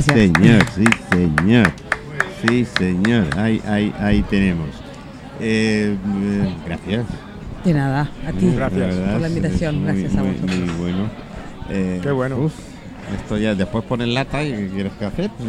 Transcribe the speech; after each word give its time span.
Sí, 0.00 0.02
señor, 0.02 0.62
sí, 0.74 0.84
señor. 1.10 1.72
Sí, 2.46 2.64
señor. 2.64 3.26
Ahí, 3.38 3.60
ahí, 3.66 3.94
ahí 3.98 4.22
tenemos. 4.22 4.68
Eh, 5.40 5.96
eh, 6.22 6.54
gracias. 6.66 7.06
De 7.64 7.74
nada, 7.74 8.10
a 8.26 8.32
ti. 8.32 8.52
Gracias. 8.54 8.96
La 8.96 9.12
por 9.12 9.20
la 9.20 9.28
invitación, 9.28 9.76
muy, 9.76 9.84
gracias 9.84 10.16
a 10.16 10.22
vosotros. 10.22 10.56
Muy 10.56 10.70
bueno. 10.78 11.10
Eh, 11.70 12.00
Qué 12.02 12.10
bueno. 12.10 12.38
uf, 12.38 12.54
esto 13.14 13.36
ya 13.38 13.54
después 13.54 13.84
ponen 13.84 14.14
lata 14.14 14.42
y 14.42 14.50
¿qué 14.52 14.68
quieres 14.68 14.92
que 14.94 15.04
hacer? 15.04 15.30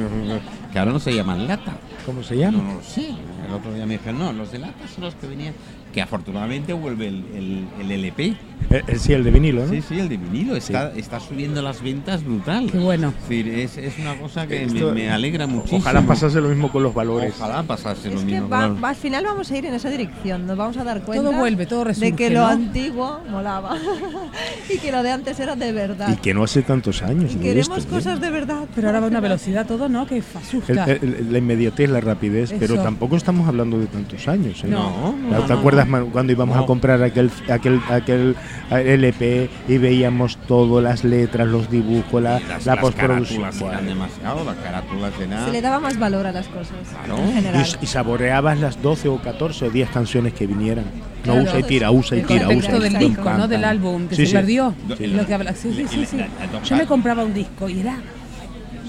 Que 0.73 0.80
ahora 0.80 0.91
no 0.91 0.99
se 0.99 1.13
llaman 1.13 1.48
lata. 1.48 1.73
¿Cómo 2.03 2.23
se 2.23 2.35
llama? 2.35 2.57
no 2.57 2.73
lo 2.73 2.81
sé. 2.81 3.09
El 3.48 3.53
otro 3.53 3.71
día 3.75 3.85
me 3.85 3.94
dijeron, 3.94 4.17
no, 4.17 4.34
los 4.34 4.52
de 4.52 4.57
lata 4.57 4.88
son 4.94 5.03
los 5.03 5.13
que 5.13 5.27
venían. 5.27 5.53
Que 5.94 6.02
afortunadamente 6.02 6.73
vuelve 6.73 7.09
el, 7.09 7.23
el, 7.35 7.67
el 7.80 7.91
LP. 7.91 8.35
Eh, 8.73 8.82
eh, 8.88 8.95
sí, 8.98 9.13
el 9.13 9.23
de 9.23 9.30
vinilo, 9.30 9.66
¿no? 9.66 9.72
Sí, 9.72 9.84
sí, 9.88 10.00
el 10.00 10.09
de 10.09 10.18
vinilo. 10.18 10.55
Está, 10.55 10.91
está 10.95 11.20
subiendo 11.20 11.62
las 11.62 11.82
ventas 11.84 12.23
brutal. 12.23 12.72
Qué 12.72 12.80
bueno. 12.80 13.09
Es 13.09 13.30
decir, 13.30 13.48
es, 13.48 13.77
es 13.77 13.99
una 13.99 14.16
cosa 14.16 14.48
que 14.48 14.63
Esto- 14.63 14.88
me, 14.88 14.94
me 15.04 15.12
alegra 15.12 15.46
muchísimo. 15.46 15.80
Ojalá 15.82 16.02
pasase 16.02 16.41
lo 16.41 16.49
mismo 16.49 16.72
con 16.72 16.82
los 16.82 16.94
valores. 16.94 17.34
Ojalá 17.38 17.62
pasase 17.63 18.09
lo 18.09 18.16
Es 18.16 18.22
que 18.26 18.32
mismo. 18.32 18.49
va- 18.49 18.70
claro. 18.70 18.77
al 18.88 18.96
final 18.96 19.26
vamos 19.26 19.52
a 19.52 19.58
ir 19.58 19.66
en 19.68 19.76
esa 19.76 19.90
dirección, 19.90 20.48
nos 20.48 20.58
vamos 20.58 20.76
a 20.77 20.84
dar 20.84 21.02
cuenta 21.04 21.23
Todo 21.30 21.38
vuelve, 21.40 21.66
todo 21.68 21.84
resurge, 21.84 22.12
de 22.12 22.16
que 22.18 22.30
lo 22.32 22.40
¿no? 22.41 22.48
antiguo 22.48 23.20
molaba 23.30 23.77
y 24.70 24.77
que 24.77 24.91
lo 24.91 25.03
de 25.03 25.12
antes 25.12 25.40
era 25.40 25.55
de 25.55 25.72
verdad. 25.72 26.09
Y 26.12 26.16
que 26.17 26.34
no 26.34 26.44
hace 26.44 26.62
tantos 26.62 27.02
años. 27.04 27.31
Y 27.34 27.35
de 27.35 27.41
queremos 27.44 27.77
esto, 27.77 27.90
¿eh? 27.91 27.98
cosas 27.99 28.21
de 28.21 28.30
verdad. 28.30 28.66
Pero 28.76 28.88
ahora 28.88 28.99
va 28.99 29.05
a 29.08 29.09
una 29.09 29.20
velocidad 29.20 29.66
todo, 29.66 29.90
¿no? 29.90 30.05
Que 30.05 30.17
El- 30.17 30.23
asusta. 30.35 30.85
el- 30.85 31.27
la 31.31 31.38
inmediatez, 31.38 31.90
la 31.90 32.02
rapidez, 32.02 32.54
pero 32.59 32.76
Eso. 32.76 32.84
tampoco 32.84 33.16
estamos 33.18 33.48
hablando 33.48 33.80
de 33.80 33.88
tantos 33.88 34.27
años. 34.27 34.63
¿eh? 34.63 34.68
No, 34.68 35.13
no, 35.13 35.41
¿Te 35.46 35.54
no, 35.54 35.60
acuerdas 35.60 35.87
cuando 36.12 36.32
íbamos 36.32 36.55
No. 36.57 36.63
a 36.63 36.65
comprar 36.65 37.02
aquel, 37.04 37.29
aquel, 37.49 37.79
aquel 37.90 38.35
eh, 38.71 38.93
LP 38.93 39.49
y 39.68 39.77
veíamos 39.77 40.37
todo, 40.48 40.82
las 40.82 41.04
letras, 41.04 41.48
los 41.48 41.70
dibujos, 41.70 42.21
la, 42.21 42.40
las, 42.40 42.65
la 42.65 42.76
las 42.76 42.82
postproducción? 42.82 43.41
carátulas 43.43 43.74
eran 43.74 43.85
demasiado, 43.87 44.43
las 44.46 44.55
carátulas 44.57 45.13
eran... 45.21 45.46
Se 45.46 45.52
le 45.52 45.62
daba 45.62 45.80
más 45.80 45.98
valor 45.99 46.27
a 46.27 46.32
las 46.32 46.48
cosas 46.48 46.74
Claro. 47.05 47.21
en 47.21 47.34
general. 47.34 47.65
Y, 47.82 47.84
y 47.84 47.87
saboreabas 47.87 48.59
las 48.59 48.82
12 48.82 49.09
o 49.09 49.18
14 49.21 49.65
o 49.65 49.70
10 49.70 49.90
canciones 49.90 50.34
que 50.34 50.48
vinieran. 50.48 50.85
No 51.26 51.34
Claro. 51.34 51.43
usa 51.43 51.60
y 51.60 51.63
tira, 51.63 51.91
usa 51.91 52.18
y 52.18 52.20
El 52.21 52.26
tira, 52.27 52.48
usa 52.49 52.70
y 52.77 52.79
del 52.82 52.88
tira. 52.90 52.99
disco, 52.99 53.29
¿no? 53.34 53.48
Del 53.48 53.63
álbum 53.63 54.07
que 54.07 54.16
Sí, 54.16 54.21
se 54.24 54.27
sí. 54.27 54.34
perdió. 54.34 54.76
Sí. 54.98 55.07
Lo 55.07 55.26
que 55.26 55.34
habla- 55.34 55.54
sí, 55.55 55.74
sí, 55.74 55.85
sí, 55.90 56.05
sí. 56.05 56.18
Yo 56.65 56.76
me 56.76 56.85
compraba 56.85 57.24
un 57.24 57.34
disco 57.34 57.70
y 57.70 57.80
era 57.80 57.98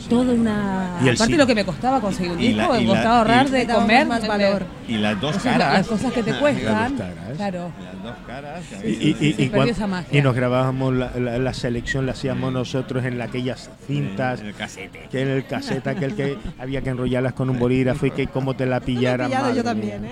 toda 0.09 0.35
una. 0.35 0.99
Y 1.03 1.09
Aparte 1.09 1.27
sí. 1.33 1.37
lo 1.37 1.47
que 1.47 1.55
me 1.55 1.65
costaba 1.65 2.01
conseguir 2.01 2.33
un 2.33 2.39
disco, 2.39 2.73
me 2.75 2.85
costaba 2.87 3.19
ahorrar 3.19 3.49
de 3.51 3.67
comer. 3.67 4.07
más 4.07 4.27
valor. 4.27 4.67
Y 4.87 4.97
las 4.99 5.19
dos 5.21 5.37
Cosas- 5.37 5.53
caras. 5.53 5.73
Las 5.79 5.87
cosas 5.87 6.13
que 6.13 6.23
te 6.23 6.35
cuestan. 6.35 6.97
caras. 6.97 7.37
Claro. 7.37 7.71
Las 7.83 8.03
dos 8.03 8.15
caras. 8.27 8.61
Y, 8.85 8.89
y- 8.89 9.17
y- 9.39 9.51
y 9.65 9.69
esa 9.71 9.87
nos 10.23 10.35
grabábamos 10.35 10.93
la, 10.95 11.11
la- 11.19 11.39
la 11.39 11.55
selección, 11.55 12.05
la 12.05 12.13
hacíamos 12.13 12.53
nosotros 12.53 13.05
en 13.05 13.17
la- 13.17 13.25
aquellas 13.25 13.71
cintas, 13.87 14.41
En 14.41 14.47
el 14.49 14.55
casete. 14.55 15.09
que 15.11 15.23
en 15.23 15.29
el 15.29 15.47
caseta, 15.47 15.91
aquel 15.91 16.15
que 16.15 16.37
había 16.59 16.83
que 16.83 16.91
enrollarlas 16.91 17.33
con 17.33 17.49
un 17.49 17.59
bolígrafo 17.59 18.07
y 18.07 18.11
que 18.11 18.27
cómo 18.27 18.55
te 18.55 18.67
la 18.67 18.81
pillara. 18.81 19.29
yo 19.55 19.65
también. 19.65 20.05
¿eh? 20.05 20.11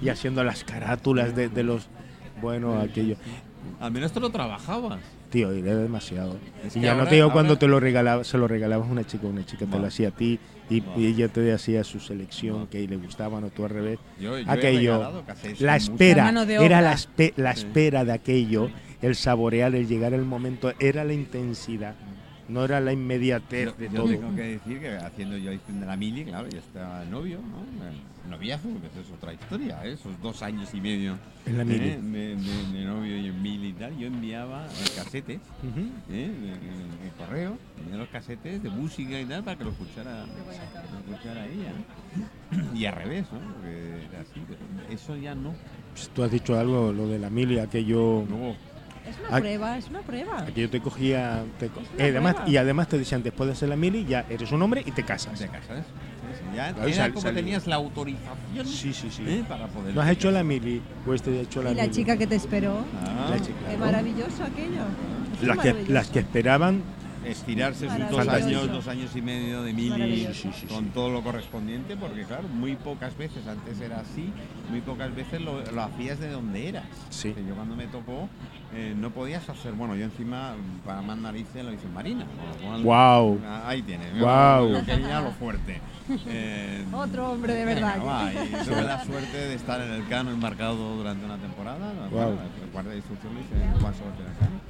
Y 0.00 0.08
haciendo 0.08 0.42
las 0.44 0.64
carátulas 0.64 1.34
de, 1.36 1.48
de 1.48 1.62
los. 1.62 1.88
Bueno, 2.40 2.78
aquello. 2.80 3.16
Al 3.80 3.92
menos 3.92 4.12
te 4.12 4.20
lo 4.20 4.30
trabajabas. 4.30 5.00
Tío, 5.30 5.52
era 5.52 5.76
demasiado. 5.76 6.36
Es 6.64 6.74
y 6.76 6.80
ya 6.80 6.94
no 6.94 7.06
te 7.06 7.14
digo 7.16 7.30
cuando 7.30 7.56
te 7.56 7.68
lo 7.68 7.78
regalabas, 7.78 8.26
se 8.26 8.36
lo 8.38 8.48
regalabas 8.48 8.88
a 8.88 8.90
una 8.92 9.04
chica, 9.06 9.26
una 9.26 9.44
chica 9.46 9.66
te 9.66 9.78
lo 9.78 9.86
hacía 9.86 10.08
a 10.08 10.10
ti 10.10 10.40
y, 10.68 10.82
y 10.96 11.06
ella 11.06 11.28
te 11.28 11.52
hacía 11.52 11.84
su 11.84 12.00
selección 12.00 12.66
que 12.66 12.86
le 12.88 12.96
gustaban 12.96 13.44
o 13.44 13.50
tú 13.50 13.64
al 13.64 13.70
revés. 13.70 13.98
Yo- 14.18 14.38
yo 14.38 14.44
he 14.46 14.50
aquello, 14.50 15.22
la 15.60 15.76
espera, 15.76 16.32
La 16.32 16.42
era 16.64 16.80
la, 16.80 16.94
espe- 16.94 17.32
la 17.36 17.54
Sí. 17.54 17.64
espera 17.66 18.04
de 18.04 18.12
aquello, 18.12 18.70
el 19.02 19.14
saborear, 19.14 19.72
el 19.76 19.86
llegar 19.86 20.14
el 20.14 20.24
momento, 20.24 20.72
era 20.80 21.04
la 21.04 21.12
intensidad, 21.12 21.94
no 22.50 22.64
era 22.64 22.80
la 22.80 22.92
inmediatez 22.92 23.66
Yo, 23.66 23.72
de 23.74 23.88
yo 23.88 23.94
todo. 23.94 24.08
tengo 24.08 24.34
que 24.34 24.42
decir 24.42 24.80
que 24.80 24.88
haciendo 24.96 25.36
yo 25.38 25.50
de 25.50 25.86
la 25.86 25.96
mili, 25.96 26.24
claro, 26.24 26.48
ya 26.48 26.58
está 26.58 27.04
novio, 27.04 27.38
¿no? 27.38 27.60
Eh, 27.86 27.92
Noviazgo, 28.28 28.68
que 28.80 28.86
eso 28.86 29.00
es 29.00 29.10
otra 29.12 29.32
historia, 29.32 29.84
¿eh? 29.84 29.92
esos 29.94 30.12
dos 30.22 30.42
años 30.42 30.68
y 30.74 30.80
medio 30.80 31.16
En 31.46 31.56
la 31.56 31.62
¿eh? 31.62 31.66
mili. 31.66 31.78
de, 31.80 32.36
de- 32.36 32.78
de 32.78 32.84
novio 32.84 33.16
y 33.18 33.26
en 33.26 33.42
mili 33.42 33.68
y 33.68 33.72
tal, 33.72 33.96
yo 33.98 34.06
enviaba 34.06 34.66
eh, 34.66 34.68
casetes. 34.94 35.40
¿eh? 36.10 36.24
en 36.52 37.06
el 37.06 37.12
correo, 37.18 37.56
enviaba 37.78 38.02
los 38.02 38.08
casetes 38.10 38.62
de 38.62 38.68
música 38.70 39.20
y 39.20 39.24
tal 39.24 39.42
para 39.42 39.56
que 39.56 39.64
lo 39.64 39.70
escuchara, 39.70 40.26
lo 40.26 41.12
escuchara 41.14 41.46
ella. 41.46 41.72
Y 42.74 42.84
al 42.84 42.94
revés, 42.94 43.26
¿no? 43.32 43.38
Porque 43.54 44.04
era 44.10 44.20
así, 44.20 44.40
pero 44.46 44.60
eso 44.94 45.16
ya 45.16 45.34
no. 45.34 45.54
Pues 45.92 46.08
tú 46.10 46.22
has 46.22 46.30
dicho 46.30 46.56
algo, 46.58 46.92
lo 46.92 47.08
de 47.08 47.18
la 47.18 47.30
mili, 47.30 47.58
aquello, 47.58 48.24
No, 48.28 48.54
Es 49.08 49.16
una 49.28 49.38
prueba, 49.38 49.78
es 49.78 49.88
una 49.88 50.00
prueba. 50.02 50.44
te 50.46 50.80
cogía, 50.80 51.42
te 51.58 51.68
co- 51.68 51.80
Es 51.80 51.88
una 51.94 52.04
eh, 52.04 52.10
además, 52.10 52.36
y 52.46 52.56
además 52.56 52.88
te 52.88 52.98
decían, 52.98 53.22
después 53.22 53.46
de 53.48 53.52
hacer 53.52 53.68
la 53.68 53.76
mili, 53.76 54.04
ya 54.04 54.24
eres 54.28 54.52
un 54.52 54.62
hombre 54.62 54.82
y 54.86 54.90
te 54.92 55.04
casas. 55.04 55.38
de 55.38 55.48
casas. 55.48 55.78
Sí, 55.78 56.36
sí, 56.38 56.56
Ya 56.56 56.72
Claro, 56.72 56.88
era 56.88 56.96
sal- 56.96 57.12
como 57.14 57.30
tenías 57.32 57.66
la 57.66 57.76
autorización 57.76 58.66
Sí, 58.66 58.92
sí, 58.92 59.10
sí. 59.10 59.24
¿eh? 59.26 59.44
para 59.48 59.66
poder. 59.68 59.94
¿No 59.94 60.00
has 60.00 60.10
hecho 60.10 60.30
la 60.30 60.44
mili? 60.44 60.80
Pues 61.04 61.22
te 61.22 61.30
he 61.30 61.40
hecho 61.40 61.62
la 61.62 61.72
Y 61.72 61.74
la 61.74 61.82
mili. 61.82 61.94
chica 61.94 62.16
que 62.16 62.26
te 62.26 62.36
esperó. 62.36 62.84
Ah, 63.02 63.30
La 63.30 63.40
chica. 63.40 63.58
Qué 63.68 63.76
maravilloso 63.76 64.44
aquello. 64.44 64.82
Las 65.42 65.58
que, 65.58 65.84
las 65.88 66.08
que 66.10 66.18
esperaban 66.20 66.82
estirarse 67.24 67.88
sus 67.88 68.10
dos 68.10 68.28
años, 68.28 68.70
dos 68.72 68.88
años 68.88 69.14
y 69.14 69.22
medio 69.22 69.62
de 69.62 69.72
mili. 69.72 70.28
Sí, 70.32 70.50
con 70.68 70.86
todo 70.86 71.10
lo 71.10 71.22
correspondiente, 71.22 71.96
porque 71.96 72.24
claro, 72.24 72.48
muy 72.48 72.76
pocas 72.76 73.16
veces, 73.16 73.46
antes 73.46 73.80
era 73.80 74.00
así, 74.00 74.32
muy 74.70 74.80
pocas 74.80 75.14
veces 75.14 75.40
lo, 75.40 75.60
lo 75.72 75.82
hacías 75.82 76.18
de 76.20 76.30
donde 76.30 76.68
eras. 76.68 76.86
Sí. 77.10 77.32
Que 77.32 77.44
yo 77.44 77.54
cuando 77.54 77.76
me 77.76 77.86
tocó 77.86 78.28
eh, 78.74 78.94
no 78.96 79.10
podías 79.10 79.48
hacer, 79.48 79.72
bueno, 79.72 79.96
yo 79.96 80.04
encima 80.04 80.54
para 80.86 81.02
más 81.02 81.18
narices 81.18 81.64
lo 81.64 81.72
hice 81.72 81.86
en 81.86 81.94
Marina. 81.94 82.24
cual, 82.62 82.82
Guau. 82.82 83.38
ah, 83.44 83.64
Ahí 83.66 83.82
tienes. 83.82 84.18
Guau. 84.18 84.72
Yo 84.72 84.84
quería 84.84 85.20
lo 85.20 85.30
fuerte. 85.32 85.80
Eh, 86.26 86.84
Otro 86.92 87.30
hombre 87.30 87.54
de 87.54 87.64
venga, 87.64 87.92
verdad. 87.94 88.04
va, 88.04 88.32
y 88.32 88.64
tuve 88.64 88.82
la 88.82 89.04
suerte 89.04 89.36
de 89.36 89.54
estar 89.54 89.80
en 89.80 89.92
el 89.92 90.08
cano 90.08 90.32
embarcado 90.32 90.96
durante 90.96 91.24
una 91.24 91.36
temporada. 91.36 91.92
Guau. 92.10 92.30
El 92.32 92.70
guardia 92.72 92.90
de 92.90 92.96
instrucción 92.98 93.32
lo 93.34 93.40
hice 93.40 93.54
en 93.54 93.62
Elcano. 93.70 94.60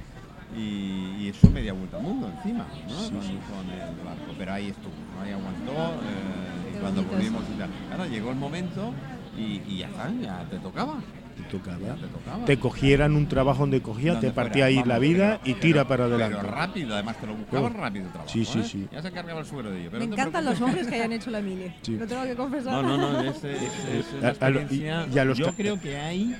Y, 0.57 1.15
y 1.23 1.29
eso 1.29 1.49
media 1.49 1.73
vuelta 1.73 1.97
al 1.97 2.03
mundo 2.03 2.29
encima, 2.35 2.67
¿no? 2.87 2.99
Sí, 2.99 3.11
con, 3.11 3.21
sí. 3.23 3.37
con 3.49 3.69
el 3.73 4.05
barco. 4.05 4.33
Pero 4.37 4.53
ahí 4.53 4.67
estuvo, 4.69 4.91
¿no? 5.15 5.21
ahí 5.23 5.31
aguantó. 5.31 5.71
eh, 5.71 6.75
y 6.75 6.79
cuando 6.79 7.03
volvimos 7.03 7.43
y 7.55 7.57
tal. 7.59 7.69
Claro, 7.87 8.05
llegó 8.11 8.29
el 8.31 8.35
momento 8.37 8.93
y, 9.37 9.61
y 9.67 9.77
ya 9.79 9.87
está, 9.87 10.11
ya 10.21 10.45
te 10.49 10.57
tocaba. 10.59 10.95
te 11.37 11.43
tocaba. 11.43 11.77
Ya 11.79 11.95
te 11.95 12.07
tocaba. 12.07 12.45
Te 12.45 12.59
cogieran 12.59 13.15
un 13.15 13.27
trabajo 13.27 13.59
donde 13.61 13.81
cogía, 13.81 14.11
Donde 14.13 14.27
te 14.27 14.33
fuera, 14.33 14.47
partía 14.49 14.65
ahí 14.65 14.75
vamos, 14.75 14.87
la 14.89 14.99
vida 14.99 15.39
pero- 15.41 15.57
y 15.57 15.59
tira 15.61 15.73
pero- 15.85 15.87
para 15.87 16.03
adelante. 16.05 16.37
Pero 16.41 16.51
rápido, 16.53 16.93
además 16.95 17.17
te 17.17 17.27
lo 17.27 17.35
buscaban 17.35 17.73
rápido 17.73 18.05
el 18.05 18.11
trabajo. 18.11 18.33
Sí, 18.33 18.43
sí, 18.43 18.59
¿eh? 18.59 18.63
sí. 18.63 18.87
Ya 18.91 19.01
se 19.01 19.07
encargaba 19.07 19.39
el 19.39 19.45
suegro 19.45 19.71
de 19.71 19.79
ello. 19.79 19.89
pero 19.91 20.01
Me 20.01 20.07
no 20.07 20.13
encantan 20.15 20.43
los 20.43 20.59
hombres 20.59 20.85
que 20.87 20.95
hayan 20.95 21.13
hecho 21.13 21.29
la 21.31 21.39
mili. 21.41 21.73
Sí. 21.81 21.95
Lo 21.97 22.05
tengo 22.07 22.23
que 22.23 22.35
confesar. 22.35 22.83
No, 22.83 22.97
no, 22.97 23.11
no, 23.13 23.21
es, 23.21 23.41
es- 23.43 23.61
es 23.63 24.05
una 24.19 24.27
A- 24.29 24.45
a 24.47 24.49
lo- 24.49 24.59
y- 24.59 24.63
experiencia. 24.63 25.07
y 25.13 25.17
a 25.19 25.25
los 25.25 25.37
Yo 25.37 25.53
creo 25.53 25.79
que 25.79 25.97
ahí, 25.97 26.35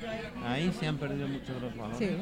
ahí 0.46 0.70
se 0.78 0.86
han 0.86 0.98
perdido 0.98 1.26
muchos 1.28 1.48
de 1.54 1.60
los 1.62 1.74
valores. 1.76 1.98
Sí. 1.98 2.16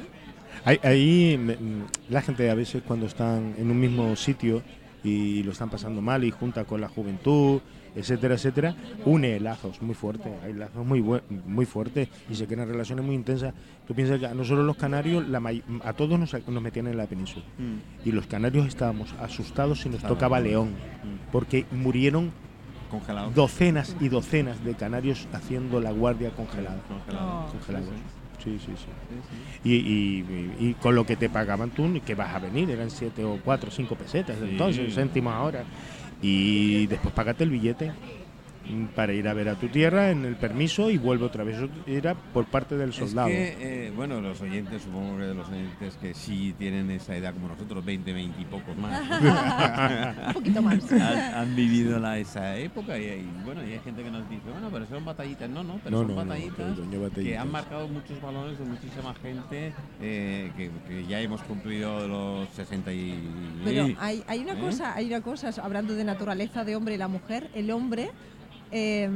Ahí, 0.64 1.38
mm, 1.38 2.12
la 2.12 2.22
gente 2.22 2.50
a 2.50 2.54
veces 2.54 2.82
cuando 2.86 3.06
están 3.06 3.54
en 3.58 3.70
un 3.70 3.80
mismo 3.80 4.14
sitio 4.16 4.62
y 5.02 5.42
lo 5.42 5.52
están 5.52 5.70
pasando 5.70 6.02
mal 6.02 6.22
y 6.24 6.30
junta 6.30 6.64
con 6.64 6.80
la 6.80 6.88
juventud, 6.88 7.60
etcétera, 7.96 8.34
etcétera, 8.34 8.76
une 9.06 9.40
lazos 9.40 9.80
muy 9.82 9.94
fuertes, 9.94 10.30
hay 10.44 10.52
lazos 10.52 10.84
muy 10.86 11.02
muy 11.46 11.64
fuertes 11.66 12.08
y 12.30 12.34
se 12.34 12.46
crean 12.46 12.68
relaciones 12.68 13.04
muy 13.04 13.14
intensas. 13.14 13.54
Tú 13.88 13.94
piensas 13.94 14.20
que 14.20 14.26
a 14.26 14.34
nosotros 14.34 14.64
los 14.66 14.76
canarios, 14.76 15.26
la 15.28 15.42
a 15.84 15.92
todos 15.94 16.18
nos, 16.20 16.32
nos 16.46 16.62
metían 16.62 16.86
en 16.88 16.96
la 16.98 17.06
península 17.06 17.44
Mm. 17.58 18.08
y 18.08 18.12
los 18.12 18.26
canarios 18.26 18.66
estábamos 18.66 19.14
asustados 19.20 19.80
si 19.80 19.88
nos 19.88 20.02
tocaba 20.02 20.38
León, 20.40 20.68
Mm. 20.68 21.30
porque 21.32 21.64
murieron 21.72 22.30
Congelado. 22.90 23.30
docenas 23.34 23.96
y 24.00 24.08
docenas 24.08 24.62
de 24.64 24.74
canarios 24.74 25.26
haciendo 25.32 25.80
la 25.80 25.90
guardia 25.92 26.30
congelada. 26.30 26.80
Congelado. 26.86 27.46
Congelados. 27.52 27.88
Sí, 27.88 27.94
sí, 27.96 28.19
sí. 28.42 28.58
Sí, 28.64 28.72
sí. 28.76 28.86
Y, 29.64 29.74
y- 29.74 30.68
y- 30.70 30.74
con 30.74 30.94
lo 30.94 31.04
que 31.04 31.16
te 31.16 31.28
pagaban 31.28 31.70
tú, 31.70 31.88
que 32.04 32.14
vas 32.14 32.34
a 32.34 32.38
venir, 32.38 32.70
eran 32.70 32.90
7 32.90 33.24
o 33.24 33.38
4 33.44 33.68
o 33.68 33.72
5 33.72 33.94
pesetas, 33.94 34.36
entonces, 34.42 34.94
céntimos 34.94 35.32
ahora. 35.34 35.64
Y 36.22 36.86
después 36.86 37.14
pagate 37.14 37.44
el 37.44 37.50
billete 37.50 37.92
para 38.94 39.12
ir 39.12 39.28
a 39.28 39.34
ver 39.34 39.48
a 39.48 39.54
tu 39.54 39.68
tierra 39.68 40.10
en 40.10 40.24
el 40.24 40.36
permiso 40.36 40.90
y 40.90 40.98
vuelve 40.98 41.24
otra 41.26 41.44
vez. 41.44 41.58
Era 41.86 42.14
por 42.14 42.46
parte 42.46 42.76
del 42.76 42.92
soldado. 42.92 43.28
Es 43.28 43.56
que, 43.56 43.86
eh, 43.86 43.92
bueno, 43.94 44.20
los 44.20 44.40
oyentes, 44.40 44.82
supongo 44.82 45.18
que 45.18 45.24
de 45.24 45.34
los 45.34 45.48
oyentes 45.48 45.96
que 45.96 46.14
sí 46.14 46.54
tienen 46.58 46.90
esa 46.90 47.16
edad 47.16 47.32
como 47.34 47.48
nosotros, 47.48 47.84
20, 47.84 48.12
20 48.12 48.40
y 48.40 48.44
pocos 48.44 48.76
más, 48.76 49.00
Un 50.28 50.32
poquito 50.34 50.62
más. 50.62 50.92
han, 50.92 51.34
han 51.34 51.56
vivido 51.56 51.98
la, 51.98 52.18
esa 52.18 52.56
época 52.56 52.98
y, 52.98 53.04
y, 53.04 53.42
bueno, 53.44 53.66
y 53.66 53.72
hay 53.72 53.80
gente 53.80 54.02
que 54.02 54.10
nos 54.10 54.28
dice, 54.28 54.50
bueno, 54.50 54.68
pero 54.70 54.86
son 54.86 55.04
batallitas. 55.04 55.48
No, 55.48 55.62
no, 55.62 55.80
pero 55.82 55.90
No, 55.90 55.98
son 55.98 56.08
no, 56.08 56.14
no, 56.14 56.28
batallitas 56.28 56.78
coño, 56.78 57.10
que 57.14 57.38
han 57.38 57.50
marcado 57.50 57.88
muchos 57.88 58.20
valores 58.20 58.58
de 58.58 58.64
muchísima 58.64 59.14
gente 59.14 59.72
eh, 60.00 60.50
que, 60.56 60.70
que 60.88 61.06
ya 61.06 61.20
hemos 61.20 61.42
cumplido 61.42 62.06
los 62.06 62.48
60 62.50 62.92
y... 62.92 63.28
Pero 63.64 63.88
hay, 63.98 64.22
hay 64.26 64.40
una 64.40 64.52
¿Eh? 64.52 64.60
cosa, 64.60 64.94
hay 64.94 65.06
una 65.06 65.20
cosa, 65.20 65.50
hablando 65.62 65.94
de 65.94 66.04
naturaleza 66.04 66.64
de 66.64 66.76
hombre 66.76 66.94
y 66.94 66.98
la 66.98 67.08
mujer, 67.08 67.50
el 67.54 67.70
hombre 67.70 68.10
eh, 68.70 69.08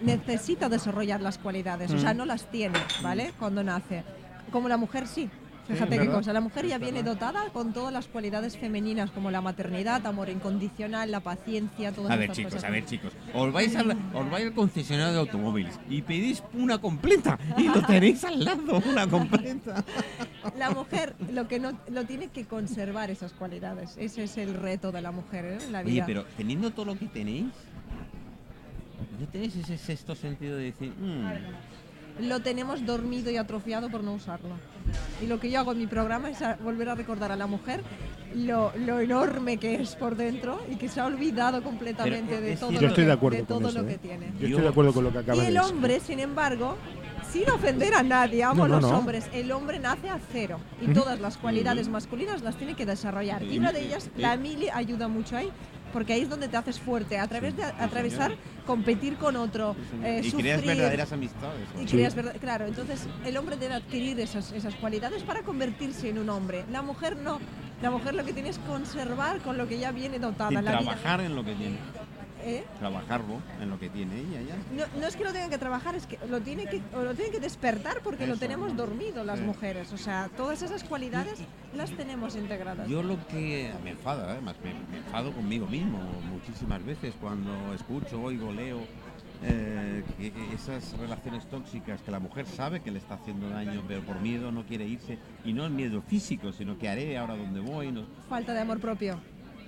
necesita 0.00 0.68
desarrollar 0.68 1.20
las 1.20 1.38
cualidades, 1.38 1.90
o 1.92 1.98
sea, 1.98 2.14
Mm. 2.14 2.16
no 2.18 2.24
las 2.26 2.50
tiene, 2.50 2.78
¿vale? 3.02 3.32
Cuando 3.38 3.62
nace. 3.62 4.04
Como 4.50 4.68
la 4.68 4.76
mujer 4.76 5.06
sí. 5.06 5.30
Fíjate 5.66 5.98
qué 5.98 6.06
cosa. 6.08 6.34
La 6.34 6.42
mujer 6.42 6.66
ya 6.66 6.76
viene 6.76 7.02
dotada 7.02 7.48
con 7.50 7.72
todas 7.72 7.90
las 7.90 8.06
cualidades 8.06 8.54
femeninas 8.58 9.10
como 9.10 9.30
la 9.30 9.40
maternidad, 9.40 10.06
amor 10.06 10.28
incondicional, 10.28 11.10
la 11.10 11.20
paciencia, 11.20 11.90
todas 11.90 12.10
A 12.12 12.16
ver, 12.16 12.32
chicos, 12.32 12.52
cosas. 12.52 12.68
a 12.68 12.70
ver, 12.70 12.84
chicos. 12.84 13.14
Os 13.32 13.50
vais, 13.50 13.74
al, 13.74 13.92
os 14.12 14.30
vais 14.30 14.44
al 14.44 14.52
concesionario 14.52 15.14
de 15.14 15.20
automóviles 15.20 15.80
y 15.88 16.02
pedís 16.02 16.42
una 16.52 16.76
completa 16.76 17.38
y 17.56 17.62
lo 17.68 17.80
tenéis 17.80 18.22
al 18.24 18.44
lado, 18.44 18.82
una 18.90 19.06
completa. 19.08 19.82
La 20.58 20.68
mujer 20.70 21.14
lo 21.32 21.48
que 21.48 21.58
no 21.58 21.72
lo 21.90 22.04
tiene 22.04 22.28
que 22.28 22.44
conservar 22.44 23.10
esas 23.10 23.32
cualidades. 23.32 23.94
Ese 23.96 24.24
es 24.24 24.36
el 24.36 24.52
reto 24.52 24.92
de 24.92 25.00
la 25.00 25.12
mujer 25.12 25.46
¿eh? 25.46 25.58
en 25.64 25.72
la 25.72 25.80
Oye, 25.80 25.90
vida. 25.92 26.04
pero 26.06 26.26
teniendo 26.36 26.72
todo 26.72 26.84
lo 26.84 26.98
que 26.98 27.06
tenéis, 27.06 27.46
¿no 29.20 29.26
tenéis 29.28 29.56
ese 29.56 29.78
sexto 29.78 30.14
sentido 30.14 30.56
de 30.56 30.64
decir, 30.64 30.92
"Mm, 31.00 31.24
Lo 32.28 32.38
tenemos 32.40 32.86
dormido 32.86 33.28
y 33.32 33.36
atrofiado 33.38 33.90
por 33.90 34.04
no 34.04 34.12
usarlo. 34.12 34.50
Y 35.20 35.26
lo 35.26 35.40
que 35.40 35.50
yo 35.50 35.58
hago 35.58 35.72
en 35.72 35.78
mi 35.78 35.88
programa 35.88 36.30
es 36.30 36.40
a- 36.42 36.54
volver 36.62 36.88
a 36.88 36.94
recordar 36.94 37.32
a 37.32 37.36
la 37.36 37.48
mujer 37.48 37.80
lo, 38.36 38.72
lo 38.76 39.00
enorme 39.00 39.56
que 39.56 39.74
es 39.82 39.96
por 39.96 40.14
dentro 40.14 40.60
y 40.70 40.76
que 40.76 40.88
se 40.88 41.00
ha 41.00 41.06
olvidado 41.06 41.60
completamente 41.64 42.40
de 42.40 42.56
todo. 42.56 42.70
Yo 42.70 42.80
lo, 42.82 42.86
estoy 42.88 43.02
que, 43.02 43.08
de 43.08 43.12
acuerdo 43.12 43.38
de 43.38 43.44
con 43.44 43.58
todo 43.58 43.68
eso, 43.68 43.82
lo 43.82 43.88
¿eh? 43.88 43.92
que 43.94 43.98
tiene. 43.98 44.26
Yo 44.38 44.46
estoy 44.46 44.62
de 44.62 44.68
acuerdo 44.68 44.92
con 44.92 45.02
lo 45.04 45.10
que 45.10 45.18
Y 45.18 45.20
acabas 45.22 45.40
de 45.40 45.48
el 45.48 45.54
decir. 45.54 45.68
hombre, 45.72 45.98
sin 46.00 46.20
embargo, 46.20 46.76
sin 47.32 47.50
ofender 47.50 47.94
a 47.94 48.04
nadie, 48.04 48.44
amo 48.44 48.58
No, 48.58 48.64
a 48.64 48.68
no, 48.68 48.80
los 48.80 48.90
no. 48.92 48.98
hombres, 48.98 49.28
el 49.32 49.50
hombre 49.50 49.80
nace 49.80 50.08
a 50.08 50.20
cero 50.32 50.60
y 50.80 50.92
todas 50.92 51.18
las 51.20 51.36
cualidades 51.36 51.88
masculinas 51.88 52.42
las 52.42 52.54
tiene 52.56 52.76
que 52.76 52.86
desarrollar. 52.86 53.42
Y 53.42 53.58
una 53.58 53.72
de 53.72 53.86
ellas, 53.86 54.08
la 54.16 54.36
mili, 54.36 54.68
ayuda 54.68 55.08
mucho 55.08 55.36
ahí, 55.36 55.50
porque 55.94 56.12
ahí 56.12 56.22
es 56.22 56.28
donde 56.28 56.48
te 56.48 56.56
haces 56.56 56.80
fuerte, 56.80 57.20
a 57.20 57.28
través 57.28 57.56
de 57.56 57.62
atravesar, 57.62 58.34
competir 58.66 59.16
con 59.16 59.36
otro, 59.36 59.76
eh, 60.02 60.22
y 60.24 60.30
sufrir. 60.30 60.56
creas 60.56 60.66
verdaderas 60.66 61.12
amistades. 61.12 61.68
Y 61.80 61.86
creas 61.86 62.16
verdad- 62.16 62.34
claro, 62.40 62.66
entonces 62.66 63.06
el 63.24 63.36
hombre 63.36 63.56
debe 63.56 63.74
adquirir 63.74 64.18
esas, 64.18 64.50
esas 64.50 64.74
cualidades 64.74 65.22
para 65.22 65.42
convertirse 65.42 66.08
en 66.08 66.18
un 66.18 66.30
hombre. 66.30 66.64
La 66.72 66.82
mujer 66.82 67.16
no. 67.16 67.38
La 67.80 67.92
mujer 67.92 68.14
lo 68.14 68.24
que 68.24 68.32
tiene 68.32 68.48
es 68.48 68.58
conservar 68.58 69.38
con 69.38 69.56
lo 69.56 69.68
que 69.68 69.78
ya 69.78 69.92
viene 69.92 70.18
dotada. 70.18 70.50
Y 70.50 70.54
la 70.54 70.60
vida. 70.62 70.78
trabajar 70.80 71.20
en 71.20 71.36
lo 71.36 71.44
que 71.44 71.54
tiene. 71.54 71.78
¿Eh? 72.46 72.62
Trabajarlo 72.78 73.40
en 73.60 73.70
lo 73.70 73.78
que 73.78 73.88
tiene 73.88 74.16
ella 74.20 74.40
ya. 74.46 74.56
No, 74.76 75.00
no 75.00 75.06
es 75.06 75.16
que 75.16 75.24
lo 75.24 75.32
tengan 75.32 75.48
que 75.48 75.56
trabajar, 75.56 75.94
es 75.94 76.06
que 76.06 76.18
lo 76.28 76.40
tienen 76.42 76.68
que, 76.68 76.82
o 76.94 77.02
lo 77.02 77.14
tienen 77.14 77.32
que 77.32 77.40
despertar 77.40 78.00
porque 78.02 78.26
lo 78.26 78.34
Eso, 78.34 78.40
tenemos 78.40 78.70
¿no? 78.74 78.76
dormido 78.86 79.24
las 79.24 79.38
Sí. 79.38 79.44
mujeres. 79.46 79.92
O 79.92 79.96
sea, 79.98 80.28
todas 80.36 80.60
esas 80.62 80.84
cualidades 80.84 81.40
las 81.74 81.90
tenemos 81.92 82.36
integradas. 82.36 82.86
Yo 82.86 83.02
lo 83.02 83.16
que 83.28 83.72
me 83.82 83.90
enfada, 83.92 84.30
además, 84.32 84.56
me, 84.62 84.74
me 84.90 84.98
enfado 84.98 85.32
conmigo 85.32 85.66
mismo 85.66 85.98
muchísimas 86.30 86.84
veces 86.84 87.14
cuando 87.18 87.72
escucho, 87.74 88.20
oigo, 88.20 88.52
leo 88.52 88.80
eh, 89.42 90.02
que 90.18 90.32
esas 90.54 90.96
relaciones 90.98 91.46
tóxicas 91.46 92.00
que 92.02 92.10
la 92.10 92.18
mujer 92.18 92.46
sabe 92.46 92.80
que 92.80 92.90
le 92.90 92.98
está 92.98 93.14
haciendo 93.14 93.48
daño, 93.50 93.82
pero 93.88 94.02
por 94.02 94.20
miedo 94.20 94.52
no 94.52 94.64
quiere 94.64 94.86
irse 94.86 95.18
y 95.44 95.52
no 95.52 95.64
es 95.66 95.70
miedo 95.70 96.02
físico, 96.02 96.52
sino 96.52 96.78
que 96.78 96.88
haré 96.88 97.16
ahora 97.18 97.36
donde 97.36 97.60
voy. 97.60 97.90
No. 97.90 98.04
Falta 98.28 98.52
de 98.54 98.60
amor 98.60 98.80
propio. 98.80 99.18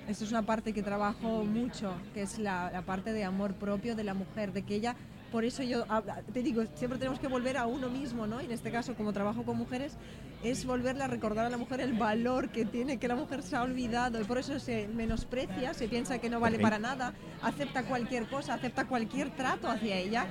Esa 0.09 0.25
es 0.25 0.31
una 0.31 0.43
parte 0.43 0.73
que 0.73 0.83
trabajo 0.83 1.45
mucho, 1.45 1.95
que 2.15 2.23
es 2.23 2.39
la, 2.39 2.71
la 2.71 2.83
parte 2.83 3.13
de 3.13 3.25
amor 3.25 3.55
propio 3.55 3.97
de 3.97 4.05
la 4.05 4.15
mujer, 4.15 4.53
de 4.53 4.63
que 4.63 4.77
ella, 4.77 4.95
por 5.33 5.45
eso 5.45 5.65
yo 5.65 5.85
te 6.33 6.43
digo, 6.43 6.63
siempre 6.75 6.99
tenemos 6.99 7.19
que 7.19 7.27
volver 7.27 7.57
a 7.57 7.67
uno 7.67 7.91
mismo, 7.91 8.27
¿no? 8.27 8.41
Y 8.41 8.45
en 8.45 8.53
este 8.53 8.71
caso, 8.71 8.95
como 8.95 9.13
trabajo 9.13 9.43
con 9.43 9.57
mujeres, 9.57 9.97
es 10.45 10.65
volverle 10.65 11.03
a 11.03 11.09
recordar 11.09 11.47
a 11.47 11.51
la 11.51 11.57
mujer 11.57 11.81
el 11.81 11.95
valor 11.95 12.51
que 12.51 12.65
tiene, 12.65 12.99
que 12.99 13.09
la 13.09 13.17
mujer 13.17 13.43
se 13.43 13.57
ha 13.57 13.63
olvidado 13.63 14.21
y 14.21 14.25
por 14.25 14.39
eso 14.39 14.61
se 14.61 14.87
menosprecia, 14.87 15.75
se 15.75 15.89
piensa 15.89 16.19
que 16.19 16.31
no 16.31 16.39
vale 16.39 16.61
para 16.61 16.79
nada, 16.79 17.13
acepta 17.43 17.83
cualquier 17.83 18.29
cosa, 18.29 18.55
acepta 18.55 18.87
cualquier 18.87 19.31
trato 19.31 19.69
hacia 19.69 19.97
ella. 19.97 20.27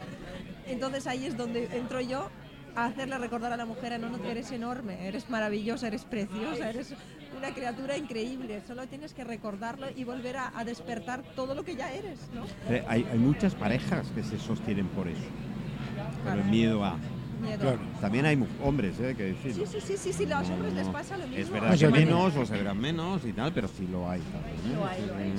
Entonces 0.67 1.05
ahí 1.05 1.25
es 1.25 1.35
donde 1.35 1.65
entro 1.77 1.99
yo 1.99 2.29
hacerle 2.75 3.17
recordar 3.17 3.53
a 3.53 3.57
la 3.57 3.65
mujer, 3.65 3.99
no, 3.99 4.09
no, 4.09 4.23
eres 4.25 4.51
enorme, 4.51 5.07
eres 5.07 5.29
maravillosa, 5.29 5.87
eres 5.87 6.03
preciosa, 6.03 6.69
eres 6.69 6.93
una 7.37 7.51
criatura 7.53 7.97
increíble. 7.97 8.61
Solo 8.67 8.87
tienes 8.87 9.13
que 9.13 9.23
recordarlo 9.23 9.87
y 9.95 10.03
volver 10.03 10.37
a, 10.37 10.51
a 10.57 10.63
despertar 10.65 11.23
todo 11.35 11.55
lo 11.55 11.63
que 11.63 11.75
ya 11.75 11.91
eres, 11.93 12.19
¿no? 12.33 12.45
Eh, 12.73 12.83
Hay, 12.87 13.05
hay 13.11 13.17
muchas 13.19 13.55
parejas 13.55 14.07
que 14.15 14.23
se 14.23 14.37
sostienen 14.39 14.87
por 14.87 15.07
eso, 15.07 15.19
por 16.23 16.37
el 16.37 16.43
miedo 16.45 16.83
a... 16.83 16.97
Miedo. 17.41 17.59
Claro. 17.59 17.79
También 17.99 18.25
hay 18.25 18.37
mu- 18.37 18.47
hombres, 18.63 18.97
¿eh? 18.99 19.13
que 19.15 19.23
decirlo. 19.23 19.65
Sí, 19.67 19.79
sí, 19.81 19.85
sí, 19.85 19.97
sí, 19.97 20.13
sí, 20.13 20.31
a 20.31 20.39
los 20.39 20.47
No, 20.49 20.55
hombres 20.55 20.73
les 20.73 20.85
no. 20.87 20.93
pasa 20.93 21.17
lo 21.17 21.25
mismo. 21.27 21.37
Es 21.37 21.49
verdad 21.51 21.71
que 21.71 21.77
sí, 21.77 21.87
menos 21.87 22.35
o 22.37 22.45
se 22.45 22.53
verán 22.53 22.79
menos 22.79 23.25
y 23.25 23.33
tal, 23.33 23.53
pero 23.53 23.67
sí 23.67 23.85
lo 23.91 24.09
hay. 24.09 24.21
también, 24.21 24.55
¿eh? 24.55 24.75
Lo 24.75 24.87
hay, 24.87 25.05
lo 25.05 25.15
hay, 25.15 25.33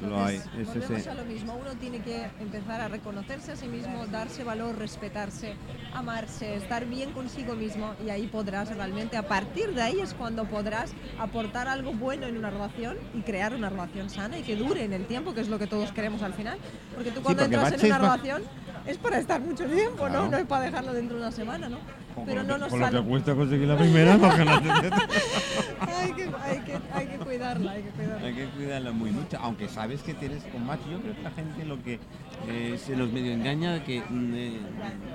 Lo 0.00 0.24
hay. 0.24 0.40
Volvemos 0.64 1.06
a 1.06 1.14
lo 1.14 1.24
mismo. 1.24 1.54
Uno 1.54 1.74
tiene 1.78 2.00
que 2.00 2.30
empezar 2.40 2.80
a 2.80 2.88
reconocerse 2.88 3.52
a 3.52 3.56
sí 3.56 3.66
mismo, 3.66 4.06
darse 4.06 4.44
valor, 4.44 4.78
respetarse, 4.78 5.54
amarse, 5.92 6.56
estar 6.56 6.86
bien 6.86 7.12
consigo 7.12 7.54
mismo 7.54 7.94
y 8.04 8.10
ahí 8.10 8.26
podrás 8.26 8.74
realmente, 8.74 9.16
a 9.16 9.26
partir 9.26 9.74
de 9.74 9.82
ahí 9.82 10.00
es 10.00 10.14
cuando 10.14 10.44
podrás 10.46 10.92
aportar 11.18 11.68
algo 11.68 11.92
bueno 11.92 12.26
en 12.26 12.36
una 12.36 12.50
relación 12.50 12.96
y 13.14 13.20
crear 13.20 13.54
una 13.54 13.68
relación 13.68 14.10
sana 14.10 14.38
y 14.38 14.42
que 14.42 14.56
dure 14.56 14.84
en 14.84 14.92
el 14.92 15.06
tiempo, 15.06 15.34
que 15.34 15.40
es 15.40 15.48
lo 15.48 15.58
que 15.58 15.66
todos 15.66 15.92
queremos 15.92 16.22
al 16.22 16.34
final. 16.34 16.58
Porque 16.94 17.10
tú 17.10 17.22
cuando 17.22 17.42
porque 17.42 17.56
entras 17.56 17.82
en 17.82 17.86
una 17.86 17.98
relación 17.98 18.42
es 18.86 18.98
para 18.98 19.18
estar 19.18 19.40
mucho 19.40 19.64
tiempo, 19.66 19.98
Claro. 20.06 20.24
¿no? 20.24 20.30
No 20.30 20.36
es 20.38 20.46
para 20.46 20.64
dejarlo 20.64 20.92
dentro 20.92 21.16
de 21.16 21.22
una 21.22 21.32
semana, 21.32 21.68
¿no? 21.68 21.78
Pero 22.26 22.42
no 22.42 22.58
nos 22.58 22.68
Con 22.70 22.80
lo 22.80 22.86
sale. 22.86 23.00
que 23.02 23.08
cuesta 23.08 23.34
conseguir 23.34 23.68
la 23.68 23.78
primera, 23.78 24.18
porque 24.18 24.44
no 24.44 24.60
te- 24.60 24.68
Hay 26.00 26.12
que, 26.12 26.22
hay, 26.42 26.58
que, 26.60 26.78
hay 26.92 27.06
que 27.06 27.16
cuidarla, 27.18 27.72
hay 27.72 27.82
que 27.82 27.90
cuidarla. 27.90 28.26
hay 28.26 28.34
que 28.34 28.44
cuidarla 28.46 28.92
muy 28.92 29.10
mucho. 29.10 29.38
Aunque 29.40 29.68
sabes 29.68 30.02
que 30.02 30.14
tienes 30.14 30.42
con 30.44 30.66
macho, 30.66 30.82
yo 30.90 31.00
creo 31.00 31.14
que 31.14 31.22
la 31.22 31.30
gente 31.30 31.64
lo 31.64 31.82
que 31.82 31.98
eh, 32.48 32.78
se 32.84 32.96
nos 32.96 33.12
medio 33.12 33.32
engaña 33.32 33.82
que 33.84 34.00
mm, 34.08 34.32
eh, 34.34 34.60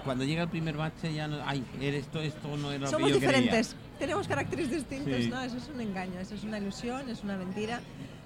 cuando 0.04 0.24
llega 0.24 0.44
el 0.44 0.50
primer 0.50 0.78
bache 0.78 1.14
ya 1.14 1.28
no, 1.28 1.38
ay, 1.46 1.64
esto, 1.82 2.22
esto 2.22 2.56
no 2.58 2.72
era 2.72 2.82
lo 2.86 2.88
Somos 2.88 3.08
que 3.08 3.14
yo 3.16 3.20
diferentes, 3.20 3.76
tenemos 4.00 4.28
caracteres 4.28 4.70
distintos, 4.72 5.16
Sí. 5.18 5.30
¿no? 5.30 5.42
Eso 5.42 5.58
es 5.58 5.70
un 5.74 5.82
engaño, 5.82 6.20
eso 6.20 6.36
es 6.36 6.44
una 6.44 6.60
ilusión, 6.60 7.10
es 7.10 7.24
una 7.24 7.36
mentira, 7.38 7.82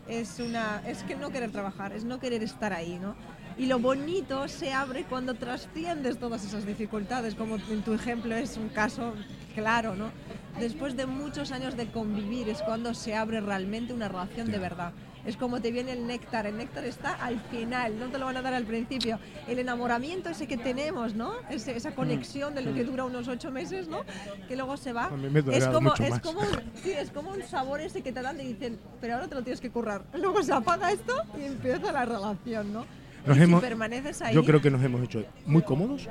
es 0.07 0.39
una 0.39 0.81
es 0.87 1.03
que 1.03 1.15
no 1.15 1.29
querer 1.31 1.51
trabajar, 1.51 1.93
es 1.93 2.03
no 2.03 2.19
querer 2.19 2.43
estar 2.43 2.73
ahí, 2.73 2.99
¿no? 3.01 3.15
Y 3.59 3.65
lo 3.65 3.77
bonito 3.77 4.47
se 4.47 4.71
abre 4.71 5.03
cuando 5.03 5.33
trasciendes 5.35 6.17
todas 6.17 6.45
esas 6.45 6.65
dificultades, 6.65 7.35
como 7.35 7.57
en 7.57 7.81
tu 7.83 7.93
ejemplo 7.93 8.33
es 8.35 8.55
un 8.57 8.69
caso 8.69 9.13
claro, 9.53 9.95
¿no? 9.95 10.11
Después 10.59 10.95
de 10.95 11.05
muchos 11.05 11.51
años 11.51 11.75
de 11.75 11.87
convivir 11.91 12.47
es 12.49 12.61
cuando 12.61 12.93
se 12.93 13.15
abre 13.15 13.41
realmente 13.41 13.93
una 13.93 14.07
relación 14.07 14.49
de 14.49 14.57
verdad. 14.59 14.93
Es 15.25 15.35
como 15.35 15.61
te 15.61 15.71
viene 15.71 15.91
el 15.91 16.07
néctar, 16.07 16.45
el 16.47 16.55
néctar 16.55 16.85
está 16.85 17.13
al 17.13 17.41
final, 17.51 17.99
no 17.99 18.07
te 18.07 18.17
lo 18.17 18.25
van 18.25 18.37
a 18.37 18.41
dar 18.41 18.53
al 18.53 18.63
principio. 18.63 19.19
El 19.49 19.59
enamoramiento 19.59 20.29
ese 20.29 20.47
que 20.47 20.55
tenemos, 20.57 21.13
¿no? 21.13 21.33
Ese- 21.49 21.75
esa 21.75 21.91
conexión 21.93 22.55
de 22.55 22.61
lo 22.61 22.73
que 22.73 22.85
dura 22.85 23.03
unos 23.03 23.27
ocho 23.27 23.51
meses, 23.51 23.89
¿no? 23.89 23.99
Que 24.47 24.55
luego 24.55 24.77
se 24.77 24.93
va. 24.93 25.05
A 25.07 25.09
mí 25.17 25.29
me 25.29 25.39
es 25.57 25.67
como, 25.67 25.89
mucho 25.89 26.03
es 26.03 26.11
más. 26.11 26.21
como, 26.21 26.41
sí, 26.81 26.91
es 26.91 27.11
como 27.11 27.31
un 27.31 27.43
sabor 27.43 27.81
ese 27.81 28.01
que 28.01 28.13
te 28.13 28.21
dan 28.21 28.39
y 28.39 28.45
dicen, 28.53 28.79
pero 29.01 29.15
ahora 29.15 29.27
te 29.27 29.35
lo 29.35 29.43
tienes 29.43 29.59
que 29.59 29.69
currar. 29.69 30.03
Luego 30.13 30.41
se 30.41 30.53
apaga 30.53 30.89
esto 30.93 31.13
y 31.37 31.43
empieza 31.43 31.91
la 31.91 32.05
relación, 32.05 32.71
¿no? 32.71 32.85
Nos 33.25 33.37
hemos- 33.37 33.61
si 33.61 33.67
permaneces 33.67 34.21
ahí. 34.21 34.33
Yo 34.35 34.43
creo 34.45 34.61
que 34.61 34.69
nos 34.71 34.83
hemos 34.83 35.03
hecho 35.03 35.23
muy 35.45 35.61
cómodos, 35.61 36.03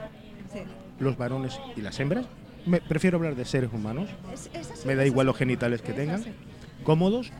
sí. 0.52 0.60
los 1.00 1.16
varones 1.16 1.58
y 1.76 1.80
las 1.80 1.98
hembras. 2.00 2.26
Me, 2.66 2.80
prefiero 2.80 3.16
hablar 3.16 3.34
de 3.34 3.44
seres 3.44 3.70
humanos. 3.72 4.08
Es- 4.32 4.50
es 4.52 4.70
así, 4.70 4.86
Me 4.86 4.94
da 4.94 5.06
igual 5.06 5.26
así. 5.26 5.32
los 5.32 5.36
genitales 5.36 5.80
que 5.82 5.90
Es 5.92 5.96
tengan. 5.96 6.20
así. 6.20 6.30
Cómodos, 6.84 7.30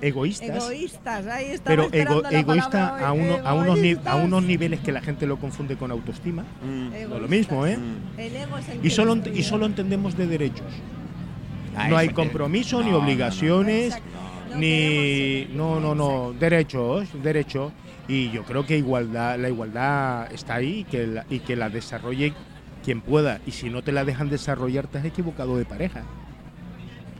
egoístas. 0.00 0.48
Egoístas, 0.64 1.26
ahí 1.26 1.46
está. 1.46 1.70
pero 1.70 1.88
ego- 1.92 2.22
egoísta 2.30 2.98
a, 3.06 3.12
uno- 3.12 3.38
a, 3.44 3.54
unos 3.54 3.78
a 4.06 4.16
unos 4.16 4.42
niveles 4.44 4.80
que 4.80 4.92
la 4.92 5.00
gente 5.02 5.26
lo 5.26 5.38
confunde 5.38 5.76
con 5.76 5.90
autoestima. 5.90 6.44
Mm, 6.64 7.10
No 7.10 7.18
lo 7.18 7.28
mismo, 7.28 7.66
¿eh? 7.66 7.76
mm. 7.76 8.18
El 8.20 8.36
ego 8.36 8.58
es 8.58 8.68
el 8.68 8.84
Y 8.86 8.90
solo, 8.90 9.16
y 9.34 9.42
solo 9.42 9.66
entendemos 9.66 10.16
de 10.16 10.26
derechos. 10.26 10.66
Ah, 11.76 11.88
no 11.88 11.96
hay 11.96 12.08
que- 12.08 12.14
compromiso, 12.14 12.78
ni 12.78 12.86
no, 12.86 12.92
no, 12.92 12.98
no. 12.98 13.04
obligaciones. 13.04 13.94
No 14.50 14.56
ni... 14.56 15.44
No, 15.54 15.78
no, 15.78 15.94
no, 15.94 16.32
derechos, 16.32 17.06
derechos. 17.22 17.70
Y 18.08 18.30
yo 18.30 18.42
creo 18.44 18.64
que 18.64 18.78
igualdad, 18.78 19.38
la 19.38 19.48
igualdad 19.48 20.32
está 20.32 20.54
ahí 20.54 20.78
y 20.80 20.84
que 20.84 21.06
la, 21.06 21.26
y 21.28 21.40
que 21.40 21.56
la 21.56 21.68
desarrolle 21.68 22.32
quien 22.84 23.02
pueda. 23.02 23.40
Y 23.46 23.50
si 23.52 23.68
no 23.68 23.82
te 23.82 23.92
la 23.92 24.04
dejan 24.04 24.30
desarrollar, 24.30 24.86
te 24.86 24.98
has 24.98 25.04
equivocado 25.04 25.56
de 25.58 25.64
pareja. 25.66 26.02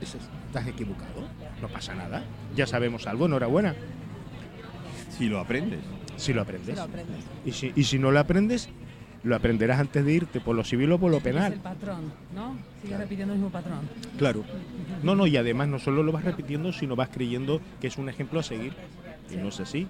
Estás 0.01 0.67
equivocado, 0.67 1.27
no 1.61 1.67
pasa 1.67 1.93
nada. 1.93 2.23
Ya 2.55 2.65
sabemos 2.65 3.05
algo, 3.05 3.25
enhorabuena, 3.27 3.75
Si 5.17 5.27
lo 5.27 5.39
aprendes. 5.39 5.79
si 6.17 6.33
lo 6.33 6.41
aprendes. 6.41 6.75
lo 6.75 6.83
aprendes. 6.83 7.17
Y 7.45 7.51
si, 7.51 7.71
y 7.75 7.83
si 7.83 7.99
no 7.99 8.09
lo 8.09 8.19
aprendes, 8.19 8.69
lo 9.23 9.35
aprenderás 9.35 9.79
antes 9.79 10.03
de 10.05 10.13
irte, 10.13 10.39
por 10.39 10.55
lo 10.55 10.63
civil 10.63 10.91
o 10.93 10.97
por 10.97 11.11
lo 11.11 11.17
Es 11.17 11.25
el 11.25 11.33
penal. 11.33 11.53
patrón, 11.61 12.13
¿no? 12.33 12.55
Sigue 12.81 12.97
repitiendo 12.97 13.33
el 13.33 13.39
mismo 13.39 13.51
patrón. 13.51 13.79
Claro. 14.17 14.43
No, 15.03 15.13
no, 15.15 15.27
y 15.27 15.35
además 15.37 15.67
no 15.67 15.77
solo 15.77 16.01
lo 16.01 16.11
vas 16.13 16.23
repitiendo, 16.23 16.71
sino 16.73 16.95
vas 16.95 17.09
creyendo 17.09 17.61
que 17.81 17.87
es 17.87 17.97
un 17.97 18.09
ejemplo 18.09 18.39
a 18.39 18.43
seguir. 18.43 18.73
Y 19.31 19.35
no 19.35 19.49
es 19.49 19.59
así. 19.59 19.87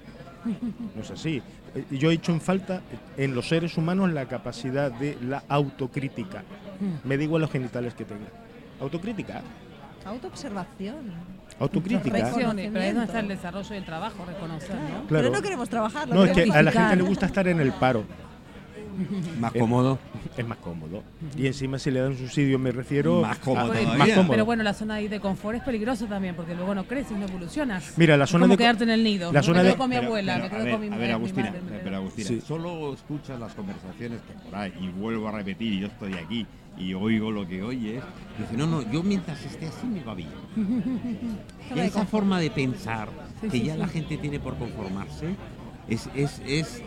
No 0.95 1.01
es 1.01 1.11
así. 1.11 1.41
Eh, 1.75 1.85
Yo 1.91 2.09
he 2.11 2.13
hecho 2.15 2.31
en 2.31 2.41
falta 2.41 2.81
en 3.17 3.35
los 3.35 3.47
seres 3.47 3.77
humanos 3.77 4.11
la 4.11 4.25
capacidad 4.27 4.91
de 4.91 5.17
la 5.21 5.43
autocrítica. 5.49 6.43
Me 7.03 7.17
da 7.17 7.23
igual 7.23 7.41
los 7.41 7.51
genitales 7.51 7.93
que 7.93 8.05
tenga. 8.05 8.27
Autocrítica. 8.79 9.41
Autoobservación. 10.05 10.95
Autocrítica. 11.59 12.11
Pero 12.11 12.25
ahí 12.27 12.33
Reconocimiento. 12.33 13.01
está 13.03 13.19
el 13.19 13.27
desarrollo 13.27 13.69
del 13.69 13.85
trabajo, 13.85 14.25
reconocer, 14.25 14.75
¿no? 14.75 14.79
Claro. 15.07 15.07
Pero 15.09 15.29
no 15.29 15.41
queremos 15.41 15.69
trabajar. 15.69 16.07
No, 16.07 16.23
es 16.23 16.31
que 16.31 16.51
a 16.51 16.61
la 16.63 16.71
gente 16.71 16.95
le 16.95 17.03
gusta 17.03 17.25
estar 17.25 17.47
en 17.47 17.59
el 17.59 17.73
paro. 17.73 18.03
Más 19.39 19.55
Eh, 19.55 19.59
cómodo. 19.59 19.99
Es 20.37 20.45
más 20.47 20.57
cómodo. 20.59 21.03
Y 21.37 21.47
encima 21.47 21.79
si 21.79 21.91
le 21.91 22.01
dan 22.01 22.17
subsidio 22.17 22.59
me 22.59 22.71
refiero 22.71 23.21
Más 23.21 23.37
cómodo 23.39 23.71
a- 23.71 23.97
más 23.97 24.09
cómodo. 24.09 24.31
Pero 24.31 24.45
bueno, 24.45 24.63
la 24.63 24.73
zona 24.73 24.95
ahí 24.95 25.07
de 25.07 25.19
confort 25.19 25.57
es 25.57 25.63
peligrosa 25.63 26.05
también, 26.07 26.35
porque 26.35 26.55
luego 26.55 26.75
no 26.75 26.85
creces, 26.85 27.17
no 27.17 27.25
evolucionas. 27.25 27.93
Mira, 27.97 28.17
la 28.17 28.25
Es 28.25 28.29
zona 28.29 28.43
como 28.43 28.53
de 28.53 28.57
quedarte 28.57 28.83
en 28.83 28.89
el 28.91 29.03
nido. 29.03 29.31
la 29.31 29.39
me 29.39 29.45
zona 29.45 29.59
quedo 29.61 29.71
de- 29.71 29.77
con 29.77 29.89
mi 29.89 29.95
Pero- 29.95 30.07
abuela, 30.07 30.33
pero, 30.33 30.39
me 30.41 30.45
a 30.47 30.49
quedo 30.49 30.63
ver, 30.65 30.71
con 30.73 30.81
mi, 30.81 30.87
a 30.87 30.97
ver, 30.97 31.07
mi 31.07 31.13
Agustina, 31.13 31.45
madre, 31.47 31.61
me 31.61 31.69
quedo- 31.69 31.79
pero 31.83 31.95
Agustina, 31.97 32.27
Sí. 32.27 32.41
solo 32.41 32.93
escuchas 32.93 33.39
las 33.39 33.53
conversaciones 33.53 34.19
que 34.21 34.33
por 34.49 34.55
ahí, 34.55 34.73
y 34.81 34.87
vuelvo 34.89 35.27
a 35.27 35.31
repetir, 35.31 35.73
y 35.73 35.79
yo 35.81 35.87
estoy 35.87 36.13
aquí 36.13 36.45
y 36.77 36.93
oigo 36.93 37.31
lo 37.31 37.45
que 37.47 37.61
oyes, 37.61 38.01
dice, 38.37 38.57
no, 38.57 38.65
no, 38.67 38.89
yo 38.91 39.03
mientras 39.03 39.43
esté 39.45 39.67
así 39.67 39.85
me 39.87 40.03
va 40.03 40.13
bien. 40.15 40.29
Y 41.75 41.79
esa 41.79 42.05
forma 42.05 42.39
de 42.39 42.49
pensar 42.49 43.09
Sí, 43.41 43.47
que 43.49 43.57
sí, 43.59 43.63
ya 43.63 43.73
sí. 43.73 43.79
la 43.79 43.87
gente 43.87 44.17
tiene 44.17 44.39
por 44.39 44.57
conformarse, 44.57 45.35
es, 45.89 46.07
es, 46.15 46.41
es, 46.45 46.81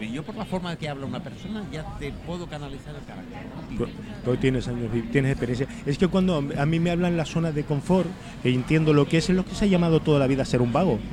eh, 0.00 0.10
yo 0.12 0.22
por 0.22 0.34
la 0.36 0.44
forma 0.44 0.76
que 0.76 0.88
habla 0.88 1.06
una 1.06 1.20
persona 1.22 1.64
ya 1.72 1.84
te 1.98 2.12
puedo 2.26 2.46
canalizar 2.46 2.94
el 2.94 3.04
carácter. 3.04 3.38
rápido. 3.56 3.88
Tú- 4.24 4.36
tienes 4.36 4.68
años, 4.68 4.90
tienes 5.12 5.32
experiencia. 5.32 5.66
Es 5.86 5.98
que 5.98 6.08
cuando 6.08 6.42
a 6.56 6.66
mí 6.66 6.78
me 6.80 6.90
hablan 6.90 7.16
la 7.16 7.24
zona 7.24 7.52
de 7.52 7.64
confort, 7.64 8.08
que 8.42 8.50
entiendo 8.52 8.92
lo 8.92 9.06
que 9.08 9.18
es, 9.18 9.28
es 9.30 9.36
lo 9.36 9.44
que 9.44 9.54
se 9.54 9.64
ha 9.64 9.68
llamado 9.68 10.00
toda 10.00 10.18
la 10.18 10.26
vida 10.26 10.44
ser 10.44 10.62
un 10.62 10.72
vago. 10.72 10.98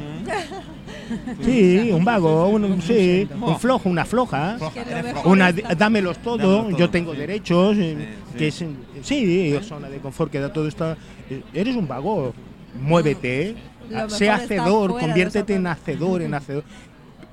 Sí, 1.44 1.92
un 1.92 2.06
vago, 2.06 2.48
un, 2.48 2.82
sí, 2.82 3.28
un 3.42 3.60
flojo, 3.60 3.90
una 3.90 4.06
floja. 4.06 4.58
Una, 5.26 5.52
dámelos 5.52 6.18
todo, 6.20 6.70
yo 6.78 6.90
tengo 6.90 7.14
derechos, 7.14 7.76
eh, 7.78 8.16
Sí, 8.32 8.38
que 8.38 8.48
es, 8.48 8.64
sí, 9.02 9.60
zona 9.68 9.90
de 9.90 9.98
confort 9.98 10.32
que 10.32 10.40
da 10.40 10.54
todo 10.54 10.68
esto. 10.70 10.96
eh, 11.30 11.42
Eres 11.54 11.76
un 11.76 11.86
vago, 11.88 12.34
muévete, 12.80 13.56
sé 14.08 14.30
hacedor, 14.30 14.94
de 14.94 15.00
conviértete 15.02 15.56
en 15.56 15.68
hacedor, 15.68 16.22
en 16.22 16.34
hacedor. 16.34 16.64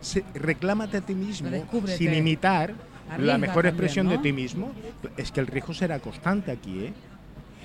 Se- 0.01 0.25
reclámate 0.35 0.97
a 0.99 1.01
ti 1.01 1.15
mismo, 1.15 1.51
Descúbrete. 1.51 1.99
sin 1.99 2.15
imitar 2.15 2.75
la 3.19 3.39
mejor 3.39 3.65
también, 3.65 3.75
expresión 3.75 4.09
de 4.09 4.19
ti 4.19 4.33
mismo. 4.33 4.73
Es 5.17 5.33
que 5.33 5.41
el 5.41 5.47
riesgo 5.47 5.75
será 5.75 5.99
constante 5.99 6.51
aquí, 6.53 6.85
¿eh? 6.85 6.93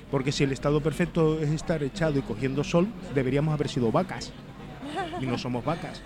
Porque 0.09 0.31
si 0.31 0.43
el 0.43 0.51
estado 0.51 0.81
perfecto 0.81 1.39
es 1.39 1.49
estar 1.49 1.81
echado 1.83 2.17
y 2.19 2.21
cogiendo 2.21 2.63
sol, 2.63 2.87
deberíamos 3.15 3.53
haber 3.53 3.67
sido 3.69 3.91
vacas. 3.91 4.31
Y 5.19 5.25
no 5.25 5.37
somos 5.37 5.63
vacas. 5.65 6.01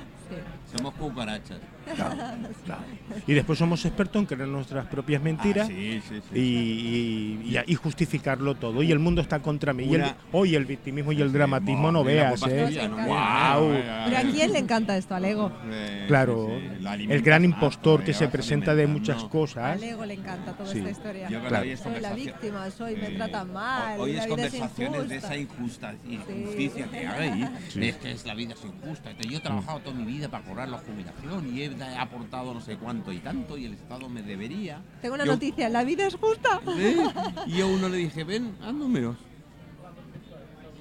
Somos 0.75 0.93
cucarachas. 0.95 1.59
Y 3.27 3.33
después 3.33 3.57
somos 3.59 3.83
expertos 3.85 4.19
en 4.21 4.25
creer 4.25 4.47
nuestras 4.47 4.85
propias 4.87 5.21
mentiras 5.21 5.67
Ah, 5.69 5.73
sí, 5.73 6.01
sí, 6.07 6.21
sí. 6.31 6.39
y, 6.39 7.47
y- 7.51 7.57
y- 7.57 7.71
y 7.71 7.75
justificarlo 7.75 8.55
todo. 8.55 8.83
Y 8.83 8.91
el 8.91 8.99
mundo 8.99 9.21
está 9.21 9.39
contra 9.41 9.73
mí. 9.73 9.85
Y 9.85 9.95
el- 9.95 10.05
hoy 10.31 10.55
el 10.55 10.65
victimismo 10.65 11.11
y 11.11 11.21
el 11.21 11.31
dramatismo 11.31 11.91
no 11.91 12.03
veas, 12.03 12.41
¿eh? 12.47 12.65
tuya, 12.67 12.87
no 12.87 12.99
eh, 12.99 13.83
Pero 14.05 14.17
a 14.17 14.21
eh, 14.21 14.29
quién 14.31 14.53
le 14.53 14.59
encanta 14.59 14.97
esto, 14.97 15.15
al 15.15 15.25
ego. 15.25 15.51
eh, 15.69 16.05
Claro, 16.07 16.47
sí, 16.49 16.67
sí, 16.77 16.83
la 16.83 16.93
el 16.95 17.21
gran 17.21 17.43
impostor 17.45 18.03
que 18.03 18.13
se 18.13 18.27
presenta 18.27 18.75
de 18.75 18.87
muchas 18.87 19.23
cosas. 19.25 19.77
Al 19.77 19.83
ego 19.83 20.05
le 20.05 20.13
encanta 20.15 20.53
toda 20.53 20.71
Sí. 20.71 20.79
esta 20.79 20.91
historia. 20.91 21.29
Yo 21.29 21.41
Claro. 21.43 21.77
Soy 21.77 21.99
la 22.01 22.13
víctima, 22.13 22.69
soy, 22.71 22.95
me 22.95 23.07
Sí. 23.07 23.15
tratan 23.15 23.53
mal, 23.53 23.99
Hoy 23.99 24.13
la 24.13 24.21
es 24.23 24.27
conversaciones 24.27 25.09
de 25.09 25.15
injusta. 25.15 25.15
esa 25.15 25.37
injusta, 25.37 25.95
injusticia 26.07 26.85
que 26.87 27.07
hay. 27.07 27.49
Sí. 27.69 27.85
Es 27.87 27.95
que 27.97 28.11
es 28.11 28.25
la 28.25 28.33
vida 28.35 28.53
es 28.53 28.63
injusta. 28.63 29.09
Entonces, 29.11 29.31
yo 29.31 29.37
he 29.37 29.41
trabajado 29.41 29.79
toda 29.79 29.95
mi 29.95 30.05
vida 30.05 30.29
para 30.29 30.43
cobrar 30.45 30.69
la 30.69 30.77
jubilación 30.77 31.55
y 31.55 31.61
he 31.61 31.69
da- 31.77 32.01
aportado 32.01 32.53
no 32.53 32.61
sé 32.61 32.77
cuánto 32.77 33.11
y 33.11 33.19
tanto 33.19 33.57
y 33.57 33.65
el 33.65 33.73
Estado 33.73 34.09
me 34.09 34.21
debería. 34.21 34.81
Tengo 35.01 35.15
una 35.15 35.25
Yo- 35.25 35.33
noticia, 35.33 35.69
la 35.69 35.83
vida 35.83 36.07
es 36.07 36.15
justa. 36.15 36.59
¿Eh? 36.77 36.97
Y 37.47 37.51
yo 37.57 37.65
a 37.65 37.69
uno 37.69 37.89
le 37.89 37.97
dije, 37.97 38.23
ven, 38.23 38.55
haz 38.61 38.73
números. 38.73 39.15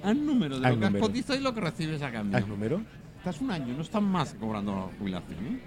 Haz 0.03 0.15
números 0.15 0.61
de 0.61 0.67
Haz 0.67 0.73
lo 0.75 0.79
que 0.79 0.85
has 0.85 1.01
cotizado 1.01 1.39
y 1.39 1.43
lo 1.43 1.53
que 1.53 1.61
recibes 1.61 2.01
a 2.01 2.11
cambio. 2.11 2.37
¿Al 2.37 2.47
número? 2.47 2.81
Estás 3.17 3.41
un 3.41 3.51
año, 3.51 3.73
no 3.75 3.81
estás 3.81 4.01
más 4.01 4.33
cobrando 4.39 4.73
la 4.75 4.97
jubilación. 4.97 5.37
¿eh? 5.45 5.59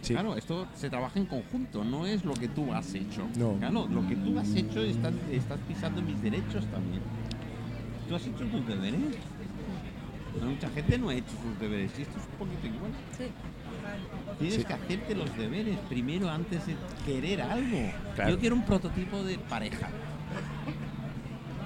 Sí. 0.00 0.14
Claro, 0.14 0.36
esto 0.36 0.66
se 0.74 0.88
trabaja 0.90 1.18
en 1.18 1.26
conjunto, 1.26 1.84
no 1.84 2.06
es 2.06 2.24
lo 2.24 2.34
que 2.34 2.48
tú 2.48 2.72
has 2.72 2.92
hecho. 2.94 3.26
No. 3.36 3.54
Claro, 3.58 3.86
lo 3.88 4.08
que 4.08 4.16
tú 4.16 4.38
has 4.38 4.52
hecho 4.54 4.80
estás, 4.82 5.12
estás 5.30 5.58
pisando 5.68 6.00
mis 6.02 6.20
derechos 6.22 6.66
también. 6.66 7.02
Tú 8.08 8.16
has 8.16 8.26
hecho 8.26 8.44
tus 8.46 8.66
deberes. 8.66 9.00
Mucha 10.42 10.68
gente 10.70 10.98
no 10.98 11.10
ha 11.10 11.14
hecho 11.14 11.30
sus 11.42 11.60
deberes 11.60 11.92
y 11.98 12.02
esto 12.02 12.18
es 12.18 12.24
un 12.24 12.38
poquito 12.48 12.66
igual. 12.66 12.90
Sí. 13.16 13.24
Tienes 14.38 14.56
Sí. 14.58 14.64
que 14.64 14.72
hacerte 14.72 15.14
los 15.14 15.36
deberes 15.36 15.78
primero 15.88 16.28
antes 16.30 16.66
de 16.66 16.74
querer 17.06 17.42
algo. 17.42 17.78
Claro. 18.14 18.30
Yo 18.30 18.38
quiero 18.38 18.54
un 18.56 18.64
prototipo 18.64 19.22
de 19.22 19.38
pareja. 19.38 19.88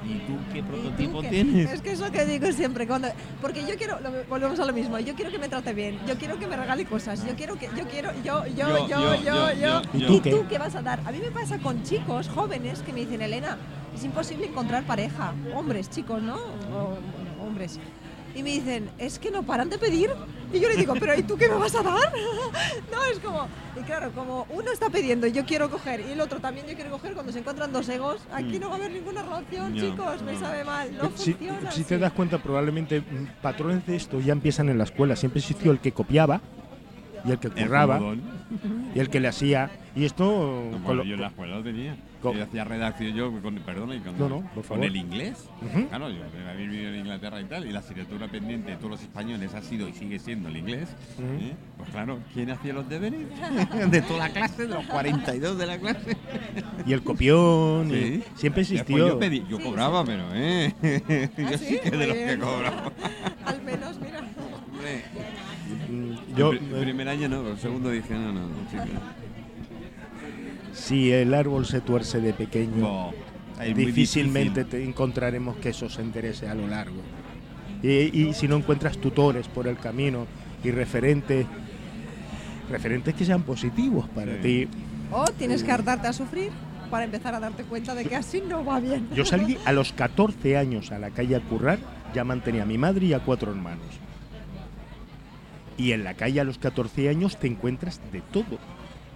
¿Y 0.04 0.18
tú 0.20 0.34
qué 0.52 0.58
¿Y 0.58 0.62
tú 0.62 0.68
prototipo 0.68 1.20
qué? 1.20 1.28
tienes? 1.28 1.72
Es 1.72 1.80
que 1.80 1.90
es 1.92 1.98
lo 2.00 2.12
que 2.12 2.24
digo 2.26 2.52
siempre, 2.52 2.86
cuando, 2.86 3.08
porque 3.40 3.66
yo 3.66 3.76
quiero, 3.76 3.98
lo- 4.00 4.12
volvemos 4.28 4.60
a 4.60 4.64
lo 4.64 4.72
mismo, 4.72 4.98
yo 5.00 5.14
quiero 5.16 5.32
que 5.32 5.38
me 5.38 5.48
trate 5.48 5.72
bien, 5.74 5.98
yo 6.06 6.14
quiero 6.16 6.38
que 6.38 6.46
me 6.46 6.56
regale 6.56 6.84
cosas, 6.84 7.26
yo 7.26 7.34
quiero 7.34 7.56
que, 7.58 7.68
yo 7.76 7.88
quiero, 7.90 8.12
yo, 8.22 8.46
yo, 8.46 8.86
yo, 8.86 9.16
yo, 9.16 9.16
yo, 9.24 9.52
yo. 9.54 9.82
¿Y 9.94 10.04
¿Y 10.04 10.06
tú 10.06 10.14
tú, 10.20 10.22
qué? 10.22 10.46
qué 10.50 10.58
vas 10.58 10.76
a 10.76 10.82
dar? 10.82 11.00
A 11.06 11.10
mí 11.10 11.18
me 11.18 11.32
pasa 11.32 11.58
con 11.58 11.82
chicos 11.82 12.28
jóvenes 12.28 12.82
que 12.82 12.92
me 12.92 13.00
dicen, 13.00 13.20
Elena, 13.20 13.58
es 13.96 14.04
imposible 14.04 14.46
encontrar 14.46 14.84
pareja, 14.84 15.32
hombres, 15.56 15.90
chicos, 15.90 16.22
¿no? 16.22 16.36
O, 16.36 16.98
bueno, 17.00 17.42
hombres. 17.44 17.80
Y 18.36 18.44
me 18.44 18.50
dicen, 18.50 18.88
es 18.98 19.18
que 19.18 19.30
no 19.32 19.42
paran 19.42 19.70
de 19.70 19.78
pedir. 19.78 20.10
Y 20.56 20.60
yo 20.60 20.68
le 20.68 20.76
digo, 20.76 20.94
pero 20.98 21.14
¿y 21.18 21.22
tú 21.22 21.36
qué 21.36 21.48
me 21.48 21.54
vas 21.56 21.74
a 21.74 21.82
dar? 21.82 22.12
no, 22.92 23.04
es 23.04 23.18
como, 23.20 23.46
y 23.78 23.82
claro, 23.84 24.10
como 24.12 24.46
uno 24.50 24.70
está 24.72 24.88
pidiendo, 24.90 25.26
yo 25.26 25.44
quiero 25.44 25.70
coger, 25.70 26.00
y 26.00 26.12
el 26.12 26.20
otro 26.20 26.40
también 26.40 26.66
yo 26.66 26.74
quiero 26.74 26.90
coger, 26.90 27.12
cuando 27.14 27.32
se 27.32 27.40
encuentran 27.40 27.72
dos 27.72 27.88
egos, 27.88 28.22
aquí 28.32 28.58
Mm. 28.58 28.60
no 28.60 28.68
va 28.68 28.74
a 28.74 28.78
haber 28.78 28.90
ninguna 28.92 29.22
relación, 29.22 29.74
No, 29.74 29.80
chicos, 29.80 30.22
me 30.22 30.32
no. 30.32 30.40
sabe 30.40 30.64
mal, 30.64 30.96
no 30.96 31.10
si, 31.16 31.32
funciona. 31.34 31.70
si 31.70 31.84
te 31.84 31.94
así. 31.96 32.00
das 32.00 32.12
cuenta, 32.12 32.38
probablemente 32.38 33.00
mm, 33.00 33.42
patrones 33.42 33.86
de 33.86 33.96
esto 33.96 34.20
ya 34.20 34.32
empiezan 34.32 34.68
en 34.68 34.78
la 34.78 34.84
escuela. 34.84 35.14
Siempre 35.16 35.40
existió 35.40 35.70
el 35.72 35.80
que 35.80 35.92
copiaba 35.92 36.40
y 37.26 37.30
el 37.32 37.38
que 37.38 37.50
curraba 37.50 38.00
y 38.94 38.98
el 39.00 39.08
que 39.10 39.20
le 39.20 39.28
hacía. 39.28 39.70
Y 39.94 40.04
esto. 40.04 40.24
Como 40.72 40.84
con 40.86 40.96
lo- 40.98 41.04
yo 41.04 41.14
en 41.14 41.20
la 41.22 41.28
escuela 41.28 41.56
lo 41.56 41.62
tenía. 41.62 41.96
Yo 42.22 42.42
hacía 42.42 42.64
redacción 42.64 43.14
yo, 43.14 43.30
con, 43.40 43.54
perdona, 43.56 43.94
y 43.94 44.00
con, 44.00 44.18
No, 44.18 44.28
no, 44.28 44.36
por 44.40 44.54
con 44.54 44.64
favor. 44.64 44.84
el 44.84 44.96
inglés. 44.96 45.48
Claro, 45.88 46.10
yo 46.10 46.24
había 46.24 46.54
vivido 46.54 46.88
en 46.92 46.96
Inglaterra 47.00 47.40
y 47.40 47.44
tal, 47.44 47.66
y 47.68 47.72
la 47.72 47.78
asignatura 47.78 48.26
pendiente 48.26 48.72
de 48.72 48.76
todos 48.78 48.90
los 48.90 49.02
españoles 49.02 49.54
ha 49.54 49.62
sido 49.62 49.88
y 49.88 49.92
sigue 49.92 50.18
siendo 50.18 50.48
el 50.48 50.56
inglés. 50.56 50.88
¿eh? 51.20 51.54
Pues 51.76 51.88
claro, 51.90 52.18
¿quién 52.34 52.50
hacía 52.50 52.72
los 52.72 52.88
deberes? 52.88 53.20
de 53.90 54.02
toda 54.02 54.26
la 54.26 54.30
clase, 54.30 54.66
de 54.66 54.74
los 54.74 54.84
42 54.86 55.56
de 55.56 55.66
la 55.66 55.78
clase. 55.78 56.16
Y 56.84 56.92
el 56.94 57.02
copión. 57.04 57.88
y 57.90 58.22
siempre 58.34 58.64
Después 58.64 58.70
existió. 58.72 59.08
yo, 59.08 59.20
pedí- 59.20 59.46
yo 59.48 59.58
Sí, 59.58 59.62
cobraba, 59.62 60.04
pero 60.04 60.24
¿eh? 60.34 60.74
yo 61.38 61.46
¿Ah, 61.46 61.58
sí, 61.58 61.64
sí? 61.64 61.78
que 61.80 61.90
de 61.92 62.06
los 62.08 62.16
que 62.16 62.38
cobraba. 62.40 62.92
Al 63.44 63.62
menos, 63.62 64.00
mira. 64.00 64.20
Yo, 66.36 66.52
el 66.52 66.58
eh, 66.58 66.80
primer 66.82 67.08
año 67.08 67.28
no, 67.28 67.48
el 67.48 67.58
segundo 67.58 67.90
dije, 67.90 68.14
no, 68.14 68.32
no, 68.32 68.48
si 70.72 71.10
el 71.10 71.32
árbol 71.34 71.66
se 71.66 71.80
tuerce 71.80 72.20
de 72.20 72.32
pequeño, 72.32 72.76
No, 72.76 73.12
difícilmente 73.74 74.64
difícil. 74.64 74.80
te 74.84 74.88
encontraremos 74.88 75.56
que 75.56 75.70
eso 75.70 75.88
se 75.88 76.02
enderece 76.02 76.48
a 76.48 76.54
lo 76.54 76.66
largo. 76.66 77.00
Y, 77.82 77.88
y 78.28 78.34
si 78.34 78.46
no 78.46 78.56
encuentras 78.56 78.98
tutores 78.98 79.48
por 79.48 79.68
el 79.68 79.78
camino 79.78 80.26
y 80.62 80.70
referentes, 80.70 81.46
referentes 82.70 83.14
que 83.14 83.24
sean 83.24 83.42
positivos 83.42 84.08
para 84.10 84.34
Sí. 84.36 84.42
ti. 84.42 84.68
O 85.10 85.24
tienes 85.24 85.62
que 85.62 85.72
hartarte 85.72 86.08
a 86.08 86.12
sufrir 86.12 86.50
para 86.90 87.04
empezar 87.04 87.34
a 87.34 87.40
darte 87.40 87.64
cuenta 87.64 87.94
de 87.94 88.04
que 88.04 88.16
así 88.16 88.42
no 88.46 88.64
va 88.64 88.80
bien. 88.80 89.08
Yo 89.14 89.24
salí 89.24 89.56
a 89.64 89.72
los 89.72 89.92
14 89.92 90.56
años 90.56 90.92
a 90.92 90.98
la 90.98 91.10
calle 91.10 91.36
a 91.36 91.40
currar, 91.40 91.78
ya 92.14 92.24
mantenía 92.24 92.62
a 92.62 92.66
mi 92.66 92.78
madre 92.78 93.06
y 93.06 93.12
a 93.12 93.20
cuatro 93.20 93.50
hermanos. 93.50 93.86
Y 95.78 95.92
en 95.92 96.04
la 96.04 96.14
calle 96.14 96.40
a 96.40 96.44
los 96.44 96.58
14 96.58 97.08
años 97.08 97.38
te 97.38 97.46
encuentras 97.46 98.00
de 98.12 98.20
todo. 98.20 98.58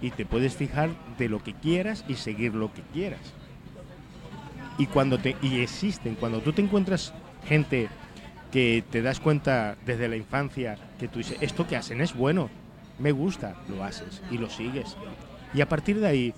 Y 0.01 0.11
te 0.11 0.25
puedes 0.25 0.55
fijar 0.55 0.89
de 1.17 1.29
lo 1.29 1.43
que 1.43 1.53
quieras 1.53 2.05
y 2.07 2.15
seguir 2.15 2.53
lo 2.53 2.73
que 2.73 2.81
quieras. 2.93 3.21
Y 4.77 4.87
cuando 4.87 5.17
te 5.17 5.35
y 5.41 5.59
existen, 5.59 6.15
cuando 6.15 6.41
tú 6.41 6.53
te 6.53 6.61
encuentras 6.61 7.13
gente 7.47 7.89
que 8.51 8.83
te 8.89 9.01
das 9.01 9.19
cuenta 9.19 9.77
desde 9.85 10.07
la 10.07 10.17
infancia 10.17 10.77
que 10.99 11.07
tú 11.07 11.19
dices, 11.19 11.37
esto 11.41 11.67
que 11.67 11.75
hacen 11.77 12.01
es 12.01 12.13
bueno, 12.13 12.49
me 12.99 13.11
gusta, 13.11 13.55
lo 13.69 13.83
haces 13.83 14.21
y 14.29 14.37
lo 14.37 14.49
sigues. 14.49 14.97
Y 15.53 15.61
a 15.61 15.69
partir 15.69 15.99
de 15.99 16.07
ahí 16.07 16.33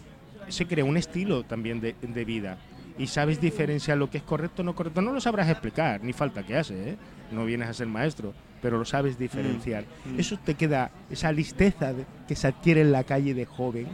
se 0.48 0.66
crea 0.66 0.86
un 0.86 0.98
estilo 0.98 1.44
también 1.44 1.80
de, 1.80 1.96
de 2.02 2.26
vida. 2.26 2.58
Y 2.98 3.08
sabes 3.08 3.42
diferenciar 3.42 3.98
lo 3.98 4.10
que 4.10 4.20
es 4.20 4.24
correcto 4.24 4.62
o 4.62 4.66
no 4.66 4.76
correcto. 4.76 5.02
No 5.02 5.12
lo 5.12 5.20
sabrás 5.20 5.50
explicar, 5.50 6.04
ni 6.04 6.14
falta 6.14 6.44
que 6.44 6.58
hace, 6.58 6.92
¿eh? 6.92 6.98
No 7.32 7.46
vienes 7.46 7.68
a 7.68 7.74
ser 7.74 7.88
maestro, 7.88 8.34
pero 8.64 8.80
lo 8.80 8.86
sabes 8.86 9.20
diferenciar. 9.20 9.84
mm. 10.06 10.20
Eso 10.20 10.38
te 10.44 10.56
queda, 10.56 10.90
esa 11.12 11.32
listeza 11.32 11.94
de- 11.94 12.06
que 12.28 12.36
se 12.36 12.48
adquiere 12.48 12.82
en 12.82 12.92
la 12.94 13.04
calle 13.04 13.34
de 13.36 13.46
joven, 13.46 13.88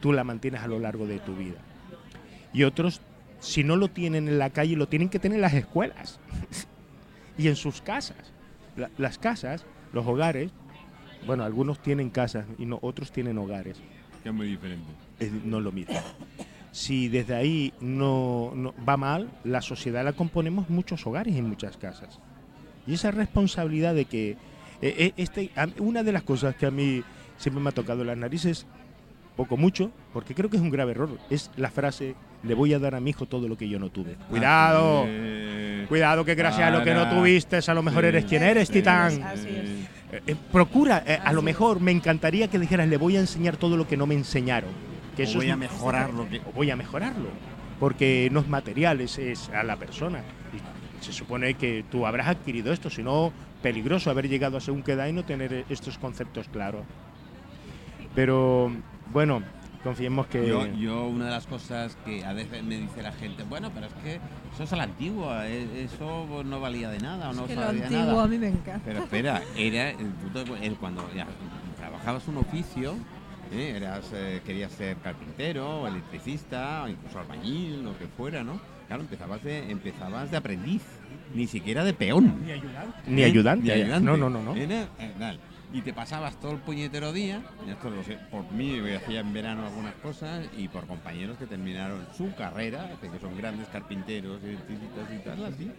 tú 0.00 0.12
la 0.12 0.22
mantienes 0.22 0.60
a 0.60 0.68
lo 0.68 0.78
largo 0.78 1.06
de 1.06 1.18
tu 1.18 1.34
vida. 1.34 1.56
Y 2.52 2.62
otros, 2.64 3.00
si 3.40 3.64
no 3.64 3.74
lo 3.76 3.88
tienen 3.88 4.28
en 4.28 4.38
la 4.38 4.50
calle, 4.50 4.76
lo 4.76 4.86
tienen 4.86 5.08
que 5.08 5.18
tener 5.18 5.36
en 5.36 5.42
las 5.42 5.54
escuelas 5.54 6.20
y 7.38 7.48
en 7.48 7.56
sus 7.56 7.80
casas. 7.80 8.32
La- 8.76 8.90
las 8.98 9.18
casas, 9.18 9.64
los 9.92 10.06
hogares, 10.06 10.52
bueno, 11.26 11.42
algunos 11.44 11.80
tienen 11.82 12.10
casas 12.10 12.44
y 12.58 12.66
no, 12.66 12.78
otros 12.82 13.10
tienen 13.12 13.36
hogares 13.38 13.78
Que 14.22 14.28
es 14.28 14.34
muy 14.34 14.46
diferente. 14.46 14.86
es 15.18 15.32
no 15.32 15.58
es 15.58 15.64
lo 15.64 15.72
mismo. 15.72 15.94
Si 16.72 17.08
desde 17.08 17.34
ahí 17.34 17.72
no, 17.80 18.52
no- 18.54 18.74
va 18.88 18.96
mal, 18.98 19.30
la 19.44 19.60
sociedad 19.62 20.04
la 20.04 20.12
componemos 20.12 20.68
muchos 20.70 21.04
hogares 21.06 21.34
y 21.34 21.42
muchas 21.42 21.76
casas. 21.78 22.20
Y 22.90 22.94
esa 22.94 23.10
responsabilidad 23.10 23.94
de 23.94 24.04
que 24.06 24.30
eh, 24.30 24.36
eh, 24.82 25.12
este, 25.16 25.50
una 25.78 26.02
de 26.02 26.12
las 26.12 26.22
cosas 26.22 26.54
que 26.56 26.66
a 26.66 26.70
mí 26.70 27.02
siempre 27.38 27.62
me 27.62 27.68
ha 27.70 27.72
tocado 27.72 28.02
las 28.04 28.16
narices, 28.16 28.66
poco 29.36 29.56
mucho, 29.56 29.90
porque 30.12 30.34
creo 30.34 30.50
que 30.50 30.56
es 30.56 30.62
un 30.62 30.70
grave 30.70 30.90
error. 30.92 31.10
Es 31.30 31.50
la 31.56 31.70
frase, 31.70 32.14
le 32.42 32.54
voy 32.54 32.74
a 32.74 32.78
dar 32.78 32.94
a 32.94 33.00
mi 33.00 33.10
hijo 33.10 33.26
todo 33.26 33.48
lo 33.48 33.56
que 33.56 33.68
yo 33.68 33.78
no 33.78 33.88
tuve. 33.90 34.16
Cuidado, 34.28 35.04
Eh, 35.06 35.86
cuidado 35.88 36.24
que 36.24 36.34
gracias 36.34 36.66
a 36.66 36.70
lo 36.70 36.82
que 36.84 36.92
no 36.94 37.08
tuviste, 37.08 37.58
a 37.66 37.74
lo 37.74 37.82
mejor 37.82 38.02
Sí. 38.02 38.08
eres 38.08 38.24
quien 38.26 38.42
eres, 38.42 38.68
Sí, 38.68 38.74
titán. 38.74 39.22
Así 39.22 39.48
es. 39.48 39.68
Eh, 40.12 40.22
eh, 40.26 40.36
procura, 40.50 41.04
eh, 41.06 41.18
a 41.24 41.32
lo 41.32 41.40
mejor 41.42 41.80
me 41.80 41.92
encantaría 41.92 42.48
que 42.48 42.58
dijeras, 42.58 42.88
le 42.88 42.96
voy 42.96 43.16
a 43.16 43.20
enseñar 43.20 43.56
todo 43.56 43.76
lo 43.76 43.86
que 43.86 43.96
no 43.96 44.06
me 44.06 44.14
enseñaron. 44.14 44.70
Que 45.16 45.22
O 45.22 45.24
eso 45.26 45.38
voy 45.38 45.46
es 45.46 45.52
a 45.52 45.56
mejorar 45.56 46.12
lo 46.12 46.28
que. 46.28 46.38
o 46.38 46.52
voy 46.54 46.70
a 46.70 46.76
mejorarlo. 46.76 47.28
Porque 47.78 48.28
no 48.32 48.40
es 48.40 48.48
material, 48.48 49.00
es, 49.00 49.18
es 49.18 49.48
a 49.50 49.62
la 49.62 49.76
persona. 49.76 50.18
Y 50.52 50.58
se 51.00 51.12
supone 51.12 51.54
que 51.54 51.84
tú 51.90 52.06
habrás 52.06 52.28
adquirido 52.28 52.72
esto, 52.72 52.90
si 52.90 53.02
no, 53.02 53.32
peligroso 53.62 54.10
haber 54.10 54.28
llegado 54.28 54.56
a 54.56 54.60
según 54.60 54.82
qué 54.82 54.92
edad 54.92 55.06
y 55.06 55.12
no 55.12 55.24
tener 55.24 55.64
estos 55.68 55.98
conceptos 55.98 56.48
claros. 56.48 56.82
Pero 58.14 58.70
bueno, 59.12 59.42
confiemos 59.82 60.26
que. 60.26 60.46
Yo, 60.46 60.66
yo, 60.66 61.06
una 61.06 61.26
de 61.26 61.30
las 61.30 61.46
cosas 61.46 61.96
que 62.04 62.24
a 62.24 62.32
veces 62.32 62.62
me 62.62 62.76
dice 62.76 63.02
la 63.02 63.12
gente, 63.12 63.44
bueno, 63.44 63.70
pero 63.72 63.86
es 63.86 63.92
que 63.94 64.20
eso 64.54 64.64
es 64.64 64.72
a 64.72 64.76
la 64.76 64.84
antigua, 64.84 65.48
eh, 65.48 65.84
eso 65.84 66.42
no 66.44 66.60
valía 66.60 66.90
de 66.90 66.98
nada 66.98 67.30
o 67.30 67.32
no 67.32 67.46
que 67.46 67.54
valía 67.54 67.72
de 67.72 67.86
antiguo 67.86 68.06
nada. 68.06 68.24
a 68.24 68.28
mí 68.28 68.38
me 68.38 68.48
encanta. 68.48 68.82
Pero 68.84 69.00
espera, 69.00 69.42
era 69.56 69.90
el 69.90 70.12
el 70.62 70.76
cuando 70.76 71.08
ya 71.14 71.26
trabajabas 71.78 72.26
un 72.28 72.38
oficio, 72.38 72.94
¿eh? 73.52 73.74
eras, 73.76 74.10
eh, 74.12 74.40
querías 74.44 74.72
ser 74.72 74.96
carpintero, 74.98 75.82
o 75.82 75.86
electricista, 75.86 76.84
o 76.84 76.88
incluso 76.88 77.18
albañil, 77.18 77.82
lo 77.84 77.98
que 77.98 78.06
fuera, 78.06 78.42
¿no? 78.42 78.60
Claro, 78.86 79.02
empezabas 79.02 79.42
de, 79.44 79.70
empezabas 79.70 80.30
de 80.30 80.36
aprendiz, 80.36 80.82
ni 81.34 81.46
siquiera 81.46 81.84
de 81.84 81.92
peón. 81.92 82.44
Ni 82.44 82.52
ayudante. 82.52 82.98
¿eh? 82.98 83.04
Ni 83.06 83.22
ayudante. 83.22 83.64
Ni 83.64 83.70
ayudante. 83.70 84.06
No, 84.06 84.16
no, 84.16 84.30
no. 84.30 84.42
no. 84.42 84.56
Era, 84.56 84.82
eh. 84.98 85.38
Y 85.72 85.82
te 85.82 85.92
pasabas 85.92 86.40
todo 86.40 86.52
el 86.52 86.58
puñetero 86.58 87.12
día, 87.12 87.42
y 87.64 87.70
esto 87.70 87.90
lo 87.90 88.02
sé, 88.02 88.18
por 88.30 88.50
mí 88.50 88.80
hacía 88.96 89.20
en 89.20 89.32
verano 89.32 89.64
algunas 89.64 89.94
cosas 89.94 90.44
y 90.58 90.66
por 90.66 90.86
compañeros 90.88 91.38
que 91.38 91.46
terminaron 91.46 92.04
su 92.16 92.34
carrera, 92.34 92.90
que 93.00 93.20
son 93.20 93.36
grandes 93.36 93.68
carpinteros, 93.68 94.42
electricistas 94.42 95.08
y 95.14 95.18
tal, 95.24 95.44
así, 95.44 95.70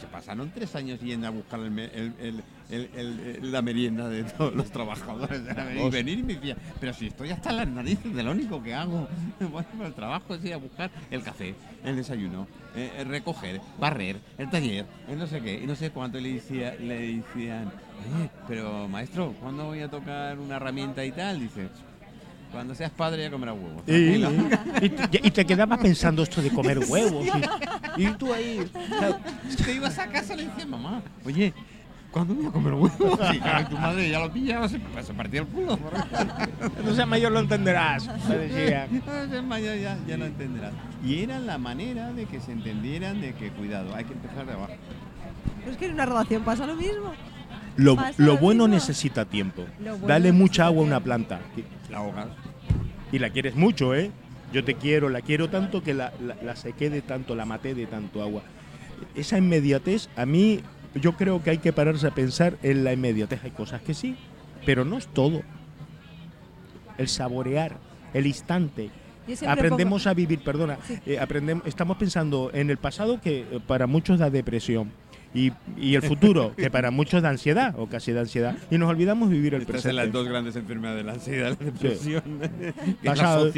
se 0.00 0.06
pasaron 0.06 0.50
tres 0.54 0.74
años 0.74 1.00
yendo 1.00 1.26
a 1.26 1.30
buscar 1.30 1.60
el 1.60 1.78
el- 1.78 2.90
el- 2.94 3.52
la 3.52 3.62
merienda 3.62 4.08
de 4.08 4.24
todos 4.24 4.54
los 4.54 4.70
trabajadores. 4.70 5.40
Y 5.86 5.90
venir 5.90 6.18
y 6.18 6.22
me 6.22 6.34
decía, 6.34 6.56
pero 6.78 6.92
si 6.92 7.06
estoy 7.06 7.30
hasta 7.30 7.50
las 7.52 7.66
narices 7.66 8.14
de 8.14 8.22
lo 8.22 8.32
único 8.32 8.62
que 8.62 8.74
hago. 8.74 9.08
Bueno, 9.50 9.86
el 9.86 9.94
trabajo 9.94 10.34
es 10.34 10.44
ir 10.44 10.52
a 10.54 10.58
buscar 10.58 10.90
el 11.10 11.22
café, 11.22 11.54
el 11.84 11.96
desayuno, 11.96 12.46
eh, 12.76 12.90
eh, 12.98 13.04
recoger, 13.04 13.60
barrer, 13.78 14.16
el 14.36 14.50
taller, 14.50 14.84
el 15.08 15.18
no 15.18 15.26
sé 15.26 15.40
qué, 15.40 15.62
y 15.62 15.66
no 15.66 15.74
sé 15.74 15.90
cuánto 15.90 16.18
le, 16.20 16.34
decía, 16.34 16.74
le 16.78 17.16
decían, 17.22 17.68
"Eh, 17.68 18.28
pero 18.46 18.86
maestro, 18.88 19.32
¿cuándo 19.40 19.64
voy 19.66 19.80
a 19.80 19.88
tocar 19.88 20.38
una 20.38 20.56
herramienta 20.56 21.04
y 21.04 21.12
tal? 21.12 21.40
Dice, 21.40 21.68
cuando 22.52 22.74
seas 22.74 22.90
padre 22.90 23.22
ya 23.24 23.30
comerás 23.30 23.54
huevos. 23.56 23.82
Y, 23.86 24.20
tranquilo". 24.20 24.30
y 24.82 24.88
te, 24.88 25.20
y 25.28 25.30
te 25.30 25.44
quedabas 25.46 25.78
pensando 25.78 26.22
esto 26.22 26.40
de 26.42 26.50
comer 26.50 26.78
huevos. 26.88 27.26
Y, 27.96 28.04
y 28.06 28.10
tú 28.12 28.32
ahí. 28.32 28.68
te 29.64 29.74
ibas 29.74 29.98
a 29.98 30.06
casa 30.08 30.34
y 30.34 30.38
le 30.38 30.44
decías, 30.46 30.66
mamá, 30.68 31.02
oye, 31.24 31.52
¿cuándo 32.10 32.34
voy 32.34 32.46
a 32.46 32.50
comer 32.50 32.74
huevos? 32.74 33.20
Y 33.34 33.38
claro, 33.38 33.68
tu 33.68 33.76
madre 33.78 34.10
ya 34.10 34.20
lo 34.20 34.32
pillaba, 34.32 34.68
se, 34.68 34.78
pues, 34.78 35.06
se 35.06 35.14
partía 35.14 35.40
el 35.40 35.46
culo. 35.46 35.78
No 36.84 36.94
seas 36.94 37.08
mayor, 37.08 37.32
lo 37.32 37.40
entenderás. 37.40 38.08
Me 38.28 38.36
decía. 38.38 38.88
Ser 39.30 39.42
mayor 39.42 39.76
ya, 39.78 39.98
ya 40.06 40.16
lo 40.16 40.26
entenderás. 40.26 40.72
Y 41.04 41.22
era 41.22 41.38
la 41.38 41.58
manera 41.58 42.12
de 42.12 42.26
que 42.26 42.40
se 42.40 42.52
entendieran 42.52 43.20
de 43.20 43.34
que, 43.34 43.50
cuidado, 43.50 43.94
hay 43.94 44.04
que 44.04 44.14
empezar 44.14 44.46
de 44.46 44.52
abajo. 44.52 44.72
Pero 45.60 45.72
es 45.72 45.76
que 45.76 45.86
en 45.86 45.92
una 45.94 46.06
relación 46.06 46.42
pasa 46.44 46.66
lo 46.66 46.76
mismo. 46.76 47.12
Lo, 47.76 47.94
Pasa 47.94 48.14
lo 48.16 48.32
lo 48.32 48.38
bueno 48.38 48.64
mismo. 48.64 48.74
necesita 48.74 49.24
tiempo. 49.24 49.64
Bueno 49.78 49.98
Dale 50.06 50.32
mucha 50.32 50.66
agua 50.66 50.82
a 50.82 50.86
una 50.86 50.98
planta. 51.00 51.38
La 51.90 51.98
ahogas. 51.98 52.28
Y 53.12 53.18
la 53.18 53.30
quieres 53.30 53.54
mucho, 53.54 53.94
¿eh? 53.94 54.10
Yo 54.52 54.64
te 54.64 54.74
quiero, 54.74 55.08
la 55.08 55.20
quiero 55.20 55.48
tanto 55.50 55.82
que 55.82 55.94
la, 55.94 56.12
la, 56.20 56.36
la 56.42 56.56
sequé 56.56 56.90
de 56.90 57.02
tanto, 57.02 57.34
la 57.34 57.44
maté 57.44 57.74
de 57.74 57.86
tanto 57.86 58.22
agua. 58.22 58.42
Esa 59.14 59.38
inmediatez, 59.38 60.08
a 60.16 60.26
mí, 60.26 60.60
yo 60.94 61.12
creo 61.16 61.42
que 61.42 61.50
hay 61.50 61.58
que 61.58 61.72
pararse 61.72 62.06
a 62.06 62.10
pensar 62.14 62.56
en 62.62 62.84
la 62.84 62.92
inmediatez. 62.92 63.44
Hay 63.44 63.50
cosas 63.50 63.82
que 63.82 63.94
sí, 63.94 64.16
pero 64.66 64.84
no 64.84 64.96
es 64.98 65.06
todo. 65.08 65.42
El 66.96 67.08
saborear, 67.08 67.76
el 68.14 68.26
instante. 68.26 68.90
Aprendemos 69.46 70.06
a 70.06 70.14
vivir, 70.14 70.40
perdona, 70.42 70.78
Sí. 70.86 70.98
eh, 71.06 71.18
aprendem- 71.20 71.62
estamos 71.66 71.98
pensando 71.98 72.50
en 72.54 72.70
el 72.70 72.78
pasado 72.78 73.20
que 73.20 73.40
eh, 73.40 73.60
para 73.66 73.86
muchos 73.86 74.18
da 74.18 74.30
depresión. 74.30 74.90
Y, 75.34 75.52
y 75.76 75.94
el 75.94 76.02
futuro, 76.02 76.54
que 76.56 76.70
para 76.70 76.90
muchos 76.90 77.22
da 77.22 77.28
ansiedad, 77.28 77.74
o 77.78 77.86
casi 77.86 78.12
da 78.12 78.20
ansiedad. 78.22 78.56
Y 78.70 78.78
nos 78.78 78.88
olvidamos 78.88 79.28
vivir 79.28 79.54
el 79.54 79.62
Estas 79.62 79.82
son 79.82 79.96
las 79.96 80.04
presente. 80.06 80.18
dos 80.18 80.28
grandes 80.28 80.56
enfermedades, 80.56 81.04
la 81.04 81.12
ansiedad 81.12 81.56
y 81.60 81.64
la 81.64 81.70
depresión. 81.70 82.22
Pasado, 83.04 83.48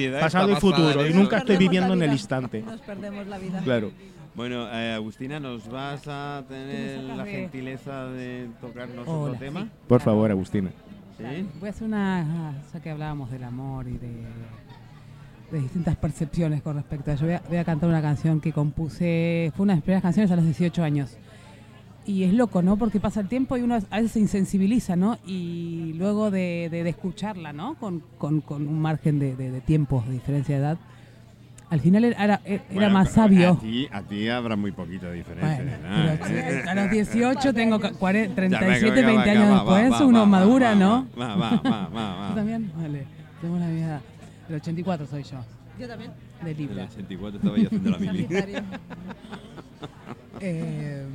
y 0.53 0.57
futuro. 0.57 1.07
Y 1.07 1.11
eso. 1.11 1.19
nunca 1.19 1.39
estoy 1.39 1.57
viviendo 1.57 1.95
en 1.95 2.03
el 2.03 2.13
instante. 2.13 2.63
Nos 2.63 2.81
perdemos 2.81 3.27
la 3.27 3.39
vida. 3.39 3.61
Claro. 3.63 3.91
Bueno, 4.35 4.69
eh, 4.73 4.93
Agustina, 4.93 5.41
¿nos 5.41 5.69
vas 5.69 6.03
a 6.07 6.45
tener 6.49 7.03
la 7.03 7.25
gentileza 7.25 8.07
de 8.07 8.49
tocarnos 8.61 9.07
Hola, 9.07 9.19
otro 9.33 9.35
tema? 9.39 9.63
sí. 9.63 9.69
Por 9.89 10.01
favor, 10.01 10.31
Agustina. 10.31 10.71
¿Sí? 11.19 11.47
Voy 11.59 11.69
a 11.69 11.71
hacer 11.71 11.87
una. 11.87 12.55
Ya 12.73 12.81
que 12.81 12.91
hablábamos 12.91 13.31
del 13.31 13.45
amor 13.45 13.87
y 13.89 13.99
de, 13.99 14.09
de 15.53 15.61
distintas 15.61 15.97
percepciones 15.97 16.63
con 16.63 16.77
respecto 16.77 17.11
a 17.11 17.15
ello, 17.15 17.27
voy 17.27 17.35
a, 17.35 17.43
voy 17.49 17.57
a 17.59 17.65
cantar 17.65 17.89
una 17.89 18.01
canción 18.01 18.41
que 18.41 18.53
compuse. 18.53 19.53
Fue 19.57 19.65
una 19.65 19.75
de 19.75 19.79
las 19.79 19.85
primeras 19.85 20.03
canciones 20.03 20.31
a 20.31 20.37
los 20.37 20.45
18 20.45 20.83
años. 20.83 21.17
Y 22.11 22.25
es 22.25 22.33
loco, 22.35 22.61
¿no? 22.61 22.77
Porque 22.77 22.99
pasa 22.99 23.21
el 23.21 23.29
tiempo 23.29 23.57
y 23.57 23.61
uno 23.63 23.77
a 23.89 23.97
veces 23.97 24.11
se 24.13 24.19
insensibiliza, 24.19 24.97
¿no? 24.97 25.17
Y 25.27 25.93
luego 25.97 26.31
de, 26.33 26.69
de- 26.69 26.83
de 26.83 26.91
escucharla, 26.91 27.53
¿no? 27.53 27.75
Con, 27.77 28.03
con- 28.19 28.41
con 28.41 28.67
un 28.67 28.81
margen 28.81 29.19
de, 29.21 29.37
de, 29.37 29.51
de 29.53 29.61
tiempos, 29.61 30.07
de 30.09 30.15
diferencia 30.15 30.57
de 30.57 30.61
edad, 30.61 30.79
al 31.69 31.79
final 31.81 32.05
era, 32.05 32.25
era, 32.25 32.41
era 32.45 32.65
Bueno, 32.73 32.91
más 32.91 33.13
sabio. 33.13 33.51
A 33.53 33.59
ti, 33.61 33.89
a 33.93 34.03
ti 34.03 34.29
habrá 34.29 34.57
muy 34.57 34.73
poquita 34.73 35.13
diferencia. 35.13 35.57
Bueno, 35.63 35.71
de 35.71 36.05
edad, 36.09 36.19
pero 36.21 36.39
¿eh? 36.39 36.63
a 36.69 36.75
los 36.75 36.91
18 36.91 37.55
tengo 37.55 37.79
ca- 37.79 37.93
cuare- 37.93 38.27
Ya, 38.29 38.35
37, 38.35 38.91
venga, 38.91 39.07
20 39.07 39.31
venga, 39.31 39.31
años 39.31 39.51
va, 39.53 39.55
después, 39.55 39.93
va, 39.93 39.99
va, 40.01 40.07
uno 40.07 40.19
va, 40.21 40.27
madura, 40.27 40.69
va, 40.71 40.75
¿no? 40.75 41.07
Va, 41.21 41.35
va, 41.37 41.51
va, 41.65 41.89
va, 41.89 42.15
va. 42.17 42.29
¿Tú 42.31 42.35
también? 42.35 42.73
Vale, 42.77 43.07
tenemos 43.41 43.61
la 43.61 43.67
misma 43.69 43.87
edad. 43.87 44.01
El 44.49 44.55
84 44.57 45.07
soy 45.07 45.23
yo, 45.23 45.39
Yo 45.79 45.87
también. 45.87 46.11
de 46.43 46.51
En 46.51 46.57
el 46.57 46.57
Libra. 46.57 46.85
84 46.93 47.37
estaba 47.39 47.57
yo 47.57 47.67
haciendo 47.67 47.91
la 47.91 47.99
mili. 48.01 48.27
Eh, 50.41 51.07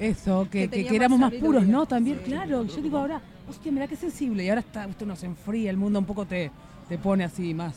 eso, 0.00 0.48
que, 0.50 0.68
Que 0.68 0.86
que, 0.86 0.96
éramos 0.96 1.18
más 1.20 1.32
puros. 1.34 1.66
¿no? 1.66 1.86
También, 1.86 2.18
Sí. 2.24 2.30
claro. 2.30 2.64
Yo 2.64 2.82
digo 2.82 2.98
ahora, 2.98 3.20
hostia, 3.48 3.70
mira 3.70 3.86
qué 3.86 3.96
sensible. 3.96 4.44
Y 4.44 4.48
ahora 4.48 4.60
está, 4.62 4.86
usted 4.86 5.06
nos 5.06 5.22
enfría, 5.22 5.70
el 5.70 5.76
mundo 5.76 5.98
un 5.98 6.06
poco 6.06 6.24
te, 6.26 6.50
te 6.88 6.98
pone 6.98 7.22
así 7.24 7.54
más 7.54 7.74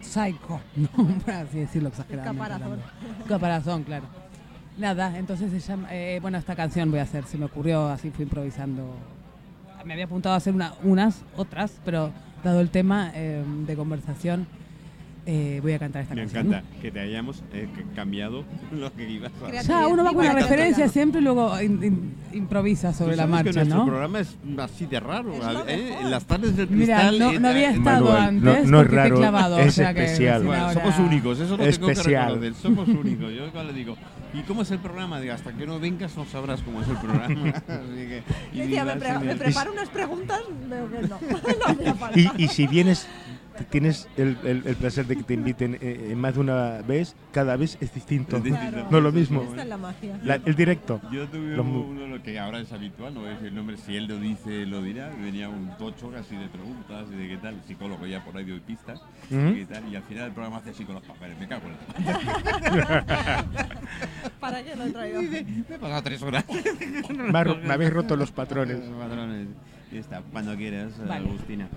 psycho, 0.00 0.60
¿no? 0.76 0.88
Así 1.32 1.58
decirlo 1.58 1.88
exageradamente. 1.88 2.38
Caparazón. 2.38 2.72
hablando. 2.72 3.24
Caparazón, 3.28 3.82
claro. 3.84 4.04
Nada, 4.78 5.18
entonces 5.18 5.50
se 5.50 5.60
llama, 5.60 5.88
eh, 5.92 6.18
bueno, 6.22 6.38
esta 6.38 6.56
canción 6.56 6.90
voy 6.90 7.00
a 7.00 7.02
hacer, 7.02 7.24
se 7.24 7.36
me 7.36 7.44
ocurrió, 7.44 7.88
así 7.88 8.10
fui 8.10 8.24
improvisando. 8.24 8.94
Me 9.84 9.92
había 9.94 10.04
apuntado 10.06 10.34
a 10.34 10.38
hacer 10.38 10.54
una, 10.54 10.74
unas, 10.82 11.22
otras, 11.36 11.78
pero 11.84 12.10
dado 12.42 12.60
el 12.60 12.70
tema 12.70 13.10
eh, 13.14 13.44
de 13.66 13.76
conversación, 13.76 14.46
eh, 15.24 15.60
voy 15.62 15.72
a 15.72 15.78
cantar 15.78 16.02
esta 16.02 16.14
Me 16.14 16.22
canción. 16.22 16.46
encanta 16.48 16.68
que 16.80 16.90
te 16.90 17.00
hayamos 17.00 17.42
eh, 17.52 17.68
que 17.74 17.84
cambiado 17.94 18.44
lo 18.72 18.92
que 18.92 19.08
ibas 19.08 19.30
a 19.42 19.46
Creativo. 19.48 19.72
Ya, 19.80 19.86
uno 19.86 20.02
va 20.04 20.12
con 20.12 20.24
la 20.24 20.32
Creatividad. 20.32 20.50
referencia 20.56 20.88
siempre 20.88 21.20
y 21.20 21.24
luego 21.24 21.60
in- 21.62 21.82
in- 21.84 22.14
improvisa 22.32 22.92
sobre 22.92 23.14
la 23.16 23.24
sabes 23.28 23.38
que 23.38 23.44
marcha, 23.44 23.60
nuestro 23.60 23.78
¿no? 23.78 23.86
programa 23.86 24.20
es 24.20 24.36
así 24.58 24.86
de 24.86 25.00
raro. 25.00 25.28
Lo 25.36 25.68
¿eh? 25.68 25.94
En 26.00 26.10
las 26.10 26.24
tardes 26.24 26.56
del 26.56 26.68
Mira, 26.70 27.08
cristal. 27.08 27.18
no, 27.18 27.40
no 27.40 27.48
había 27.48 27.70
estado 27.70 28.04
Manuel, 28.12 28.22
antes 28.22 28.42
no- 28.42 28.52
no 28.52 28.56
es 28.58 28.66
porque 28.86 28.88
te 28.88 28.94
he 28.94 29.02
raro, 29.04 29.16
clavado. 29.16 29.58
es 29.60 29.68
o 29.68 29.70
sea 29.70 29.94
que 29.94 30.04
especial. 30.04 30.44
Bueno, 30.44 30.66
ahora- 30.66 30.74
somos 30.80 30.98
únicos, 30.98 31.38
eso 31.40 31.50
lo 31.56 31.56
tengo 31.64 31.68
Especial. 31.90 32.04
que 32.40 32.48
reconocer. 32.50 32.54
Somos 32.54 32.88
únicos. 32.88 33.32
Yo 33.32 33.52
cuando 33.52 33.72
digo, 33.72 33.96
¿y 34.34 34.40
cómo 34.42 34.62
es 34.62 34.70
el 34.72 34.78
programa? 34.80 35.20
Digo, 35.20 35.34
hasta 35.34 35.52
que 35.52 35.66
no 35.66 35.78
vengas 35.78 36.16
no 36.16 36.24
sabrás 36.26 36.60
cómo 36.62 36.80
es 36.82 36.88
el 36.88 36.96
programa. 36.96 37.48
Así 37.68 37.94
que, 38.08 38.22
y 38.54 38.58
Decía, 38.58 38.84
me, 38.84 38.96
pre- 38.96 39.08
en 39.10 39.26
me 39.26 39.36
preparo 39.36 39.72
unas 39.72 39.88
preguntas, 39.88 40.40
que 40.90 41.06
no. 41.08 41.18
Y, 42.38 42.44
y 42.44 42.48
si 42.48 42.66
vienes, 42.66 43.06
tienes 43.62 44.08
el, 44.16 44.36
el- 44.44 44.62
el 44.66 44.76
placer 44.76 45.06
de 45.06 45.16
que 45.16 45.22
te 45.22 45.34
inviten 45.34 45.74
eh, 45.76 46.08
eh, 46.10 46.14
más 46.14 46.34
de 46.34 46.40
una 46.40 46.82
vez, 46.82 47.14
cada 47.32 47.56
vez 47.56 47.76
es 47.80 47.92
distinto. 47.94 48.36
Es 48.36 48.44
distinto. 48.44 48.70
Claro. 48.72 48.88
No 48.90 49.00
lo 49.00 49.12
mismo. 49.12 49.42
Esta 49.42 49.62
es 49.62 49.68
la 49.68 49.76
magia. 49.76 50.18
La- 50.24 50.34
el 50.36 50.54
directo. 50.54 51.00
Yo 51.10 51.26
tuve 51.28 51.56
Los 51.56 51.66
uno, 51.66 52.06
lo 52.06 52.22
que 52.22 52.38
ahora 52.38 52.60
es 52.60 52.72
habitual, 52.72 53.14
no 53.14 53.22
decir 53.24 53.48
el 53.48 53.54
nombre, 53.54 53.76
si 53.76 53.96
él 53.96 54.06
lo 54.06 54.18
dice, 54.18 54.66
lo 54.66 54.82
dirá. 54.82 55.10
Venía 55.20 55.48
un 55.48 55.70
tocho 55.78 56.10
casi 56.10 56.36
de 56.36 56.46
preguntas 56.48 57.06
y 57.12 57.16
de 57.16 57.28
qué 57.28 57.36
tal, 57.38 57.60
psicólogo 57.66 58.06
ya 58.06 58.24
por 58.24 58.34
radio 58.34 58.56
y 58.56 58.60
pistas, 58.60 59.00
Ujú. 59.30 59.48
y 59.48 59.54
qué 59.54 59.66
tal, 59.66 59.88
y 59.92 59.96
al 59.96 60.02
final 60.04 60.26
el 60.28 60.32
programa 60.32 60.58
hace 60.58 60.70
así 60.70 60.84
con 60.84 60.94
los 60.96 61.04
papeles, 61.04 61.38
me 61.38 61.48
cago 61.48 61.62
en 61.66 61.72
el 61.72 61.78
¿Para 64.40 64.62
qué 64.62 64.76
lo 64.76 64.84
he 64.84 64.90
traído? 64.90 65.22
Me 65.22 65.38
he 65.38 65.78
pasado 65.78 66.02
tres 66.02 66.22
horas. 66.22 66.44
Me, 66.48 67.72
habéis 67.72 67.92
roto 67.92 68.16
los 68.16 68.30
patrones. 68.32 68.78
Los 68.78 68.98
patrones. 68.98 69.46
Y 69.92 69.98
está, 69.98 70.22
cuando 70.32 70.56
quieras, 70.56 70.92
Vale. 71.06 71.26
Agustina. 71.28 71.68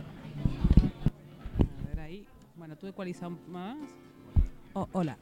Bueno, 2.65 2.80
tú 2.80 2.88
ecualiza 2.88 3.30
más. 3.30 3.78
Oh, 4.73 4.89
hola. 4.93 5.19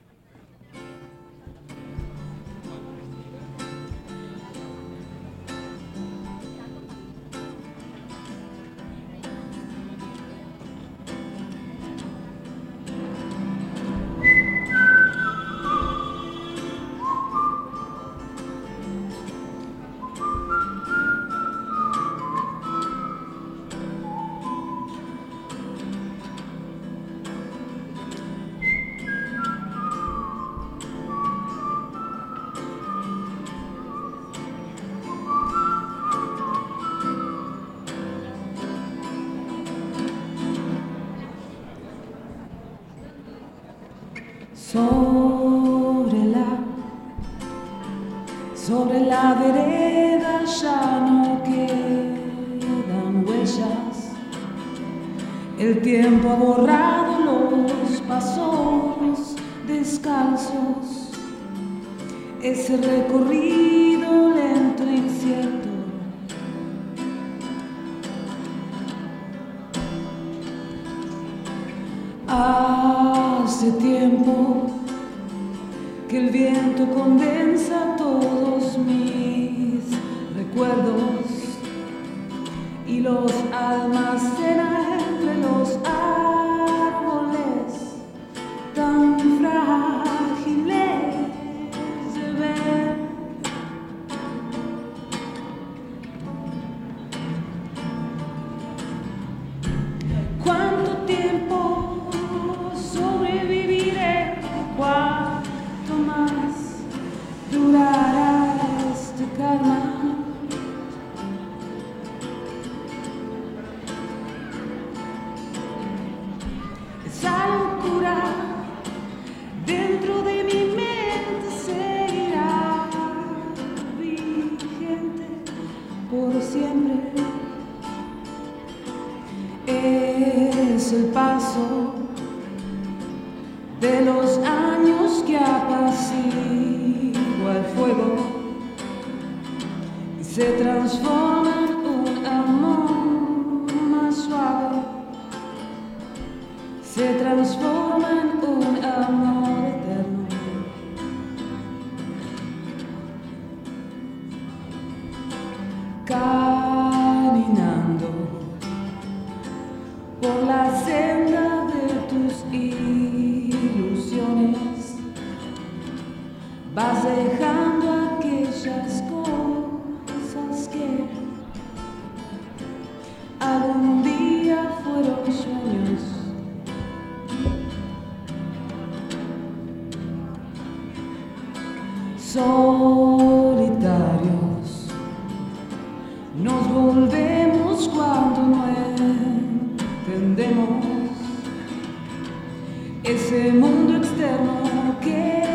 Ese 193.03 193.51
mundo 193.51 193.97
externo 193.97 194.97
que 195.01 195.52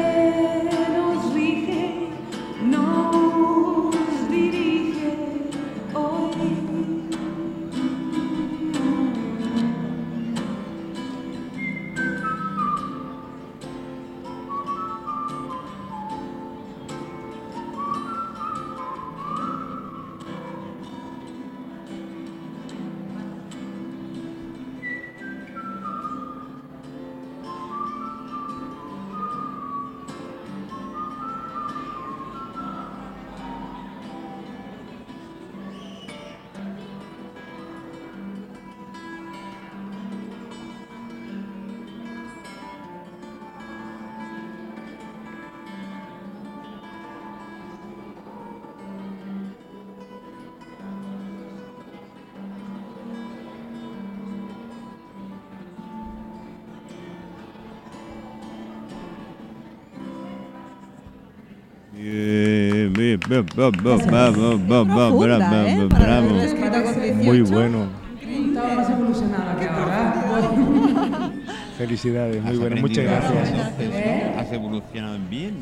Muy 67.14 67.40
bueno. 67.42 67.86
Estaba 68.20 68.74
más 68.74 68.90
evolucionada 68.90 69.56
que 69.58 69.68
ahora. 69.68 71.30
Felicidades, 71.76 72.42
muy 72.42 72.56
bueno. 72.56 72.76
Muchas 72.76 73.04
gracias. 73.04 73.72
¿Eh? 73.80 74.34
Has 74.36 74.52
evolucionado 74.52 75.16
en 75.16 75.30
bien. 75.30 75.54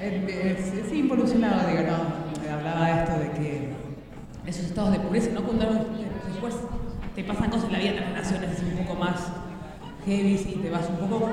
Es, 0.00 0.74
es 0.74 0.92
involucionado, 0.92 1.68
digo, 1.68 1.82
no. 1.82 2.52
Hablaba 2.52 2.86
de 2.86 3.02
esto 3.02 3.18
de 3.18 3.30
que 3.40 3.72
esos 4.46 4.66
estados 4.66 4.92
de 4.92 5.00
pureza, 5.00 5.30
¿no? 5.32 5.42
Cuando 5.42 5.66
después 6.28 6.54
te 7.14 7.24
pasan 7.24 7.50
cosas 7.50 7.66
en 7.66 7.72
la 7.72 7.78
vida, 7.78 7.92
las 7.94 8.04
relaciones 8.12 8.50
es 8.52 8.62
un 8.62 8.84
poco 8.84 8.94
más 9.00 9.32
heavy 10.04 10.34
y 10.34 10.58
te 10.62 10.70
vas 10.70 10.88
un 10.88 11.08
poco 11.08 11.30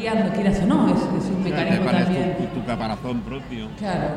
quieras 0.00 0.60
o 0.62 0.66
no, 0.66 0.88
es, 0.88 1.24
es 1.24 1.30
un 1.30 1.42
mecanismo 1.42 1.90
también. 1.90 2.36
tu, 2.36 2.60
tu 2.60 2.66
caparazón 2.66 3.20
propio, 3.22 3.68
Claro, 3.78 4.08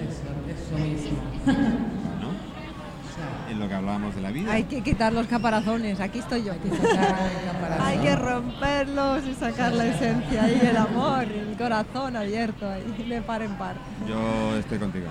eso, 0.00 0.76
eso 0.76 0.84
mismo. 0.84 1.18
¿no? 2.20 3.50
En 3.50 3.60
lo 3.60 3.68
que 3.68 3.74
hablábamos 3.74 4.14
de 4.14 4.22
la 4.22 4.30
vida. 4.30 4.52
Hay 4.52 4.64
que 4.64 4.82
quitar 4.82 5.12
los 5.12 5.26
caparazones, 5.26 6.00
aquí 6.00 6.18
estoy 6.18 6.44
yo. 6.44 6.52
Hay 6.52 6.58
que 6.58 6.70
sacar 6.76 7.16
el. 7.18 7.82
Hay 7.82 7.98
que 7.98 8.16
romperlos 8.16 9.22
y 9.26 9.34
sacar 9.34 9.72
la 9.72 9.86
esencia 9.86 10.48
y 10.48 10.66
el 10.66 10.76
amor, 10.76 11.24
el 11.24 11.56
corazón 11.56 12.16
abierto 12.16 12.68
ahí, 12.68 12.82
de 13.08 13.22
par 13.22 13.42
en 13.42 13.56
par. 13.56 13.76
Yo 14.08 14.56
estoy 14.56 14.78
contigo. 14.78 15.06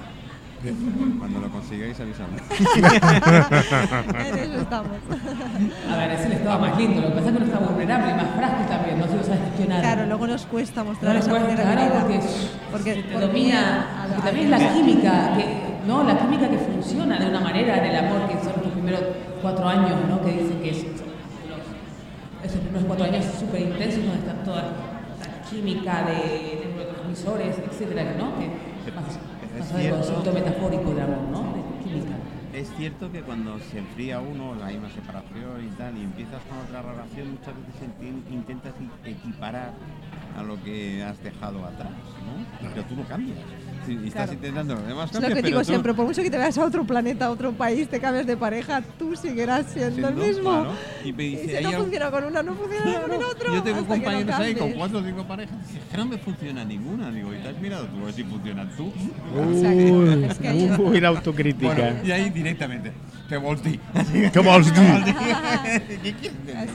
Cuando 1.19 1.39
lo 1.41 1.49
consigáis, 1.49 1.99
avisadme. 1.99 2.37
En 4.29 4.39
eso 4.39 4.61
estamos. 4.61 4.91
A 5.91 5.97
ver, 5.97 6.11
es 6.11 6.25
el 6.25 6.31
estado 6.33 6.59
más 6.59 6.77
lindo, 6.77 7.01
lo 7.01 7.07
que 7.09 7.13
pasa 7.15 7.25
es 7.29 7.31
que 7.31 7.43
uno 7.43 7.45
está 7.53 7.59
vulnerable 7.59 8.11
y 8.11 8.15
más 8.15 8.27
frágil 8.35 8.65
también, 8.67 8.99
no 8.99 9.07
se 9.07 9.15
lo 9.17 9.23
sabe 9.23 9.37
gestionar. 9.49 9.81
Claro, 9.81 10.05
luego 10.05 10.27
nos 10.27 10.45
cuesta 10.45 10.83
mostrar 10.83 11.13
No 11.13 11.19
esa 11.19 11.31
vulnerabilidad. 11.31 11.73
claro, 11.89 11.95
porque, 12.01 12.19
Porque 12.71 12.93
te 12.95 13.11
por 13.13 13.21
domina, 13.21 13.33
miedo 13.33 13.63
a 14.03 14.07
la- 14.07 14.15
que 14.15 14.21
también 14.21 14.45
es 14.45 14.51
la 14.61 14.73
química, 14.73 15.33
que, 15.37 15.45
¿no? 15.87 16.03
La 16.03 16.17
química 16.19 16.49
que 16.49 16.57
funciona 16.57 17.19
de 17.19 17.27
una 17.29 17.39
manera 17.41 17.77
en 17.77 17.85
el 17.85 17.95
amor, 18.05 18.27
que 18.29 18.37
son 18.43 18.53
los 18.63 18.71
primeros 18.73 19.01
cuatro 19.41 19.67
años, 19.67 19.91
¿no? 20.09 20.21
Que 20.23 20.31
dicen 20.31 20.59
que 20.61 20.69
es, 20.69 20.85
esos 22.43 22.59
primeros 22.59 22.83
cuatro 22.87 23.05
años 23.05 23.25
súper 23.39 23.61
intensos, 23.61 24.03
donde 24.03 24.19
está 24.19 24.33
toda 24.43 24.63
esta 25.19 25.49
química 25.49 26.03
de 26.07 26.67
neurotransmisores, 26.75 27.57
etcétera, 27.69 28.15
¿no? 28.17 28.37
Que 28.39 28.91
más, 28.91 29.03
Es 29.57 29.67
cierto. 29.67 29.97
concepto 29.97 30.33
metafórico 30.33 30.89
del 30.93 31.03
amor, 31.03 31.21
¿no? 31.31 31.53
De 31.53 31.83
química. 31.83 32.15
Es 32.53 32.69
cierto 32.77 33.11
que 33.11 33.21
cuando 33.21 33.59
se 33.59 33.79
enfría 33.79 34.19
uno, 34.19 34.53
hay 34.63 34.77
una 34.77 34.89
separación 34.89 35.65
y 35.65 35.69
tal, 35.75 35.97
y 35.97 36.03
empiezas 36.03 36.41
con 36.43 36.59
otra 36.59 36.81
relación, 36.83 37.31
muchas 37.31 37.53
veces 37.65 37.89
intentas 38.31 38.73
equiparar 39.03 39.73
a 40.37 40.43
lo 40.43 40.61
que 40.63 41.03
has 41.03 41.21
dejado 41.23 41.65
atrás, 41.65 41.91
¿no? 41.91 42.69
Pero 42.69 42.85
tú 42.85 42.95
no 42.95 43.03
cambias. 43.05 43.39
Y 43.87 43.95
estás 44.07 44.11
Claro. 44.13 44.33
intentando 44.33 44.75
los 44.75 44.87
demás 44.87 45.11
Es 45.13 45.21
lo 45.21 45.27
que 45.35 45.41
digo 45.41 45.59
tú- 45.59 45.65
siempre, 45.65 45.93
por 45.93 46.05
mucho 46.05 46.21
que 46.21 46.29
te 46.29 46.37
vayas 46.37 46.57
a 46.57 46.65
otro 46.65 46.83
planeta, 46.85 47.25
a 47.25 47.31
otro 47.31 47.51
país, 47.53 47.87
te 47.89 47.99
cambies 47.99 48.25
de 48.25 48.37
pareja, 48.37 48.81
tú 48.97 49.15
seguirás 49.15 49.65
siendo, 49.71 50.07
el 50.07 50.13
siendo, 50.15 50.25
mismo. 50.25 50.51
claro, 50.51 50.73
Y 51.03 51.11
me 51.13 51.23
Y 51.23 51.29
dice, 51.31 51.45
si 51.49 51.55
"Hay 51.57 51.63
no 51.63 51.69
algo- 51.69 51.81
funciona 51.83 52.11
con 52.11 52.23
una, 52.25 52.43
no 52.43 52.53
funciona 52.55 53.01
con 53.01 53.11
el 53.11 53.23
otro. 53.23 53.53
Yo 53.53 53.63
tengo 53.63 53.63
que 53.63 53.81
no 53.81 53.87
compañeros 53.87 54.35
ahí 54.35 54.55
con 54.55 54.71
cuatro 54.71 54.99
o 54.99 55.03
cinco 55.03 55.23
parejas. 55.27 55.55
Que 55.91 55.97
no 55.97 56.05
me 56.05 56.17
funciona 56.17 56.63
ninguna. 56.65 57.11
Digo, 57.11 57.33
¿y 57.33 57.37
te 57.39 57.49
has 57.49 57.59
mirado 57.59 57.85
tú 57.87 57.99
a 58.01 58.05
ver 58.05 58.13
si 58.13 58.23
funcionan 58.23 58.69
tú? 58.77 58.85
Uy, 58.85 60.25
Es 60.25 60.37
que 60.39 60.47
ahí- 60.47 60.71
uy, 60.79 61.01
la 61.01 61.07
autocrítica. 61.09 61.73
Bueno, 61.73 61.97
y 62.05 62.11
ahí 62.11 62.29
directamente, 62.29 62.91
te 63.27 63.37
voltí. 63.37 63.79
¿Qué 64.31 64.39
vols 64.39 64.73
dir? 64.73 65.03
¿Qué 66.01 66.13
quieres 66.19 66.69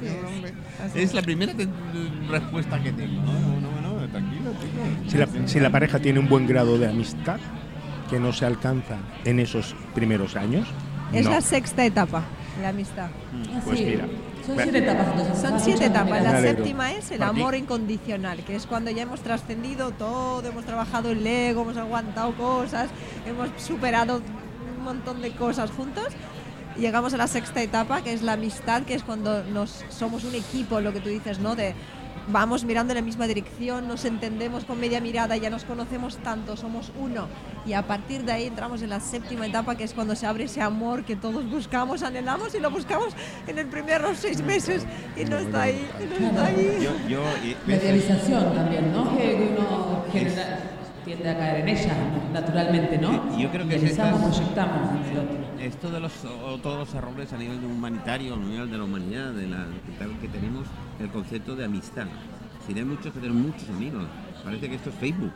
es, 0.95 0.97
Es 0.97 1.15
la 1.15 1.23
primera 1.23 1.53
te- 1.55 1.69
respuesta 2.29 2.81
que 2.83 2.93
tengo. 2.93 3.23
No, 3.23 3.33
no, 3.33 3.61
no, 3.83 4.01
no, 4.01 4.09
tranquilo, 4.09 4.51
chico. 4.61 4.68
Si 5.09 5.17
la, 5.17 5.29
si 5.47 5.61
la 5.61 5.71
pareja 5.71 5.99
tiene 5.99 6.19
un 6.19 6.29
buen 6.29 6.47
grado 6.47 6.79
de 6.79 6.89
amistad, 6.89 7.39
que 8.11 8.19
no 8.19 8.33
se 8.33 8.47
alcanza 8.47 8.97
en 9.25 9.39
esos 9.41 9.75
primeros 9.95 10.37
años, 10.37 10.67
Es 11.13 11.25
no. 11.25 11.31
la 11.33 11.41
sexta 11.41 11.85
etapa, 11.85 12.23
la 12.63 12.71
amistad. 12.71 13.09
Pues 13.65 13.81
mira, 13.81 14.07
Son 14.47 14.57
siete 14.63 14.79
etapas 14.79 15.07
entonces. 15.09 15.39
Son 15.39 15.61
siete 15.61 15.85
etapas. 15.87 16.23
La 16.23 16.41
séptima 16.41 16.93
es 16.93 17.11
el 17.11 17.23
amor 17.23 17.55
incondicional, 17.55 18.39
que 18.45 18.57
es 18.57 18.67
cuando 18.67 18.91
ya 18.91 19.03
hemos 19.03 19.21
trascendido 19.21 19.91
todo, 19.93 20.47
hemos 20.49 20.65
trabajado 20.65 21.11
el 21.11 21.27
ego, 21.27 21.63
hemos 21.63 21.77
aguantado 21.77 22.35
cosas, 22.35 22.89
hemos 23.27 23.51
superado 23.61 24.23
un 24.79 24.85
montón 24.85 25.21
de 25.21 25.31
cosas 25.33 25.71
juntos. 25.71 26.09
Llegamos 26.79 27.13
a 27.13 27.17
la 27.17 27.27
sexta 27.27 27.61
etapa, 27.61 28.03
que 28.03 28.13
es 28.13 28.23
la 28.23 28.35
amistad, 28.35 28.83
que 28.85 28.95
es 28.95 29.03
cuando 29.03 29.43
nos 29.45 29.85
somos 29.89 30.25
un 30.25 30.35
equipo, 30.35 30.81
lo 30.81 30.93
que 30.93 31.01
tú 31.01 31.09
dices, 31.09 31.41
¿no? 31.41 31.57
De 31.57 31.75
vamos 32.29 32.65
mirando 32.65 32.93
en 32.93 32.97
la 32.97 33.03
misma 33.03 33.27
dirección, 33.27 33.87
nos 33.89 34.05
entendemos 34.05 34.65
con 34.65 34.81
media 34.81 35.01
mirada, 35.01 35.37
ya 35.37 35.51
nos 35.51 35.65
conocemos 35.65 36.17
tanto, 36.19 36.57
somos 36.57 36.91
uno. 37.01 37.27
Y 37.67 37.73
a 37.75 37.83
partir 37.87 38.25
de 38.25 38.33
ahí 38.33 38.45
entramos 38.47 38.83
en 38.83 38.91
la 38.91 39.01
séptima 39.01 39.47
etapa, 39.47 39.77
que 39.77 39.85
es 39.85 39.93
cuando 39.95 40.17
se 40.17 40.27
abre 40.27 40.45
ese 40.45 40.61
amor 40.63 41.05
que 41.05 41.17
todos 41.17 41.49
buscamos, 41.51 42.03
anhelamos 42.03 42.55
y 42.55 42.61
lo 42.61 42.71
buscamos 42.71 43.15
en 43.47 43.59
el 43.59 43.67
primeros 43.67 44.19
seis 44.19 44.41
meses 44.43 44.85
y 45.17 45.25
no 45.25 45.37
está 45.39 45.63
ahí, 45.63 45.87
y 46.01 46.21
no 46.21 46.29
está 46.29 46.47
ahí. 46.47 46.79
Yo, 46.83 47.09
yo, 47.09 47.23
y- 47.45 47.57
Medialización 47.67 48.55
también, 48.55 48.93
¿no? 48.93 49.17
Que 49.17 49.55
uno 49.59 50.05
genera- 50.13 50.61
tiende 51.09 51.31
a 51.31 51.39
caer 51.39 51.61
en 51.61 51.69
ella, 51.69 51.93
naturalmente, 52.33 52.99
¿no? 52.99 53.39
Yo 53.39 53.51
creo 53.51 53.67
que 53.69 53.77
es 53.77 53.83
Idealizamos, 53.83 54.21
estas- 54.21 54.37
proyectamos 54.39 54.91
en 54.91 55.13
el 55.13 55.19
otro. 55.19 55.39
Esto 55.61 55.91
de 55.91 56.01
los, 56.01 56.13
o 56.25 56.59
todos 56.59 56.79
los 56.79 56.95
errores 56.95 57.33
a 57.33 57.37
nivel 57.39 57.65
humanitario, 57.65 58.35
a 58.35 58.37
nivel 58.37 58.71
de 58.71 58.79
la 58.79 58.85
humanidad, 58.85 59.33
de 59.33 59.47
la, 59.49 59.67
que 59.87 59.93
tal 59.99 60.17
que 60.21 60.29
tenemos 60.29 60.67
el 61.01 61.09
concepto 61.09 61.57
de 61.57 61.65
amistad. 61.65 62.07
Si 62.67 62.75
hay 62.79 62.85
muchos 62.85 63.13
que 63.15 63.21
tienen 63.21 63.41
muchos 63.41 63.69
amigos. 63.71 64.05
Parece 64.45 64.69
que 64.69 64.77
esto 64.77 64.91
es 64.91 64.97
Facebook. 64.97 65.33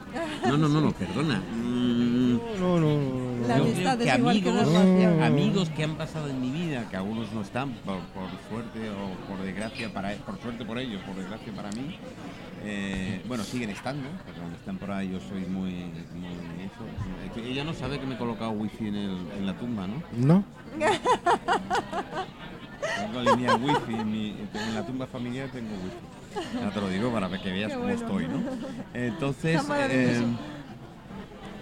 No, 0.47 0.57
no, 0.57 0.69
no, 0.69 0.81
no, 0.81 0.93
perdona. 0.93 1.41
Mm, 1.41 2.37
No, 2.61 2.79
no, 2.79 2.81
no, 2.81 3.41
no. 3.41 3.49
La 3.49 3.57
yo 3.59 3.65
amistad 3.65 3.97
creo 3.97 3.99
que 3.99 4.09
es 4.13 4.19
igual 4.19 4.43
que 4.43 4.51
una 4.51 4.61
amigos, 4.63 4.83
relación. 4.85 5.23
amigos 5.23 5.69
que 5.71 5.85
han 5.85 5.95
pasado 5.97 6.29
en 6.29 6.41
mi 6.41 6.51
vida, 6.51 6.89
que 6.89 6.97
algunos 6.97 7.33
no 7.33 7.41
están 7.43 7.71
por, 7.85 7.99
por 8.15 8.29
suerte 8.49 8.91
o 8.91 9.29
por 9.29 9.45
desgracia 9.45 9.93
para 9.93 10.13
por 10.17 10.39
suerte 10.41 10.65
por 10.65 10.79
ellos, 10.79 11.01
por 11.03 11.17
desgracia 11.17 11.53
para 11.53 11.71
mí. 11.73 11.97
Eh, 12.65 13.23
bueno, 13.27 13.45
siguen 13.45 13.71
estando, 13.71 14.09
pero 14.27 14.39
cuando 14.39 14.57
están 14.57 14.79
por 14.79 14.91
ahí 14.91 15.11
yo 15.11 15.19
soy 15.21 15.41
muy, 15.47 15.73
muy 15.73 16.65
eso. 16.65 17.41
Ella 17.41 17.65
no 17.65 17.73
sabe 17.75 17.99
que 17.99 18.07
me 18.07 18.15
he 18.15 18.19
colocado 18.19 18.51
wifi 18.53 18.89
en, 18.89 18.95
el- 18.97 19.29
en 19.39 19.47
la 19.47 19.55
tumba, 19.55 19.87
¿no? 19.87 20.03
¿No? 20.17 20.45
Tengo 22.99 23.23
línea 23.23 23.55
wifi 23.57 23.95
en, 23.95 24.11
mi- 24.11 24.37
en 24.55 24.75
la 24.75 24.85
tumba 24.87 25.07
familiar 25.07 25.49
tengo 25.51 25.71
wifi. 25.71 26.57
Ya 26.61 26.71
te 26.71 26.81
lo 26.81 26.89
digo 26.89 27.13
para 27.13 27.29
que 27.29 27.51
veas 27.53 27.69
Qué 27.71 27.75
cómo 27.77 27.87
bueno. 27.89 28.01
estoy, 28.01 28.29
¿no? 28.29 28.41
Entonces, 28.95 29.61
eh, 29.91 30.23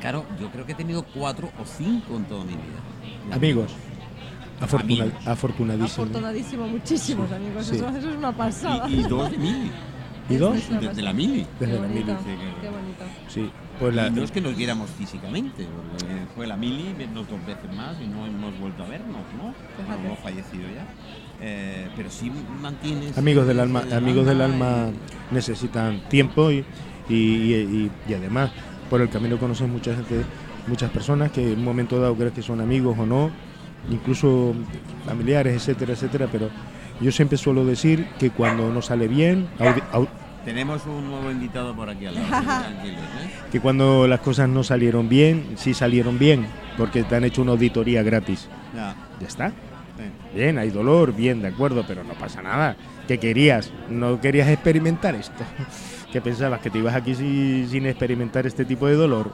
claro, 0.00 0.24
yo 0.40 0.48
creo 0.50 0.64
que 0.66 0.72
he 0.72 0.76
tenido 0.76 1.02
cuatro 1.04 1.50
o 1.60 1.64
cinco 1.64 2.16
en 2.16 2.24
toda 2.24 2.44
mi 2.44 2.52
vida. 2.52 3.34
Amigos. 3.34 3.72
Afortuna- 4.60 5.10
afortunadísimo. 5.24 6.02
Afortunadísimo, 6.04 6.66
muchísimos 6.68 7.32
amigos, 7.32 7.66
sí. 7.66 7.76
Eso, 7.76 7.88
eso 7.88 8.10
es 8.10 8.16
una 8.16 8.32
pasada. 8.32 8.88
Y, 8.88 9.00
y 9.00 9.02
dos 9.04 9.30
de 9.30 9.38
mili, 9.38 9.70
¿Y 10.30 10.36
dos? 10.36 10.56
Desde 10.80 11.02
la 11.02 11.12
mili. 11.12 11.46
Desde 11.58 11.74
Qué 11.74 11.80
la 11.80 11.88
mili. 11.88 12.04
qué 12.04 12.68
bonito. 12.70 13.04
Sí, 13.28 13.50
pues 13.78 13.94
la, 13.94 14.08
Y 14.08 14.10
no 14.12 14.22
es 14.22 14.30
que 14.30 14.40
nos 14.40 14.56
viéramos 14.56 14.90
físicamente, 14.90 15.66
porque 15.90 16.14
fue 16.34 16.46
la 16.46 16.56
mili, 16.56 16.94
vernos 16.96 17.28
dos 17.28 17.44
veces 17.46 17.70
más 17.76 17.96
y 18.00 18.06
no 18.06 18.26
hemos 18.26 18.58
vuelto 18.60 18.84
a 18.84 18.86
vernos, 18.88 19.22
¿no? 19.36 19.52
Fíjate. 19.82 20.06
Hemos 20.06 20.18
fallecido 20.20 20.62
ya. 20.74 20.86
Eh, 21.42 21.88
pero 21.96 22.10
sí 22.10 22.30
mantienes. 22.60 23.16
amigos 23.18 23.46
del 23.46 23.60
alma, 23.60 23.82
amigos 23.94 24.26
del 24.26 24.40
alma 24.42 24.88
y- 25.30 25.34
necesitan 25.34 26.00
tiempo 26.08 26.50
y, 26.50 26.64
y, 27.08 27.14
y- 27.14 27.90
y 28.08 28.14
además 28.14 28.50
por 28.90 29.00
el 29.00 29.08
camino 29.08 29.38
conoces 29.38 29.66
mucha 29.68 29.94
gente, 29.94 30.22
muchas 30.66 30.90
personas 30.90 31.30
que 31.32 31.52
en 31.52 31.58
un 31.60 31.64
momento 31.64 31.98
dado 31.98 32.14
crees 32.14 32.32
que 32.34 32.42
son 32.42 32.60
amigos 32.60 32.98
o 32.98 33.06
no, 33.06 33.30
incluso 33.90 34.52
familiares, 35.06 35.54
etcétera, 35.56 35.92
etcétera, 35.94 36.28
pero 36.30 36.50
yo 37.00 37.10
siempre 37.10 37.38
suelo 37.38 37.64
decir 37.64 38.06
que 38.18 38.28
cuando 38.30 38.70
no 38.70 38.82
sale 38.82 39.08
bien, 39.08 39.48
audi- 39.58 39.82
au- 39.92 40.08
Tenemos 40.44 40.86
un 40.86 41.08
nuevo 41.10 41.30
invitado 41.30 41.74
por 41.74 41.90
aquí 41.90 42.06
al 42.06 42.14
lado. 42.14 42.28
tranquilos, 42.62 43.00
¿eh? 43.22 43.30
que 43.52 43.60
cuando 43.60 44.06
las 44.08 44.20
cosas 44.20 44.48
no 44.48 44.64
salieron 44.64 45.08
bien, 45.08 45.52
sí 45.56 45.74
salieron 45.74 46.18
bien, 46.18 46.46
porque 46.78 47.02
te 47.02 47.14
han 47.16 47.24
hecho 47.24 47.42
una 47.42 47.52
auditoría 47.52 48.02
gratis. 48.02 48.48
Ya, 48.74 48.94
Ya 49.20 49.26
está. 49.26 49.48
sí. 49.50 49.54
Bien, 50.34 50.58
hay 50.58 50.70
dolor, 50.70 51.14
bien, 51.14 51.42
de 51.42 51.48
acuerdo, 51.48 51.84
pero 51.86 52.04
no 52.04 52.14
pasa 52.14 52.40
nada. 52.40 52.76
¿Qué 53.06 53.18
querías? 53.18 53.70
¿No 53.90 54.20
querías 54.20 54.48
experimentar 54.48 55.14
esto? 55.14 55.44
¿Qué 56.12 56.20
pensabas? 56.20 56.60
¿Que 56.60 56.70
te 56.70 56.78
ibas 56.78 56.94
aquí 56.94 57.14
si- 57.14 57.66
sin 57.68 57.86
experimentar 57.86 58.46
este 58.46 58.64
tipo 58.64 58.86
de 58.86 58.94
dolor? 58.94 59.30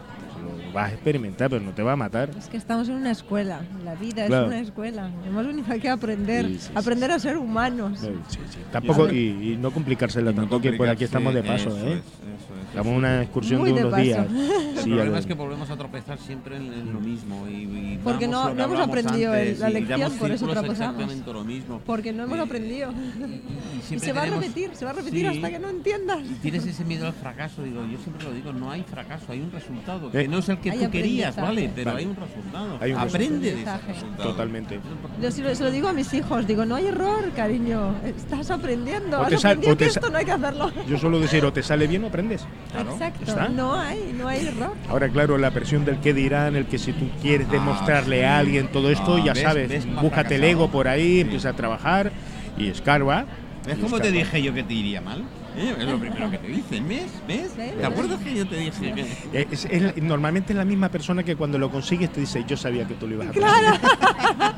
Vas 0.77 0.91
a 0.91 0.93
experimentar, 0.93 1.49
pero 1.49 1.63
no 1.65 1.71
te 1.71 1.83
va 1.83 1.93
a 1.93 1.97
matar. 1.97 2.29
Es 2.37 2.49
que 2.49 2.59
estamos 2.59 2.87
en 2.91 2.97
una 2.97 3.11
escuela, 3.11 3.63
la 3.83 3.95
vida 3.95 4.27
Claro. 4.27 4.43
es 4.45 4.49
una 4.49 4.61
escuela. 4.61 5.11
Hemos 5.27 5.47
venido 5.47 5.73
aquí 5.73 5.87
a 5.87 5.95
aprender, 5.95 6.45
Sí, 6.49 6.59
sí, 6.59 6.67
sí, 6.67 6.73
aprender 6.75 7.11
a 7.13 7.19
ser 7.19 7.39
humanos. 7.39 8.03
No, 8.03 8.09
sí, 8.29 8.39
sí. 8.51 8.59
Tampoco, 8.71 9.11
y, 9.11 9.53
y 9.55 9.57
no 9.57 9.71
complicársela 9.71 10.33
Y 10.33 10.35
no 10.35 10.43
tampoco, 10.43 10.61
que 10.61 10.75
por 10.75 10.87
aquí 10.91 11.05
estamos 11.05 11.33
de 11.33 11.43
paso, 11.43 11.71
eso 11.71 11.79
¿eh? 11.79 11.93
es, 11.95 11.99
eso 12.01 12.55
es, 12.61 12.67
Estamos 12.69 12.87
en 12.89 12.93
eso 12.93 12.99
una 12.99 13.23
excursión 13.23 13.61
Muy 13.63 13.71
de 13.71 13.77
de 13.77 13.81
unos 13.87 13.93
paso. 13.93 14.05
días. 14.05 14.27
El 14.87 14.93
problema 14.93 15.19
es 15.19 15.27
que 15.27 15.33
volvemos 15.35 15.71
a 15.71 15.77
tropezar 15.79 16.19
siempre 16.19 16.57
en, 16.59 16.71
en 16.75 16.93
lo 16.93 17.01
mismo. 17.01 17.49
Y, 17.49 17.53
y 17.53 18.01
Porque 18.05 18.29
no- 18.29 18.53
no 18.53 18.65
hemos 18.65 18.79
aprendido 18.81 19.35
el- 19.35 19.41
antes 19.49 19.59
la 19.61 19.71
lección, 19.71 20.13
por 20.19 20.31
eso 20.31 20.45
tropezamos. 20.47 20.79
exactamente 20.79 21.33
lo 21.33 21.43
mismo. 21.43 21.81
Porque 21.87 22.13
no 22.13 22.25
hemos 22.25 22.37
Eh, 22.39 22.43
aprendido. 22.43 22.93
Y, 22.93 23.95
Y 23.95 23.99
se 23.99 24.13
va 24.13 24.23
a 24.23 24.27
repetir, 24.27 24.71
se 24.75 24.85
va 24.85 24.91
a 24.91 24.95
repetir 24.95 25.21
Sí. 25.21 25.37
hasta 25.37 25.51
que 25.51 25.59
no 25.59 25.71
entiendas. 25.71 26.19
Y 26.23 26.35
tienes 26.35 26.67
ese 26.67 26.85
miedo 26.85 27.07
al 27.07 27.15
fracaso, 27.15 27.63
digo, 27.63 27.83
yo 27.87 27.97
siempre 27.99 28.25
lo 28.25 28.33
digo, 28.35 28.53
no 28.53 28.71
hay 28.71 28.83
fracaso, 28.83 29.33
hay 29.33 29.41
un 29.41 29.51
resultado, 29.51 30.09
Eh. 30.11 30.13
que 30.13 30.29
no 30.29 30.39
es 30.39 30.49
el 30.51 30.59
que 30.59 30.66
Hay 30.71 30.79
tú 30.85 30.91
querías. 30.91 31.37
¿vale? 31.37 31.71
Pero 31.75 31.91
Vale. 31.93 32.01
hay 32.03 32.07
un 32.07 32.17
resultado. 32.17 32.79
Hay 32.81 32.93
un 32.93 32.99
Aprende 32.99 33.53
de 33.55 33.63
ese 33.63 33.79
resultado. 33.87 34.31
Totalmente. 34.31 34.81
Yo 35.23 35.31
sí 35.31 35.43
lo- 35.43 35.55
se 35.55 35.65
lo 35.65 35.71
digo 35.71 35.89
a 35.89 35.93
mis 35.93 36.13
hijos, 36.15 36.47
digo, 36.47 36.65
no 36.65 36.75
hay 36.77 36.87
error, 36.87 37.31
cariño, 37.35 37.95
estás 38.05 38.51
aprendiendo, 38.51 39.19
O 39.21 39.23
has 39.23 39.29
te 39.31 39.39
sal- 39.39 39.53
aprendido 39.53 39.73
o 39.73 39.77
te 39.77 39.85
que 39.85 39.91
sa- 39.91 40.01
esto 40.01 40.11
no 40.13 40.19
hay 40.19 40.25
que 40.25 40.33
hacerlo. 40.33 40.73
Yo 40.89 40.99
suelo 40.99 41.21
decir, 41.21 41.45
o 41.45 41.53
te 41.53 41.63
sale 41.63 41.87
bien 41.87 42.05
o 42.05 42.09
aprendes. 42.09 42.47
Claro. 42.73 42.93
Exacto, 42.93 43.25
¿Está? 43.27 43.49
no 43.49 43.75
hay, 43.79 44.15
no 44.17 44.29
hay 44.29 44.47
error. 44.47 44.73
Ahora, 44.89 45.09
claro, 45.09 45.39
la 45.39 45.51
presión 45.51 45.85
del 45.85 45.99
que 46.01 46.13
dirán, 46.15 46.57
el 46.57 46.67
que 46.67 46.79
si 46.79 46.93
tú 46.93 47.09
quieres 47.23 47.47
Ah, 47.51 47.53
demostrarle 47.53 48.19
sí. 48.19 48.25
a 48.25 48.39
alguien 48.39 48.69
todo 48.69 48.91
esto, 48.91 49.17
Ah, 49.17 49.23
ya 49.25 49.33
¿ves? 49.33 49.43
sabes, 49.43 49.69
¿Ves 49.69 49.85
cómo 49.87 49.99
ha 49.99 50.03
búscate 50.03 50.35
el 50.37 50.45
ego 50.45 50.71
por 50.71 50.89
ahí, 50.89 51.15
Sí. 51.17 51.21
empieza 51.21 51.51
a 51.51 51.53
trabajar 51.55 52.13
y 52.59 52.69
escarba. 52.69 53.27
¿Ves 53.67 53.79
y 53.79 53.81
cómo 53.83 53.99
te 53.99 54.13
dije 54.13 54.43
yo 54.43 54.55
que 54.55 54.63
te 54.63 54.75
iría 54.75 55.01
mal? 55.01 55.25
¿Eh? 55.57 55.75
Es 55.79 55.87
lo 55.87 55.99
primero 55.99 56.31
que 56.31 56.39
te 56.39 56.49
dicen, 56.49 56.87
¿ves? 56.89 57.07
¿Ves? 57.27 57.53
¿Te 57.55 57.85
acuerdas 57.87 58.21
que 58.21 58.35
yo 58.35 58.47
te 58.47 58.57
dije 58.57 58.93
que.? 58.93 59.03
Eh, 59.41 59.47
Es, 59.51 59.65
es- 59.65 59.97
normalmente 60.03 60.53
es 60.53 60.57
la 60.57 60.65
misma 60.65 60.91
persona 60.91 61.23
que 61.23 61.35
cuando 61.37 61.59
lo 61.59 61.71
consigues 61.71 62.13
te 62.13 62.21
dice, 62.21 62.45
yo 62.47 62.57
sabía 62.57 62.87
que 62.87 62.95
tú 62.95 63.07
lo 63.09 63.15
ibas 63.15 63.29
a 63.29 63.33
conseguir. 63.33 63.81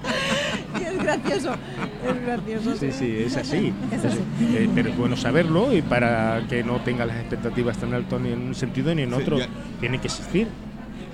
Y 0.78 0.84
es 0.84 0.98
gracioso, 1.02 1.54
es 2.06 2.22
gracioso. 2.26 2.76
Sí, 2.76 2.92
sí, 2.92 3.16
es 3.26 3.36
así. 3.36 3.72
Es 3.90 4.04
así. 4.04 4.18
Eh, 4.54 4.68
pero 4.74 4.90
es 4.90 4.96
bueno 4.98 5.16
saberlo 5.16 5.72
y 5.74 5.80
para 5.82 6.42
que 6.48 6.62
no 6.62 6.76
tenga 6.82 7.06
las 7.06 7.16
expectativas 7.16 7.78
tan 7.78 7.94
altas 7.94 8.20
ni 8.20 8.32
en 8.32 8.40
un 8.48 8.54
sentido 8.54 8.94
ni 8.94 9.02
en 9.02 9.14
otro. 9.14 9.38
Tiene 9.80 9.98
que 9.98 10.08
existir. 10.08 10.46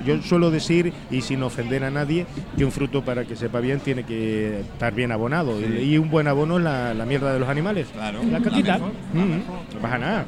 Yo 0.04 0.20
suelo 0.22 0.50
decir, 0.50 0.92
y 1.10 1.20
sin 1.22 1.42
ofender 1.42 1.84
a 1.84 1.90
nadie, 1.90 2.26
que 2.56 2.64
un 2.64 2.72
fruto 2.72 3.02
para 3.04 3.24
que 3.24 3.36
sepa 3.36 3.60
bien 3.60 3.80
tiene 3.80 4.04
que 4.04 4.60
estar 4.60 4.92
bien 4.94 5.12
abonado. 5.12 5.58
Sí. 5.58 5.64
Y 5.82 5.98
un 5.98 6.10
buen 6.10 6.28
abono 6.28 6.58
es 6.58 6.64
la, 6.64 6.94
la 6.94 7.04
mierda 7.06 7.32
de 7.32 7.40
los 7.40 7.48
animales. 7.48 7.86
Claro, 7.92 8.20
La 8.30 8.40
caquita. 8.40 8.78
Mm, 8.78 9.74
no 9.74 9.80
pasa 9.80 9.98
nada. 9.98 10.24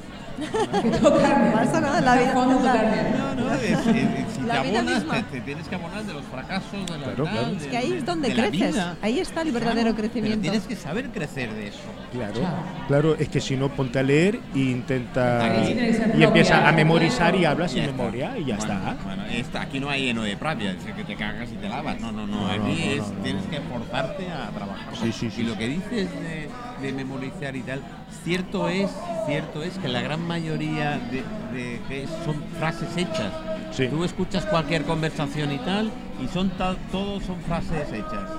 No 1.02 1.10
pasa 1.52 1.80
nada, 1.80 2.00
la 2.00 2.16
vida. 2.16 2.34
No, 2.34 3.34
no, 3.34 3.54
es- 3.54 3.62
es- 3.70 4.35
La 4.46 4.62
te 4.62 4.68
vida 4.70 4.80
abonas, 4.80 4.98
misma. 5.04 5.14
te, 5.16 5.22
te 5.22 5.40
tienes 5.40 5.68
que 5.68 5.74
abonar 5.74 6.04
de 6.04 6.12
los 6.14 6.24
fracasos, 6.24 6.86
de 6.86 6.98
la 6.98 7.04
Claro, 7.04 7.24
claro. 7.24 7.46
de- 7.50 7.56
Es 7.56 7.66
que 7.66 7.76
ahí 7.76 7.90
de- 7.90 7.98
es 7.98 8.04
donde 8.06 8.28
de 8.28 8.34
creces, 8.34 8.76
ahí 9.02 9.18
está 9.20 9.42
el 9.42 9.52
verdadero 9.52 9.82
Claro, 9.82 9.96
crecimiento. 9.96 10.38
Pero 10.40 10.52
tienes 10.52 10.68
que 10.68 10.76
saber 10.76 11.10
crecer 11.10 11.52
de 11.52 11.68
eso. 11.68 11.78
Claro, 12.12 12.34
Claro. 12.34 12.56
claro, 12.88 13.14
es 13.18 13.28
que 13.28 13.40
si 13.40 13.56
no 13.56 13.68
ponte 13.70 13.98
a 13.98 14.02
leer 14.02 14.38
e 14.54 14.58
intenta 14.58 15.44
Aquí 15.62 15.72
y 16.16 16.22
empieza 16.22 16.66
a 16.66 16.70
¿no? 16.70 16.76
memorizar 16.76 17.34
y 17.34 17.44
hablas 17.44 17.72
Ya 17.72 17.74
sin 17.82 17.90
está. 17.90 17.96
memoria 17.96 18.38
y 18.38 18.44
ya 18.44 18.56
Bueno, 18.56 18.72
está. 18.74 18.96
Bueno, 19.04 19.24
esta- 19.26 19.60
aquí 19.62 19.80
no 19.80 19.90
hay 19.90 20.08
heno 20.10 20.22
de 20.22 20.36
pravia, 20.36 20.72
es 20.72 20.94
que 20.94 21.04
te 21.04 21.16
cagas 21.16 21.48
y 21.50 21.56
te 21.56 21.68
lavas. 21.68 22.00
No, 22.00 22.12
no, 22.12 22.26
no. 22.26 22.36
No, 22.42 22.46
aquí 22.48 22.58
no, 22.58 22.66
no, 22.66 22.72
es, 22.72 22.98
no, 22.98 23.08
no, 23.14 23.22
tienes 23.22 23.44
no. 23.44 23.50
que 23.50 23.60
forzarte 23.60 24.30
a 24.30 24.48
trabajar. 24.50 24.96
Sí, 25.02 25.12
sí, 25.12 25.30
sí, 25.30 25.42
y 25.42 25.44
lo 25.44 25.56
que 25.58 25.68
dices 25.68 26.08
de 26.20 26.48
de 26.82 26.92
memorizar 26.92 27.56
y 27.56 27.62
tal. 27.62 27.80
Cierto 28.22 28.68
es, 28.68 28.90
cierto 29.26 29.62
es 29.62 29.78
que 29.78 29.88
la 29.88 30.02
gran 30.02 30.20
mayoría 30.26 30.98
de, 31.10 31.22
de- 31.56 31.80
que 31.88 32.06
son 32.24 32.36
frases 32.58 32.94
hechas. 32.96 33.32
Sí. 33.72 33.88
Tú 33.88 34.04
escuchas 34.04 34.44
cualquier 34.46 34.84
conversación 34.84 35.52
y 35.52 35.58
tal, 35.58 35.90
y 36.24 36.28
son 36.28 36.50
todos 36.90 37.22
son 37.24 37.40
frases 37.42 37.88
hechas. 37.92 38.30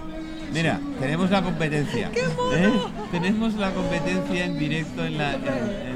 Mira, 0.53 0.79
tenemos 0.99 1.29
la 1.29 1.41
competencia. 1.41 2.09
¿eh? 2.53 2.71
Tenemos 3.11 3.53
la 3.55 3.71
competencia 3.71 4.45
en 4.45 4.57
directo 4.57 5.05
en 5.05 5.17
la, 5.17 5.33
en, 5.35 5.41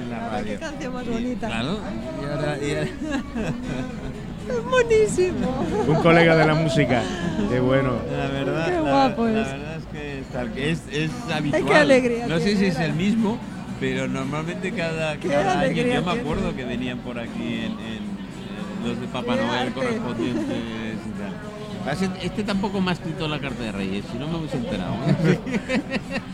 en 0.01 0.09
la 0.09 0.29
radio. 0.29 0.45
Qué 0.53 0.57
canción 0.59 0.93
más 0.93 1.05
Y, 1.05 1.09
bonita. 1.09 1.47
claro, 1.47 1.79
y 2.21 2.25
ahora- 2.25 2.57
y 2.61 2.71
ahora- 2.75 2.89
Es 4.49 4.63
buenísimo. 4.65 5.65
Un 5.87 5.95
colega 6.01 6.35
de 6.35 6.45
la 6.47 6.55
música. 6.55 7.01
Qué 7.49 7.59
bueno. 7.59 7.93
La 8.11 8.27
verdad, 8.27 8.65
Qué 8.65 8.71
la, 8.73 8.81
guapo 8.81 9.25
la 9.27 9.41
es. 9.41 9.47
verdad 9.51 9.75
es 9.77 9.85
que, 9.85 10.19
es 10.19 10.25
tal- 10.27 10.51
que 10.51 10.71
es, 10.71 10.81
es 10.91 11.11
habitual. 11.33 11.65
qué 11.65 11.75
alegría 11.75 12.27
no 12.27 12.39
sé 12.39 12.57
si 12.57 12.65
es 12.65 12.79
el 12.79 12.93
mismo, 12.93 13.37
pero 13.79 14.07
normalmente 14.07 14.71
cada, 14.71 15.15
Qué 15.17 15.29
cada 15.29 15.59
año 15.61 15.83
yo 15.83 16.01
me 16.03 16.11
acuerdo 16.11 16.55
que 16.55 16.65
venían 16.65 16.97
por 16.99 17.19
aquí 17.19 17.61
en 17.65 18.10
los 18.85 18.99
de 18.99 19.07
Papá 19.07 19.35
Noel 19.35 19.71
correspondientes 19.73 20.45
y 20.47 21.19
tal. 21.19 22.17
Este 22.21 22.43
tampoco 22.43 22.79
me 22.79 22.91
ha 22.91 22.93
escrito 22.93 23.27
la 23.27 23.39
carta 23.39 23.63
de 23.63 23.71
Reyes, 23.71 24.05
si 24.11 24.17
no 24.19 24.27
me 24.27 24.37
hubiese 24.37 24.57
enterado. 24.57 24.93
¿eh? 25.25 25.39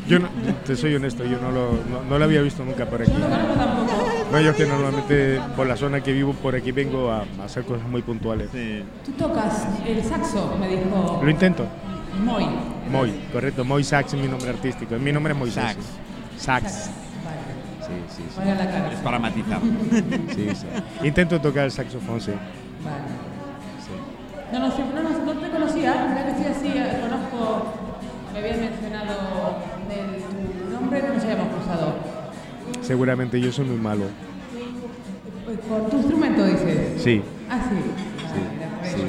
Yo 0.08 0.20
no- 0.20 0.28
te 0.66 0.76
soy 0.76 0.96
honesto, 0.96 1.24
yo 1.24 1.40
no 1.42 1.52
lo, 1.52 1.72
no, 1.90 2.04
no 2.10 2.20
lo 2.20 2.26
había 2.26 2.42
visto 2.42 2.66
nunca 2.66 2.86
por 2.86 3.02
aquí. 3.02 3.12
No, 4.32 4.42
yo 4.42 4.54
que 4.56 4.66
normalmente 4.66 5.40
por 5.56 5.68
la 5.68 5.78
zona 5.78 6.02
que 6.02 6.12
vivo 6.12 6.34
por 6.34 6.54
aquí 6.56 6.72
vengo 6.74 7.12
a, 7.12 7.24
a 7.42 7.46
hacer 7.46 7.64
cosas 7.64 7.88
muy 7.88 8.02
puntuales. 8.02 8.50
Sí. 8.52 8.84
Tú 9.06 9.12
tocas 9.14 9.66
el 9.86 10.04
saxo, 10.04 10.58
me 10.60 10.68
dijo 10.68 11.22
Lo 11.24 11.30
intento. 11.30 11.66
Moy. 12.26 12.46
Moy, 12.92 13.14
correcto. 13.32 13.64
Moy 13.64 13.84
Sax 13.84 14.14
es 14.16 14.20
mi 14.20 14.28
nombre 14.28 14.50
artístico. 14.50 14.96
Mi 14.96 15.12
nombre 15.14 15.32
es 15.34 15.40
Moisés. 15.40 15.64
Sax. 15.64 15.78
Sax. 16.38 16.64
Vale, 16.90 17.07
Sí, 17.88 17.94
sí, 18.18 18.24
sí. 18.30 18.38
vale 18.38 18.52
a 18.52 18.56
la 18.56 18.66
cara. 18.70 18.92
Es 18.92 19.00
para 19.00 19.20
matizar. 19.20 19.60
sí, 20.36 20.50
sí. 20.56 20.68
Intento 21.08 21.40
tocar 21.40 21.66
el 21.66 21.72
saxofón, 21.72 22.20
sí. 22.20 22.32
Vale. 22.32 23.08
sí. 23.86 23.94
No, 24.52 24.60
no, 24.60 24.72
sí, 24.72 24.82
no, 24.94 25.04
no, 25.04 25.34
no 25.34 25.40
te 25.40 25.50
conocía, 25.50 25.94
ya 25.94 26.26
que 26.36 26.48
así, 26.50 26.68
eh, 26.68 27.00
conozco, 27.02 27.74
me 28.34 28.40
habían 28.40 28.60
mencionado 28.60 29.58
el, 29.90 30.64
tu 30.64 30.74
nombre, 30.74 31.02
no 31.08 31.14
nos 31.14 31.24
habíamos 31.24 31.48
cruzado. 31.54 31.96
Seguramente 32.82 33.40
yo 33.40 33.52
soy 33.52 33.66
muy 33.66 33.78
malo. 33.78 34.06
Por 35.68 35.90
tu 35.90 35.98
instrumento 35.98 36.46
dices. 36.46 37.02
Sí, 37.02 37.22
Ah, 37.50 37.60
sí. 37.70 38.07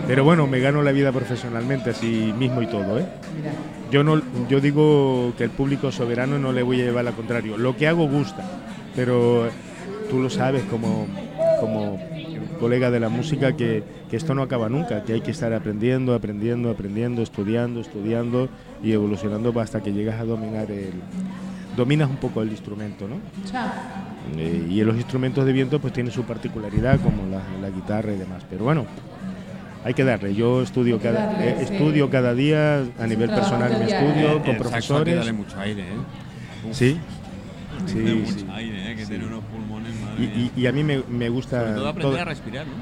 Pero 0.09 0.25
bueno, 0.25 0.47
me 0.47 0.59
gano 0.59 0.83
la 0.83 0.91
vida 0.91 1.13
profesionalmente 1.13 1.91
así 1.91 2.33
mismo 2.39 2.63
y 2.63 2.67
todo, 2.67 2.99
¿eh? 2.99 3.07
Mira. 3.37 3.53
Yo 3.91 4.03
no, 4.03 4.23
yo 4.49 4.59
digo 4.59 5.35
que 5.37 5.45
el 5.45 5.51
público 5.51 5.93
soberano 5.93 6.39
no 6.39 6.51
le 6.51 6.63
voy 6.63 6.81
a 6.81 6.85
llevar 6.85 7.07
al 7.07 7.13
contrario. 7.13 7.59
Lo 7.59 7.77
que 7.77 7.89
hago 7.89 8.09
gusta, 8.09 8.43
pero 8.97 9.51
tú 10.09 10.19
lo 10.19 10.31
sabes 10.31 10.63
como, 10.65 11.07
como 11.61 12.01
colega 12.59 12.91
de 12.91 13.01
la 13.01 13.11
música 13.11 13.55
que, 13.55 13.85
que 14.09 14.17
esto 14.17 14.35
no 14.35 14.41
acaba 14.41 14.71
nunca, 14.71 15.05
que 15.05 15.13
hay 15.13 15.21
que 15.21 15.31
estar 15.31 15.53
aprendiendo, 15.53 16.15
aprendiendo, 16.15 16.71
aprendiendo, 16.71 17.21
estudiando, 17.21 17.81
estudiando 17.81 18.49
y 18.83 18.93
evolucionando 18.93 19.59
hasta 19.61 19.83
que 19.83 19.93
llegas 19.93 20.19
a 20.21 20.25
dominar 20.25 20.71
el, 20.71 20.95
dominas 21.77 22.09
un 22.09 22.17
poco 22.17 22.41
el 22.41 22.49
instrumento, 22.49 23.07
¿no? 23.07 23.17
Eh, 24.39 24.69
y 24.71 24.83
los 24.85 24.97
instrumentos 24.97 25.45
de 25.45 25.53
viento 25.53 25.79
pues 25.81 25.93
tienen 25.93 26.13
su 26.13 26.25
particularidad 26.25 26.99
como 27.01 27.27
la, 27.31 27.43
la 27.61 27.69
guitarra 27.69 28.13
y 28.13 28.17
demás. 28.17 28.43
Pero 28.49 28.65
bueno, 28.65 28.87
hay 29.89 29.95
que 29.95 30.05
darle. 30.05 30.35
Yo 30.35 30.61
estudio 30.63 30.97
Hay 30.97 31.01
cada, 31.01 31.27
darle, 31.27 31.49
eh, 31.49 31.55
sí. 31.67 31.73
estudio 31.75 32.11
cada 32.11 32.35
día 32.35 32.83
a 32.99 33.07
nivel 33.07 33.31
personal 33.31 33.71
diario. 33.71 33.87
estudio, 34.09 34.33
El 34.33 34.43
con 34.43 34.45
saxo 34.45 34.49
hay 34.49 34.55
que 34.55 34.59
profesores. 34.61 35.17
darle 35.17 35.33
mucho 35.33 35.61
aire, 35.61 35.83
¿eh? 35.83 36.69
Uf, 36.69 36.77
Sí, 36.77 36.99
tiene 37.87 38.11
sí, 38.11 38.17
mucho 38.17 38.33
sí. 38.41 38.47
aire, 38.53 38.93
¿eh? 38.93 38.97
Que 38.97 39.03
Sí. 39.03 39.09
tiene 39.09 39.27
unos 39.27 39.45
pulmones, 39.45 39.93
madre 40.01 40.25
Y, 40.25 40.27
mía. 40.27 40.51
y- 40.57 40.61
y 40.61 40.67
a 40.67 40.73
mí 40.73 40.85
me, 40.85 41.03
me 41.09 41.29
gusta... 41.31 41.61
Sobre 41.61 41.73
todo 41.75 41.89
aprender 41.89 42.13
todo- 42.13 42.21
a 42.21 42.25
respirar, 42.27 42.67
¿no? 42.67 42.73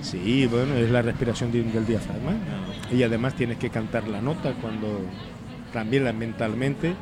Sí, 0.00 0.46
bueno, 0.50 0.74
es 0.74 0.90
la 0.90 1.02
respiración 1.02 1.52
de- 1.52 1.62
del 1.64 1.86
diafragma. 1.86 2.30
Claro. 2.32 2.96
Y 2.98 3.02
además 3.02 3.34
tienes 3.34 3.58
que 3.58 3.68
cantar 3.70 4.08
la 4.08 4.20
nota 4.22 4.54
cuando 4.54 5.00
también 5.72 6.04
la 6.04 6.12
mentalmente. 6.14 6.94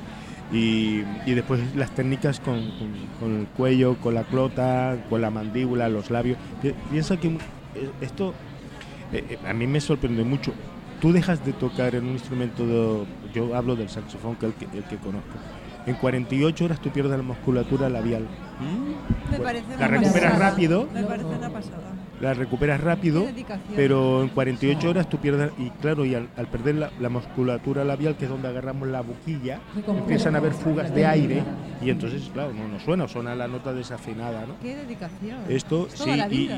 Y, 0.52 1.02
y 1.26 1.34
después 1.34 1.60
las 1.76 1.90
técnicas 1.94 2.40
con, 2.40 2.58
con- 2.72 3.06
con 3.20 3.40
el 3.42 3.46
cuello, 3.46 3.94
con 3.98 4.14
la 4.14 4.24
clota, 4.24 4.96
con 5.08 5.20
la 5.22 5.30
mandíbula, 5.30 5.88
los 5.88 6.10
labios. 6.10 6.36
Pi- 6.60 6.74
Piensa 6.90 7.16
que 7.18 7.28
eh, 7.28 7.38
esto 8.00 8.34
eh, 9.12 9.24
eh, 9.30 9.38
a 9.48 9.52
mí 9.52 9.66
me 9.66 9.80
sorprende 9.80 10.24
mucho. 10.24 10.52
Tú 11.00 11.12
dejas 11.12 11.44
de 11.44 11.52
tocar 11.52 11.94
en 11.94 12.04
un 12.04 12.12
instrumento, 12.12 12.66
de- 12.66 13.06
yo 13.32 13.54
hablo 13.54 13.74
del 13.76 13.88
saxofón, 13.88 14.36
que 14.36 14.46
es 14.46 14.52
el 14.52 14.58
que, 14.68 14.78
el 14.78 14.84
que 14.84 14.96
conozco. 14.96 15.28
En 15.86 15.94
48 15.94 16.64
horas 16.66 16.80
tú 16.80 16.90
pierdes 16.90 17.16
la 17.16 17.22
musculatura 17.22 17.88
labial. 17.88 18.24
¿Mm? 18.60 19.32
Me 19.32 19.38
parece 19.40 19.66
La 19.70 19.76
una 19.76 19.86
recuperas 19.88 20.32
pasada. 20.32 20.50
rápido. 20.50 20.88
Me 20.92 21.02
parece 21.04 21.24
una 21.28 21.48
pasada. 21.50 21.92
La 22.20 22.34
recuperas 22.34 22.80
rápido, 22.82 23.26
pero 23.74 24.22
en 24.22 24.28
48 24.28 24.90
horas 24.90 25.08
tú 25.08 25.16
pierdes, 25.16 25.52
y 25.58 25.70
claro, 25.80 26.04
y 26.04 26.14
al, 26.14 26.28
al 26.36 26.48
perder 26.48 26.74
la, 26.74 26.90
la 27.00 27.08
musculatura 27.08 27.82
labial, 27.82 28.16
que 28.16 28.24
es 28.26 28.30
donde 28.30 28.46
agarramos 28.48 28.88
la 28.88 29.00
boquilla, 29.00 29.60
empiezan 29.88 30.34
a 30.34 30.38
haber 30.38 30.52
fugas 30.52 30.94
de 30.94 31.06
aire, 31.06 31.42
y 31.82 31.88
entonces, 31.88 32.28
claro, 32.32 32.52
no, 32.52 32.68
no 32.68 32.78
suena, 32.78 33.08
suena 33.08 33.34
la 33.34 33.48
nota 33.48 33.72
desafinada, 33.72 34.44
¿no? 34.46 34.54
Qué 34.60 34.76
dedicación. 34.76 35.38
Esto, 35.48 35.88
Es 35.90 35.98
sí, 35.98 36.10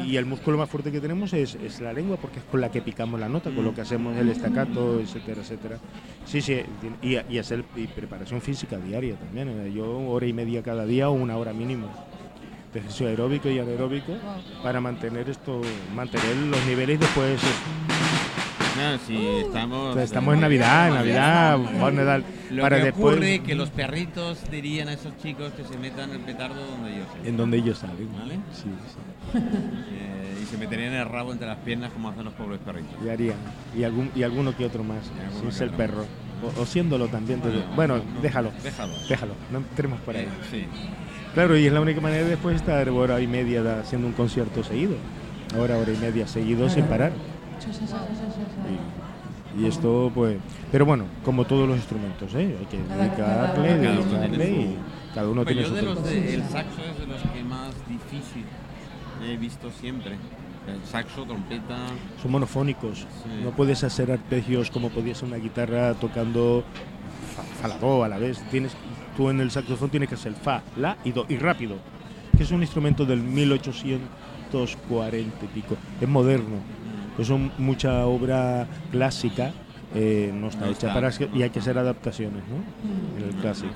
y, 0.09 0.17
el 0.17 0.27
músculo 0.27 0.59
más 0.59 0.69
fuerte 0.69 0.91
que 0.91 1.01
tenemos 1.01 1.33
es, 1.33 1.55
es 1.55 1.81
la 1.81 1.93
lengua, 1.93 2.17
porque 2.17 2.41
es 2.41 2.45
con 2.47 2.61
la 2.61 2.69
que 2.71 2.83
picamos 2.83 3.21
la 3.21 3.29
nota, 3.29 3.51
con 3.55 3.65
lo 3.65 3.73
que 3.73 3.83
hacemos 3.83 4.17
el 4.17 4.31
estacato, 4.31 4.99
etcétera, 4.99 5.43
etcétera. 5.43 5.77
Sí, 6.25 6.41
sí, 6.41 6.61
y, 7.03 7.19
y 7.33 7.39
hacer 7.39 7.65
y 7.77 7.87
preparación 7.87 8.41
física 8.41 8.79
diaria 8.79 9.15
también. 9.15 9.49
eh, 9.49 9.73
Yo 9.73 9.97
hora 10.09 10.27
y 10.27 10.33
media 10.33 10.61
cada 10.63 10.87
día 10.87 11.09
o 11.09 11.13
una 11.13 11.37
hora 11.37 11.53
mínimo 11.53 11.87
de 12.73 12.79
ejercicio 12.79 13.07
aeróbico 13.09 13.49
y 13.51 13.59
anaeróbico 13.59 14.13
Wow. 14.13 14.63
para 14.63 14.81
mantener 14.81 15.29
esto, 15.29 15.61
mantener 15.95 16.37
los 16.37 16.65
niveles 16.67 16.99
después. 17.01 17.41
No, 18.77 18.99
sí, 19.07 19.19
estamos. 19.45 19.97
estamos 19.99 20.35
en 20.35 20.41
Navidad, 20.41 20.89
en 20.89 20.95
Navidad, 20.95 21.59
bueno, 21.79 22.05
tal, 22.05 22.25
Lo 22.51 22.63
para 22.63 22.79
que 22.79 22.85
después 22.85 23.17
ocurre 23.17 23.41
que 23.41 23.55
los 23.55 23.69
perritos 23.69 24.51
dirían 24.51 24.89
a 24.89 24.95
esos 24.95 25.15
chicos 25.19 25.53
que 25.53 25.63
se 25.65 25.77
metan 25.77 26.11
el 26.11 26.21
petardo 26.21 26.65
donde 26.67 26.95
ellos 26.95 27.07
en 27.23 27.37
donde 27.37 27.59
ellos 27.59 27.77
salen. 27.79 28.09
¿Vale? 28.19 28.37
Sí, 28.53 28.65
sí. 28.65 29.39
Eh, 29.39 30.39
y 30.43 30.47
se 30.47 30.57
meterían 30.57 30.95
el 30.95 31.07
rabo 31.07 31.33
entre 31.33 31.47
las 31.47 31.59
piernas 31.59 31.93
como 31.93 32.09
hacen 32.09 32.25
los 32.25 32.33
pobres 32.33 32.61
perritos. 32.61 32.95
Y 33.05 33.11
harían. 33.11 33.37
Y, 33.77 33.85
algún, 33.85 34.11
y 34.15 34.23
alguno 34.23 34.57
que 34.57 34.65
otro 34.65 34.83
más, 34.83 35.01
que 35.45 35.53
ser 35.53 35.67
otro 35.69 35.77
perro. 35.77 36.07
O, 36.57 36.63
o 36.63 36.67
siéndolo 36.67 37.09
también. 37.09 37.41
te 37.43 37.51
digo. 37.51 37.65
Bueno, 37.77 37.99
no, 37.99 38.21
déjalo. 38.23 38.53
Déjalo. 38.63 38.95
Déjalo, 39.07 39.35
no 39.53 39.59
entremos 39.59 40.01
por 40.01 40.17
ahí. 40.17 40.23
Eh, 40.25 40.29
sí. 40.51 40.65
Claro, 41.35 41.57
y 41.57 41.67
es 41.67 41.73
la 41.73 41.81
única 41.81 42.01
manera 42.01 42.25
de 42.25 42.31
después 42.31 42.57
estar 42.57 42.89
hora 42.91 43.21
y 43.21 43.27
media 43.27 43.81
haciendo 43.81 44.07
un 44.07 44.13
concierto 44.13 44.63
seguido. 44.63 44.95
Hora, 45.59 45.79
hora 45.79 45.93
y 45.93 45.97
media 45.97 46.27
seguido 46.27 46.69
sin 46.69 46.85
parar. 46.85 47.13
Y, 49.59 49.63
y 49.63 49.67
esto, 49.67 50.11
pues. 50.15 50.37
Pero 50.71 50.87
bueno, 50.87 51.05
como 51.25 51.45
todos 51.45 51.67
los 51.69 51.77
instrumentos, 51.77 52.35
¿eh? 52.35 52.57
Hay 52.59 52.67
que 52.67 52.79
dedicarle, 52.79 53.79
dedicarle 53.79 54.51
y 54.51 54.77
cada 55.15 55.29
uno 55.29 55.43
Pues 55.45 55.55
tiene 55.57 55.63
yo 55.63 55.69
su 55.69 55.75
de 55.75 55.83
los 55.83 56.03
tiempo. 56.03 56.11
de- 56.27 56.35
el 56.35 56.43
saxo 56.45 56.81
es 56.91 56.99
de 56.99 57.07
los 57.07 57.23
que 57.23 57.45
más 57.45 57.75
difícil 57.89 58.45
he 59.27 59.37
visto 59.37 59.71
siempre. 59.71 60.13
El 60.67 60.83
saxo, 60.89 61.25
trompeta. 61.25 61.77
Son 62.23 62.31
monofónicos. 62.31 63.01
Sí. 63.01 63.07
No 63.43 63.51
puedes 63.51 63.83
hacer 63.85 64.13
arpegios 64.13 64.71
como 64.71 64.91
podías 64.91 65.23
una 65.23 65.37
guitarra 65.37 65.95
tocando 65.95 66.63
fa, 67.37 67.43
fa, 67.61 67.69
la, 67.69 67.79
do 67.79 68.05
a 68.05 68.09
la 68.09 68.19
vez. 68.19 68.41
Tienes, 68.51 68.73
tú 69.17 69.31
en 69.31 69.41
el 69.41 69.51
saxofón 69.51 69.91
tienes 69.91 70.09
que 70.09 70.15
hacer 70.17 70.33
fa, 70.35 70.63
la 70.77 70.97
y 71.05 71.13
do 71.13 71.25
y 71.29 71.37
rápido. 71.37 71.77
Que 72.37 72.43
es 72.45 72.51
un 72.51 72.63
instrumento 72.63 73.05
del 73.05 73.21
1840 73.23 75.45
y 75.45 75.49
pico. 75.49 75.77
Es 76.01 76.09
moderno. 76.09 76.57
Es 77.19 77.29
un- 77.31 77.51
mucha 77.59 78.07
obra 78.07 78.67
clásica. 78.91 79.53
eh, 79.95 80.33
no 80.35 80.49
está 80.49 80.61
No 80.65 80.71
hecha 80.71 80.87
está, 80.89 80.95
para 80.95 81.11
no 81.11 81.39
y 81.39 81.43
hay 81.43 81.51
que 81.51 81.59
hacer 81.59 81.77
adaptaciones 81.77 82.43
¿no? 82.49 83.21
en 83.21 83.29
el 83.29 83.35
clásico 83.35 83.75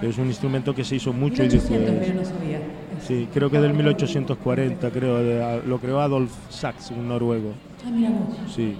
Es 0.00 0.16
un 0.16 0.28
instrumento 0.28 0.74
que 0.74 0.82
se 0.82 0.96
hizo 0.96 1.12
mucho 1.12 1.42
y 1.44 1.48
1800, 1.48 1.84
después 1.84 2.08
pero 2.08 2.20
no 2.20 2.24
sabía. 2.24 2.58
sí 3.06 3.28
creo 3.30 3.50
que 3.50 3.60
del 3.60 3.74
1840 3.74 4.90
creo 4.90 5.18
de- 5.18 5.60
lo 5.66 5.78
creó 5.78 6.00
Adolf 6.00 6.32
Sachs 6.48 6.90
un 6.92 7.06
noruego 7.08 7.52
Ah, 7.86 7.90
mira. 7.90 8.08
Sí, 8.48 8.76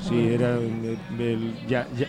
sí, 0.00 0.28
era 0.28 0.56
el- 0.56 1.54
ya, 1.68 1.86
ya, 1.96 2.06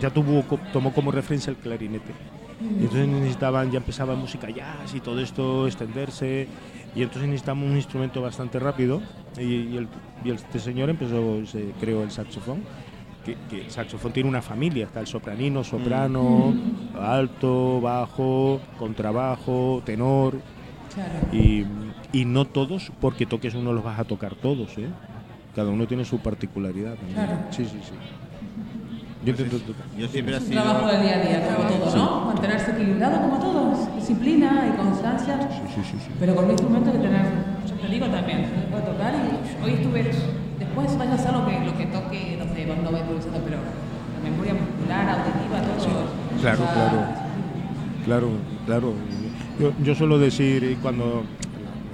ya- 0.00 0.10
tuvo, 0.10 0.42
tomó 0.72 0.92
como 0.92 1.10
referencia 1.10 1.50
el 1.50 1.56
clarinete. 1.56 2.12
Y 2.60 2.84
entonces 2.84 3.06
necesitaban, 3.08 3.70
ya 3.70 3.78
empezaba 3.78 4.14
música 4.14 4.48
jazz 4.48 4.94
y 4.94 5.00
todo 5.00 5.20
esto 5.20 5.66
extenderse. 5.66 6.48
Y 6.94 7.02
entonces 7.02 7.28
necesitamos 7.28 7.68
un 7.68 7.76
instrumento 7.76 8.22
bastante 8.22 8.58
rápido. 8.58 9.02
Y, 9.38 9.42
y 9.42 9.76
el, 9.76 9.88
y 10.24 10.30
este 10.30 10.58
señor 10.58 10.88
empezó, 10.88 11.44
se 11.44 11.72
creó 11.78 12.02
el 12.02 12.10
saxofón. 12.10 12.62
Que, 13.26 13.36
que 13.50 13.64
el 13.64 13.70
saxofón 13.70 14.12
tiene 14.12 14.28
una 14.28 14.40
familia, 14.40 14.86
está 14.86 15.00
el 15.00 15.06
sopranino, 15.08 15.64
soprano, 15.64 16.54
alto, 16.98 17.80
bajo, 17.80 18.60
contrabajo, 18.78 19.82
tenor. 19.84 20.38
Claro. 20.94 21.12
Y, 21.32 21.66
y 22.12 22.24
no 22.24 22.44
todos, 22.46 22.90
porque 23.00 23.26
toques 23.26 23.54
uno 23.54 23.72
los 23.72 23.84
vas 23.84 23.98
a 23.98 24.04
tocar 24.04 24.34
todos, 24.36 24.78
¿eh? 24.78 24.86
Cada 25.56 25.70
uno 25.70 25.86
tiene 25.86 26.04
su 26.04 26.18
particularidad 26.18 26.96
también. 26.96 27.14
Claro. 27.14 27.38
Sí, 27.48 27.64
sí, 27.64 27.80
sí. 27.82 27.92
Yo 29.24 29.30
intento 29.30 29.56
tocar. 29.60 29.86
Yo 29.96 30.06
siempre 30.06 30.34
he 30.34 30.36
Es 30.36 30.42
un 30.42 30.48
sido... 30.50 30.62
trabajo 30.62 30.86
del 30.86 31.00
día 31.00 31.14
a 31.16 31.20
día, 31.20 31.56
como 31.56 31.68
todo, 31.70 31.96
¿no? 31.96 32.24
Mantenerse 32.26 32.70
equilibrado 32.72 33.20
como 33.22 33.38
todos. 33.40 33.96
Disciplina 33.96 34.70
y 34.70 34.76
constancia. 34.76 35.48
Sí, 35.74 35.80
sí, 35.82 35.96
sí. 35.98 36.10
Pero 36.20 36.34
con 36.36 36.44
un 36.44 36.50
instrumento 36.50 36.92
que 36.92 36.98
tener, 36.98 37.24
yo 37.66 37.74
te 37.74 37.88
digo 37.88 38.06
también, 38.08 38.44
se 38.44 38.68
puede 38.70 38.82
tocar 38.84 39.14
y 39.14 39.64
hoy 39.64 39.72
estuve, 39.72 40.02
después 40.58 40.98
vaya 40.98 41.12
a 41.12 41.14
hacer 41.14 41.32
lo 41.32 41.46
que, 41.46 41.58
lo 41.64 41.78
que 41.78 41.86
toque, 41.86 42.36
no 42.38 42.54
sé, 42.54 42.66
no 42.66 42.90
voy 42.90 43.00
improvisando, 43.00 43.40
pero 43.40 43.56
la 43.56 44.30
memoria 44.30 44.52
muscular, 44.52 45.08
auditiva, 45.08 45.62
todo. 45.62 46.40
Claro, 46.42 46.62
o 46.62 46.66
sea, 46.66 46.74
claro. 46.74 46.98
Claro, 48.04 48.28
claro. 48.66 48.92
Yo, 49.58 49.72
yo 49.82 49.94
suelo 49.94 50.18
decir 50.18 50.76
cuando 50.82 51.24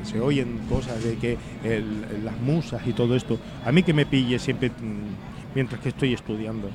se 0.04 0.20
oyen 0.20 0.58
cosas 0.68 1.02
de 1.02 1.16
que 1.16 1.36
el- 1.64 2.24
las 2.24 2.38
musas 2.40 2.82
y 2.86 2.92
todo 2.92 3.14
esto, 3.16 3.38
a 3.64 3.72
mí 3.72 3.82
que 3.82 3.92
me 3.94 4.06
pille 4.06 4.38
siempre 4.38 4.70
mm, 4.70 5.54
mientras 5.54 5.80
que 5.80 5.88
estoy 5.90 6.12
estudiando. 6.14 6.68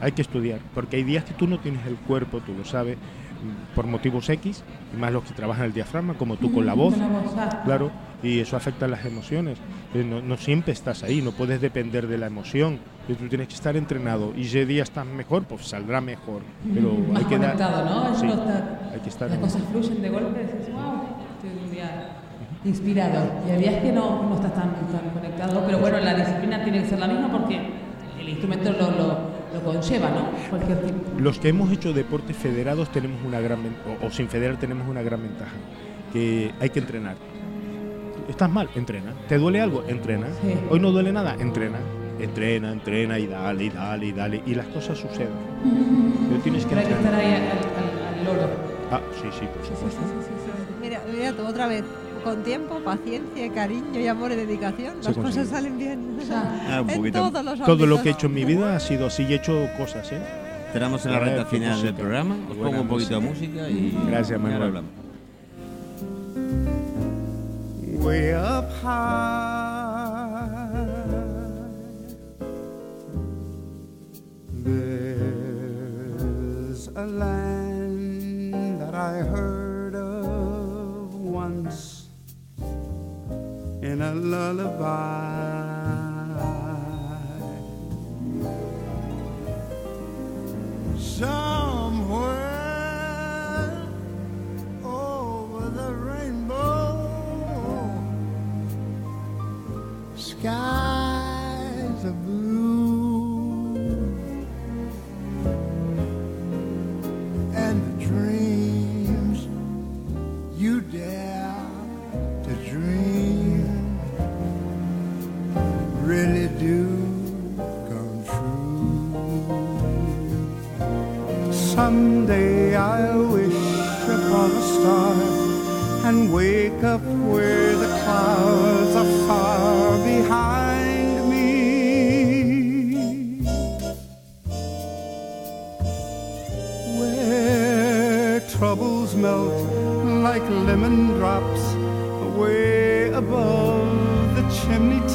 Hay 0.00 0.12
que 0.12 0.22
estudiar, 0.22 0.60
porque 0.74 0.96
hay 0.96 1.02
días 1.04 1.24
que 1.24 1.34
tú 1.34 1.46
no 1.46 1.58
tienes 1.58 1.86
el 1.86 1.96
cuerpo, 1.96 2.40
tú 2.40 2.52
lo 2.52 2.64
sabes, 2.64 2.96
mm, 2.96 3.74
por 3.74 3.86
motivos 3.86 4.28
X, 4.28 4.62
y 4.94 4.96
más 5.00 5.12
los 5.12 5.24
que 5.24 5.32
trabajan 5.34 5.66
el 5.66 5.72
diafragma, 5.72 6.14
como 6.14 6.36
tú 6.36 6.52
con 6.52 6.66
la 6.66 6.74
voz. 6.74 6.96
La 6.98 7.08
voz. 7.08 7.32
Claro, 7.64 7.90
y 8.22 8.40
eso 8.40 8.56
afecta 8.56 8.86
a 8.86 8.88
las 8.88 9.04
emociones. 9.04 9.58
Eh, 9.94 10.02
No, 10.04 10.20
no 10.20 10.36
siempre 10.36 10.72
estás 10.72 11.02
ahí, 11.04 11.22
no 11.22 11.30
puedes 11.32 11.60
depender 11.60 12.06
de 12.08 12.18
la 12.18 12.26
emoción. 12.26 12.78
Tú 13.06 13.14
tienes 13.28 13.48
que 13.48 13.54
estar 13.54 13.76
entrenado. 13.76 14.32
Y 14.36 14.44
si 14.44 14.58
ese 14.58 14.66
día 14.66 14.82
estás 14.82 15.06
mejor, 15.06 15.44
pues 15.44 15.66
saldrá 15.68 16.00
mejor. 16.00 16.40
Pero 16.74 16.96
hay 17.14 17.24
que 17.24 17.38
dar. 17.38 17.56
¿no? 17.58 18.14
Sí, 18.18 18.26
está- 18.26 18.90
hay 18.92 19.00
que 19.00 19.08
estar. 19.10 19.30
Las 19.30 19.38
cosas 19.38 19.62
fluyen 19.70 20.02
de 20.02 20.08
golpe 20.10 20.40
dices, 20.40 20.72
wow, 20.72 21.02
estoy 21.36 21.64
un 21.64 21.70
día 21.70 22.23
inspirado. 22.64 23.24
Y 23.48 23.60
días 23.60 23.82
que 23.82 23.92
no, 23.92 24.22
no 24.28 24.34
estás 24.36 24.54
tan, 24.54 24.70
tan 24.90 25.10
conectado, 25.12 25.62
pero 25.66 25.78
bueno, 25.78 25.98
la 26.00 26.14
disciplina 26.14 26.62
tiene 26.62 26.82
que 26.82 26.88
ser 26.88 26.98
la 26.98 27.06
misma 27.08 27.30
porque 27.30 27.60
el 28.20 28.28
instrumento 28.28 28.72
lo, 28.72 28.90
lo, 28.90 29.18
lo 29.54 29.60
conlleva, 29.64 30.10
¿no? 30.10 30.48
Cualquier 30.50 30.78
tipo. 30.80 31.00
Los 31.20 31.38
que 31.38 31.48
hemos 31.48 31.70
hecho 31.72 31.92
deportes 31.92 32.36
federados 32.36 32.90
tenemos 32.90 33.18
una 33.24 33.40
gran 33.40 33.60
o, 34.02 34.06
o 34.06 34.10
sin 34.10 34.28
federar 34.28 34.56
tenemos 34.56 34.88
una 34.88 35.02
gran 35.02 35.22
ventaja, 35.22 35.52
que 36.12 36.52
hay 36.60 36.70
que 36.70 36.78
entrenar. 36.80 37.16
¿Estás 38.28 38.50
mal? 38.50 38.68
Entrena. 38.74 39.12
¿Te 39.28 39.36
duele 39.36 39.60
algo? 39.60 39.84
Entrena. 39.86 40.28
Sí. 40.42 40.54
Hoy 40.70 40.80
no 40.80 40.90
duele 40.90 41.12
nada, 41.12 41.36
entrena. 41.38 41.76
Entrena, 42.18 42.72
entrena 42.72 43.18
y 43.18 43.26
dale, 43.26 43.64
y 43.64 43.68
dale, 43.70 44.06
y 44.06 44.12
dale. 44.12 44.42
Y 44.46 44.54
las 44.54 44.66
cosas 44.68 44.96
suceden. 44.96 45.28
Pero 46.30 46.40
tienes 46.42 46.64
que 46.64 46.74
Pero 46.74 46.80
hay 46.80 46.86
que 46.86 46.94
estar 46.94 47.14
ahí 47.14 47.26
al, 47.26 47.42
al- 47.42 48.18
al 48.18 48.24
loro. 48.24 48.48
Ah, 48.90 49.00
sí, 49.20 49.28
sí, 49.38 49.46
por 49.54 49.66
supuesto. 49.66 50.00
Mira, 50.80 51.00
mira 51.12 51.32
tú 51.32 51.46
otra 51.46 51.66
vez. 51.66 51.84
Con 52.24 52.42
tiempo, 52.42 52.80
paciencia, 52.80 53.52
cariño 53.52 54.00
y 54.00 54.06
amor 54.08 54.32
y 54.32 54.36
dedicación, 54.36 54.94
Se 55.00 55.08
las 55.10 55.16
consigue. 55.18 55.22
cosas 55.22 55.48
salen 55.48 55.78
bien. 55.78 56.18
Ah, 56.32 56.80
un 56.82 56.90
en 56.90 56.96
poquito. 56.96 57.30
todos 57.30 57.44
los 57.44 57.60
Todo 57.62 57.86
lo 57.86 58.02
que 58.02 58.08
he 58.08 58.12
hecho 58.12 58.26
en 58.28 58.34
mi 58.34 58.44
vida 58.44 58.74
ha 58.74 58.80
sido 58.80 59.06
así 59.06 59.24
y 59.24 59.32
he 59.34 59.36
hecho 59.36 59.68
cosas, 59.76 60.10
¿eh? 60.10 60.20
Entramos 60.68 61.04
en 61.06 61.12
la 61.12 61.20
recta 61.20 61.44
final 61.44 61.80
del 61.82 61.94
programa. 61.94 62.34
Os 62.50 62.56
Buena 62.56 62.64
pongo 62.70 62.82
un 62.82 62.88
poquito 62.88 63.20
de 63.20 63.20
música 63.20 63.68
y. 63.68 63.96
Gracias, 64.08 64.40
Manuel. 64.40 64.82
way 68.04 68.34
up 68.34 68.66
high. 68.82 69.53
Lullaby. 84.52 85.33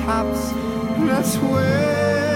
perhaps 0.09 0.53
that's 1.05 1.37
where. 1.37 2.28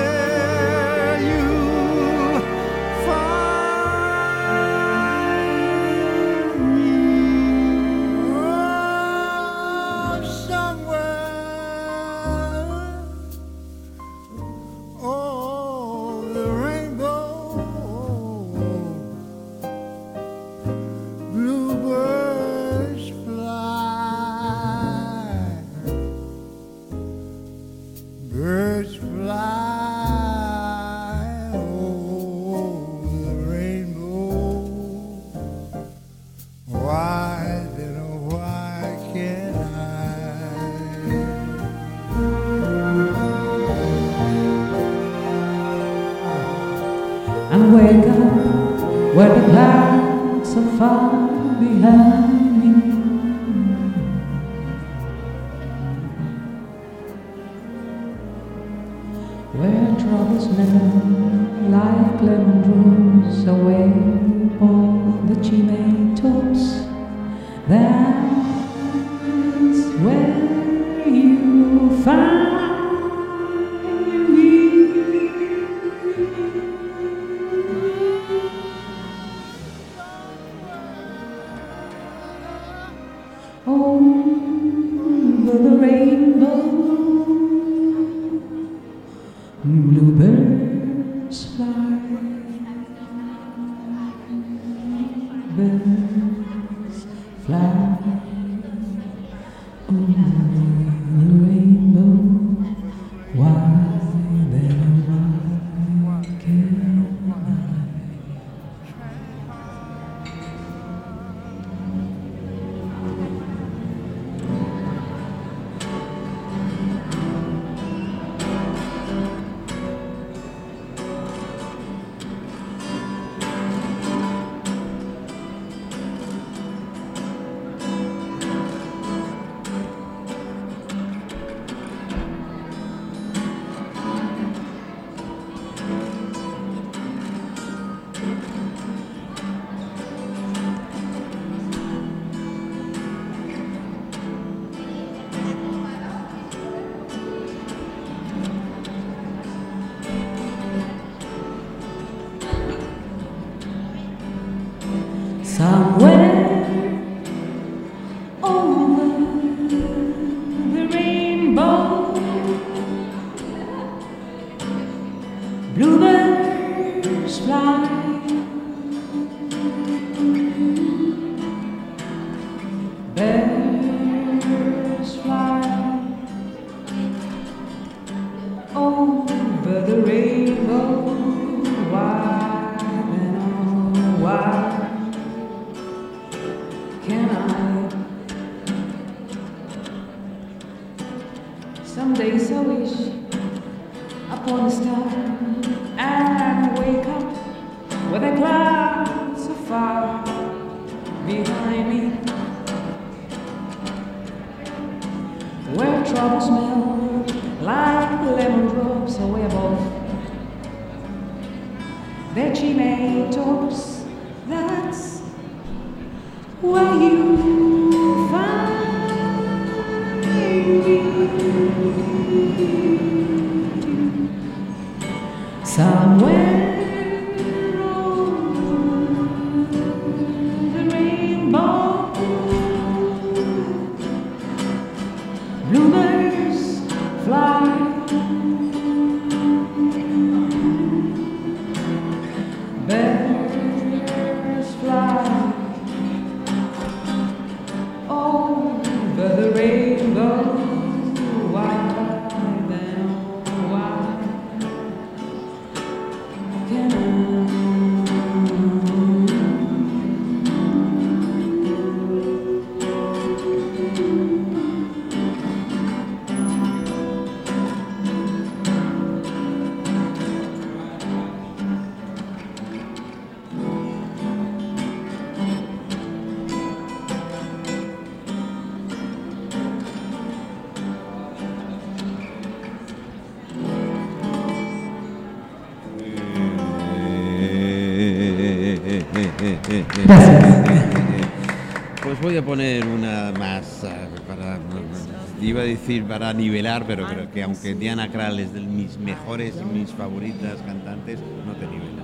Decir 295.84 296.06
para 296.06 296.34
nivelar, 296.34 296.86
pero 296.88 297.06
creo 297.06 297.30
que 297.30 297.44
aunque 297.44 297.76
Diana 297.76 298.10
Krall 298.10 298.40
es 298.40 298.54
de 298.54 298.62
mis 298.62 298.98
mejores 298.98 299.56
y 299.60 299.66
mis 299.66 299.92
favoritas 299.92 300.62
cantantes, 300.66 301.20
no 301.46 301.54
te 301.56 301.68
nivela. 301.68 302.04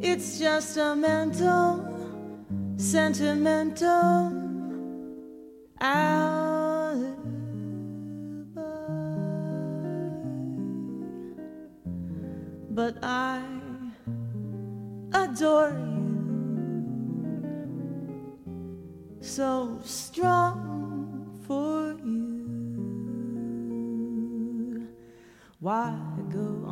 It's 0.00 0.38
just 0.38 0.78
a 0.78 0.94
mental, 0.94 1.80
sentimental 2.76 4.45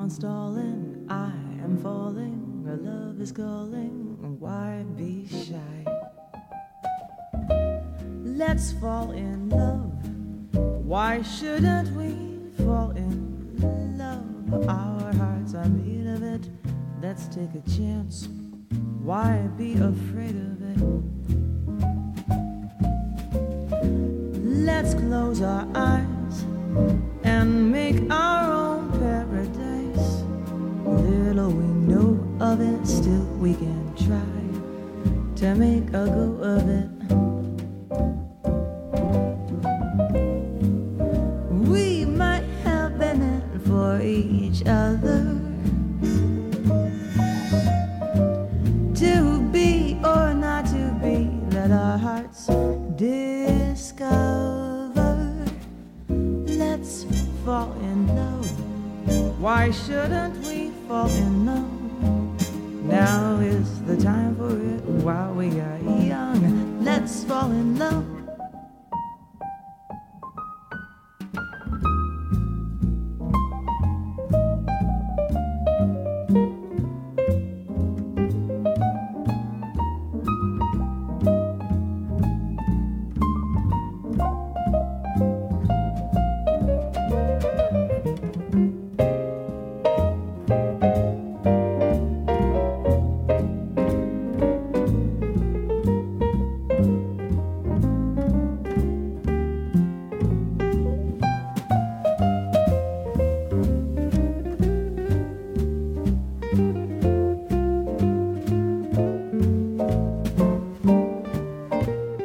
on 0.05 0.11
stalling? 0.11 1.07
I 1.09 1.33
am 1.65 1.79
falling. 1.83 2.67
Our 2.69 2.77
love 2.77 3.19
is 3.23 3.33
calling. 3.33 4.19
Why 4.39 4.85
be 4.99 5.27
shy? 5.27 5.81
Let's 8.23 8.73
fall 8.73 9.13
in 9.13 9.49
love. 9.49 9.97
Why 10.85 11.23
shouldn't 11.23 11.89
we 11.97 12.13
fall 12.63 12.91
in 12.91 13.97
love? 13.97 14.69
Our 14.69 15.15
hearts 15.15 15.55
are 15.55 15.71
made 15.71 16.07
of 16.07 16.23
it. 16.23 16.51
Let's 17.01 17.27
take 17.29 17.55
a 17.55 17.63
chance. 17.71 18.29
Why 19.01 19.49
be 19.57 19.73
afraid 19.73 20.37
of 20.37 20.61
it? 20.71 20.81
Let's 24.69 24.93
close 24.93 25.41
our 25.41 25.67
eyes 25.75 26.45
and 27.23 27.73
make 27.73 28.11
our 28.11 28.53
own 28.53 28.64
of 32.55 32.61
it, 32.61 32.87
still 32.87 33.25
we 33.41 33.53
can 33.55 33.95
try 33.97 35.35
to 35.35 35.55
make 35.57 35.89
a 35.89 36.07
go 36.07 36.39
of 36.41 36.69
it. 36.69 36.94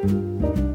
Bueno, 0.02 0.69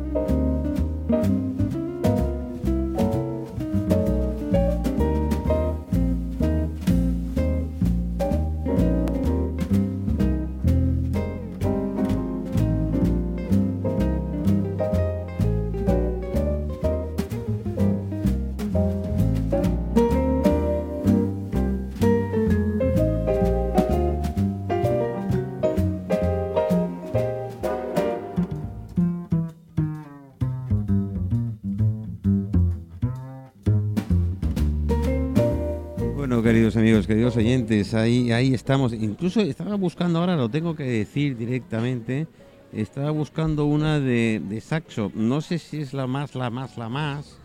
ahí, 37.93 38.53
estamos. 38.53 38.93
Incluso 38.93 39.41
estaba 39.41 39.75
buscando 39.75 40.19
ahora, 40.19 40.35
lo 40.35 40.49
tengo 40.49 40.75
que 40.75 40.83
decir 40.83 41.37
directamente, 41.37 42.27
estaba 42.71 43.11
buscando 43.11 43.65
una 43.65 43.99
de, 43.99 44.41
de 44.47 44.61
saxo. 44.61 45.11
No 45.15 45.41
sé 45.41 45.57
si 45.59 45.81
es 45.81 45.93
la 45.93 46.07
más, 46.07 46.35
la 46.35 46.49
más, 46.49 46.77
la 46.77 46.89
más 46.89 47.37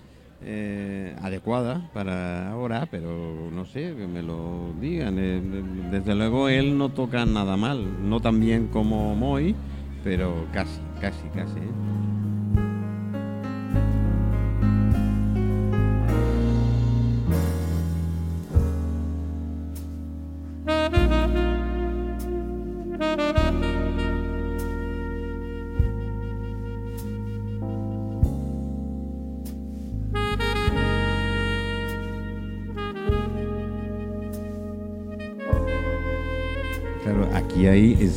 eh, 0.42 1.14
adecuada 1.22 1.90
para 1.92 2.50
ahora, 2.50 2.88
pero 2.90 3.50
no 3.52 3.64
sé, 3.66 3.94
que 3.96 4.06
me 4.06 4.22
lo 4.22 4.72
digan. 4.80 5.16
Eh, 5.18 5.42
desde 5.90 6.14
luego 6.14 6.48
él 6.48 6.78
no 6.78 6.90
toca 6.90 7.24
nada 7.26 7.56
mal, 7.56 8.08
no 8.08 8.20
tan 8.20 8.40
bien 8.40 8.68
como 8.68 9.14
Moy, 9.14 9.54
pero 10.02 10.46
casi, 10.52 10.80
casi, 11.00 11.28
casi. 11.34 11.58
¿eh? 11.58 12.09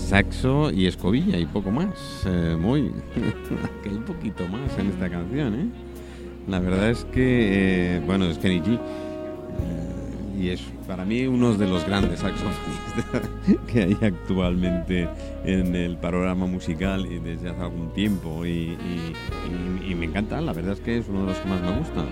Saxo 0.04 0.72
y 0.72 0.86
escobilla 0.88 1.38
y 1.38 1.46
poco 1.46 1.72
más. 1.72 2.24
eh, 2.26 2.56
muy. 2.60 2.82
Un 3.90 4.04
poquito 4.06 4.48
más 4.48 4.78
en 4.78 4.88
esta 4.90 5.10
canción, 5.10 5.54
¿eh? 5.56 5.66
La 6.48 6.60
verdad 6.60 6.90
es 6.90 7.06
que, 7.06 7.98
eh, 7.98 8.02
bueno, 8.06 8.26
es 8.26 8.38
Kenny 8.38 8.60
G. 8.60 8.74
eh, 8.76 8.80
y 10.42 10.50
es 10.50 10.62
para 10.88 11.06
mí 11.06 11.26
uno 11.26 11.54
de 11.54 11.68
los 11.68 11.86
grandes 11.86 12.20
saxofonistas 12.20 13.30
que 13.68 13.84
hay 13.84 13.98
actualmente 14.02 15.08
en 15.46 15.74
el 15.76 15.96
panorama 15.98 16.46
musical 16.48 17.06
y 17.06 17.20
desde 17.20 17.50
hace 17.52 17.62
algún 17.62 17.94
tiempo. 17.94 18.46
Y, 18.46 18.78
y- 18.78 19.96
me 19.96 20.06
encanta, 20.08 20.42
la 20.42 20.52
verdad 20.54 20.74
es 20.74 20.80
que 20.80 20.98
es 20.98 21.08
uno 21.08 21.22
de 21.22 21.28
los 21.28 21.38
que 21.38 21.48
más 21.48 21.62
me 21.62 21.72
gustan. 21.78 22.08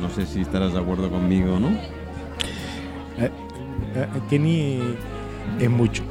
No 0.00 0.08
sé 0.10 0.26
si 0.26 0.40
estarás 0.40 0.72
de 0.72 0.78
acuerdo 0.80 1.08
conmigo 1.10 1.54
o 1.54 1.60
no. 1.60 1.68
Kenny 4.30 4.80
es 5.60 5.70
mucho. 5.70 6.02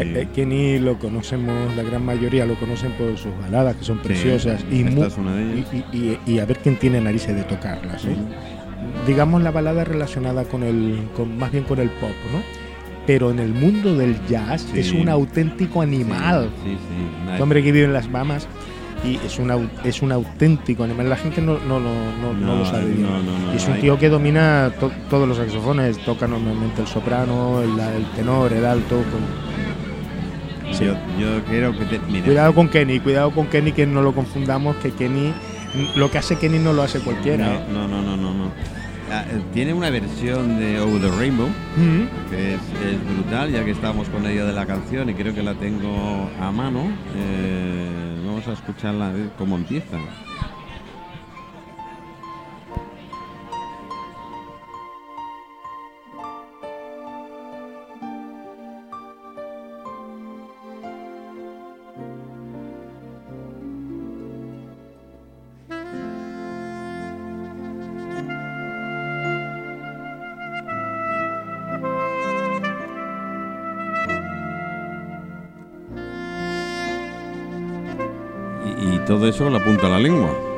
Sí. 0.00 0.28
Kenny 0.34 0.78
lo 0.78 0.98
conocemos, 0.98 1.74
la 1.76 1.82
gran 1.82 2.04
mayoría 2.04 2.46
lo 2.46 2.54
conocen 2.54 2.92
por 2.92 3.16
sus 3.18 3.32
baladas, 3.40 3.76
que 3.76 3.84
son 3.84 3.98
Sí, 3.98 4.04
preciosas. 4.08 4.64
y, 4.70 4.82
una 4.82 6.42
a 6.42 6.44
ver 6.46 6.58
quién 6.58 6.76
tiene 6.76 7.00
narices 7.00 7.34
de 7.36 7.42
tocarlas. 7.44 8.04
¿eh? 8.04 8.16
Digamos 9.06 9.42
la 9.42 9.50
balada 9.50 9.84
relacionada 9.84 10.44
con 10.44 10.62
el, 10.62 11.08
con, 11.16 11.36
más 11.38 11.50
bien 11.52 11.64
con 11.64 11.78
el 11.78 11.88
pop, 11.90 12.10
¿no? 12.32 12.40
Pero 13.06 13.30
en 13.30 13.40
el 13.40 13.52
mundo 13.52 13.96
del 13.96 14.16
jazz 14.28 14.66
Sí. 14.72 14.78
es 14.80 14.92
un 14.92 15.08
auténtico 15.08 15.82
animal. 15.82 16.50
Sí. 16.64 16.76
Este 17.30 17.42
hombre 17.42 17.62
que 17.62 17.72
vive 17.72 17.86
en 17.86 17.92
las 17.92 18.10
Bahamas 18.10 18.46
y 19.04 19.16
es 19.26 19.40
un, 19.40 19.48
au- 19.48 19.68
es 19.82 20.02
un 20.02 20.12
auténtico 20.12 20.84
animal. 20.84 21.08
La 21.08 21.16
gente 21.16 21.40
no, 21.42 21.58
no, 21.66 21.80
no, 21.80 22.32
no, 22.40 22.56
lo 22.58 22.64
sabe 22.64 22.86
bien. 22.92 23.06
y 23.52 23.56
es 23.56 23.66
un 23.66 23.80
tío 23.80 23.98
que 23.98 24.08
domina 24.08 24.70
to- 24.78 24.92
todos 25.10 25.26
los 25.26 25.36
saxofones, 25.36 25.98
toca 25.98 26.28
normalmente 26.28 26.82
el 26.82 26.86
soprano, 26.86 27.60
el, 27.60 27.70
el 27.70 28.04
tenor, 28.14 28.52
el 28.52 28.64
alto. 28.64 28.96
con- 28.96 29.61
Sí. 30.82 30.86
Yo, 30.86 30.94
yo 31.38 31.44
quiero 31.44 31.72
que 31.78 31.84
te. 31.84 31.98
mira, 32.10 32.24
Cuidado 32.24 32.54
con 32.54 32.68
Kenny, 32.68 33.00
cuidado 33.00 33.30
con 33.30 33.46
Kenny, 33.46 33.72
que 33.72 33.86
no 33.86 34.02
lo 34.02 34.14
confundamos, 34.14 34.76
que 34.76 34.90
Kenny, 34.92 35.32
lo 35.96 36.10
que 36.10 36.18
hace 36.18 36.36
Kenny 36.36 36.58
no 36.58 36.72
lo 36.72 36.82
hace 36.82 37.00
cualquiera. 37.00 37.54
¿eh? 37.54 37.60
No, 37.72 37.86
no, 37.88 38.02
no, 38.02 38.16
no, 38.16 38.32
no. 38.34 38.50
Ah, 39.10 39.24
eh, 39.30 39.42
Tiene 39.52 39.74
una 39.74 39.90
versión 39.90 40.58
de 40.58 40.80
Over 40.80 41.02
the 41.02 41.10
Rainbow 41.18 41.48
Mm. 41.76 42.30
que 42.30 42.54
es, 42.54 42.60
es 42.60 43.14
brutal, 43.14 43.50
ya 43.52 43.62
que 43.64 43.72
estamos 43.72 44.08
con 44.08 44.24
ella 44.26 44.44
de 44.46 44.52
la 44.54 44.64
canción 44.64 45.10
y 45.10 45.14
creo 45.14 45.34
que 45.34 45.42
la 45.42 45.54
tengo 45.54 46.30
a 46.40 46.50
mano. 46.50 46.84
Eh, 47.16 48.16
vamos 48.24 48.46
a 48.48 48.52
escucharla 48.52 49.08
a 49.08 49.12
ver 49.12 49.28
cómo 49.36 49.56
empieza. 49.56 49.98
Todo 79.22 79.30
eso 79.30 79.48
lo 79.48 79.58
apunta 79.58 79.86
a 79.86 79.90
la 79.90 80.00
lengua. 80.00 80.51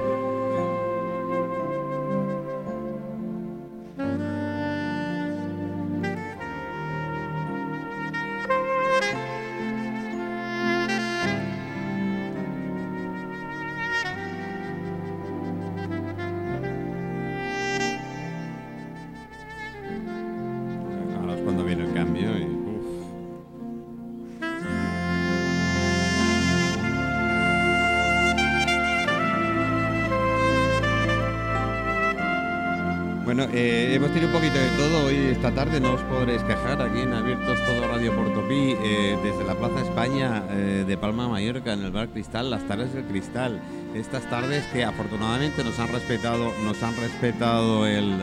Eh, 33.52 33.94
hemos 33.94 34.10
tenido 34.10 34.28
un 34.28 34.32
poquito 34.32 34.58
de 34.58 34.68
todo 34.70 35.06
hoy 35.06 35.16
esta 35.32 35.50
tarde, 35.50 35.80
no 35.80 35.94
os 35.94 36.00
podréis 36.02 36.42
quejar 36.42 36.80
aquí 36.80 37.00
en 37.00 37.12
Abiertos 37.12 37.58
Todo 37.66 37.88
Radio 37.88 38.14
Portopí, 38.14 38.76
eh, 38.82 39.18
desde 39.22 39.44
la 39.44 39.54
Plaza 39.54 39.82
España 39.82 40.44
eh, 40.50 40.84
de 40.86 40.96
Palma 40.96 41.28
Mallorca, 41.28 41.72
en 41.72 41.84
el 41.84 41.90
Bar 41.90 42.08
Cristal, 42.08 42.50
las 42.50 42.66
tardes 42.66 42.94
del 42.94 43.04
Cristal. 43.04 43.60
Estas 43.94 44.28
tardes 44.30 44.64
que 44.72 44.84
afortunadamente 44.84 45.62
nos 45.62 45.78
han 45.78 45.88
respetado, 45.88 46.52
nos 46.64 46.82
han 46.82 46.96
respetado 46.96 47.86
el, 47.86 48.18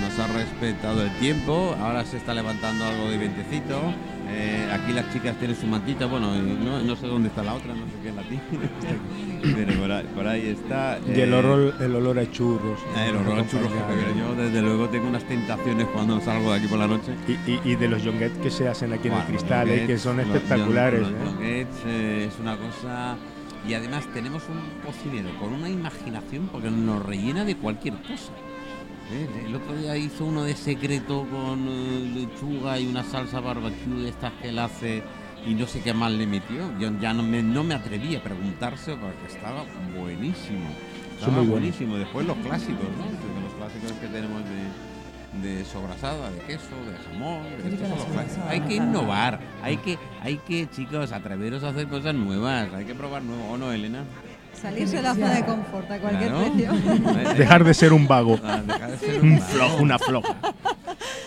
nos 0.00 0.18
han 0.18 0.34
respetado 0.34 1.02
el 1.02 1.12
tiempo. 1.18 1.76
Ahora 1.80 2.04
se 2.04 2.16
está 2.16 2.34
levantando 2.34 2.84
algo 2.84 3.10
de 3.10 3.18
vientecito. 3.18 3.80
Eh, 4.36 4.68
aquí 4.72 4.92
las 4.92 5.12
chicas 5.12 5.36
tienen 5.38 5.56
su 5.56 5.66
mantita, 5.66 6.06
bueno, 6.06 6.34
no, 6.34 6.82
no 6.82 6.96
sé 6.96 7.06
dónde 7.06 7.28
está 7.28 7.44
la 7.44 7.54
otra, 7.54 7.68
no 7.72 7.84
sé 7.86 7.92
qué 8.02 8.08
es 8.08 8.14
la 8.16 8.22
tiene, 8.22 8.42
pero 9.54 9.80
por 9.80 9.92
ahí, 9.92 10.06
por 10.14 10.26
ahí 10.26 10.48
está. 10.48 10.98
Y 11.06 11.20
el 11.20 11.32
eh, 11.32 11.36
olor, 11.36 11.74
el 11.80 11.94
olor 11.94 12.18
a 12.18 12.30
churros. 12.30 12.80
Ah, 12.96 13.06
el 13.06 13.16
olor 13.16 13.38
a 13.38 13.46
churros 13.48 13.68
que 13.72 13.78
Acompañado. 13.78 14.12
pega. 14.14 14.26
Yo 14.26 14.34
desde 14.42 14.62
luego 14.62 14.88
tengo 14.88 15.08
unas 15.08 15.22
tentaciones 15.24 15.86
cuando 15.88 16.20
salgo 16.20 16.50
de 16.52 16.58
aquí 16.58 16.66
por 16.66 16.78
la 16.78 16.86
noche. 16.88 17.12
Y, 17.28 17.32
y- 17.50 17.60
y 17.64 17.76
de 17.76 17.88
los 17.88 18.02
jonguets 18.02 18.36
que 18.38 18.50
se 18.50 18.66
hacen 18.68 18.92
aquí 18.92 19.06
en 19.08 19.14
el 19.14 19.20
los 19.20 19.28
cristal, 19.28 19.68
eh, 19.70 19.84
que 19.86 19.98
son 19.98 20.16
los- 20.16 20.26
espectaculares. 20.26 21.00
Los, 21.02 21.10
eh. 21.10 21.14
nuggets, 21.24 21.76
eh, 21.86 22.28
es 22.32 22.40
una 22.40 22.56
cosa. 22.56 23.16
Y 23.68 23.74
además 23.74 24.04
tenemos 24.12 24.42
un 24.48 24.60
cocinero 24.84 25.28
con 25.38 25.52
una 25.54 25.68
imaginación 25.70 26.48
porque 26.52 26.70
nos 26.70 27.04
rellena 27.06 27.44
de 27.44 27.56
cualquier 27.56 27.94
cosa. 28.02 28.32
El 29.12 29.54
otro 29.54 29.76
día 29.76 29.96
hizo 29.96 30.24
uno 30.24 30.44
de 30.44 30.54
secreto 30.54 31.26
con 31.30 31.68
eh, 31.68 32.10
lechuga 32.14 32.78
y 32.80 32.86
una 32.86 33.04
salsa 33.04 33.40
barbecue 33.40 34.02
de 34.02 34.08
estas 34.08 34.32
que 34.40 34.48
él 34.48 34.58
hace 34.58 35.02
y 35.46 35.54
no 35.54 35.66
sé 35.66 35.80
qué 35.82 35.92
más 35.92 36.10
le 36.12 36.26
metió. 36.26 36.76
Yo 36.78 36.90
ya 36.98 37.12
no 37.12 37.22
me, 37.22 37.42
no 37.42 37.62
me 37.64 37.74
atreví 37.74 38.16
a 38.16 38.22
preguntarse 38.22 38.96
porque 38.96 39.26
estaba 39.26 39.64
buenísimo. 39.96 40.68
Estaba 41.14 41.38
muy 41.38 41.46
buenísimo. 41.46 41.96
Después 41.96 42.26
los 42.26 42.36
clásicos, 42.38 42.84
¿no? 42.96 43.42
Los 43.42 43.52
clásicos 43.54 43.92
que 44.00 44.06
tenemos 44.06 44.42
de, 45.42 45.48
de 45.48 45.64
sobrasada, 45.64 46.30
de 46.30 46.40
queso, 46.40 46.74
de 46.86 46.96
jamón. 47.10 47.42
La 47.80 47.88
los 47.88 48.38
Hay 48.48 48.60
que 48.62 48.76
innovar, 48.76 49.38
hay 49.62 49.76
que, 49.76 49.98
hay 50.22 50.38
que, 50.38 50.68
chicos, 50.70 51.12
atreveros 51.12 51.62
a 51.62 51.68
hacer 51.68 51.88
cosas 51.88 52.14
nuevas, 52.14 52.72
hay 52.72 52.84
que 52.84 52.94
probar 52.94 53.22
nuevo, 53.22 53.52
¿o 53.52 53.58
no, 53.58 53.70
Elena? 53.70 54.04
Salirse 54.64 54.96
de 54.96 55.02
la 55.02 55.14
zona 55.14 55.34
de 55.34 55.44
confort 55.44 55.90
a 55.90 55.98
cualquier 55.98 56.30
Claro. 56.30 56.52
precio. 56.54 57.34
Dejar 57.36 57.64
de 57.64 57.74
ser 57.74 57.92
un 57.92 58.08
vago. 58.08 58.40
ah, 58.42 58.62
dejar 58.66 58.90
de 58.92 58.98
ser 58.98 59.20
Un 59.22 59.32
un 59.32 59.40
flojo, 59.42 59.82
una 59.82 59.98
floja. 59.98 60.34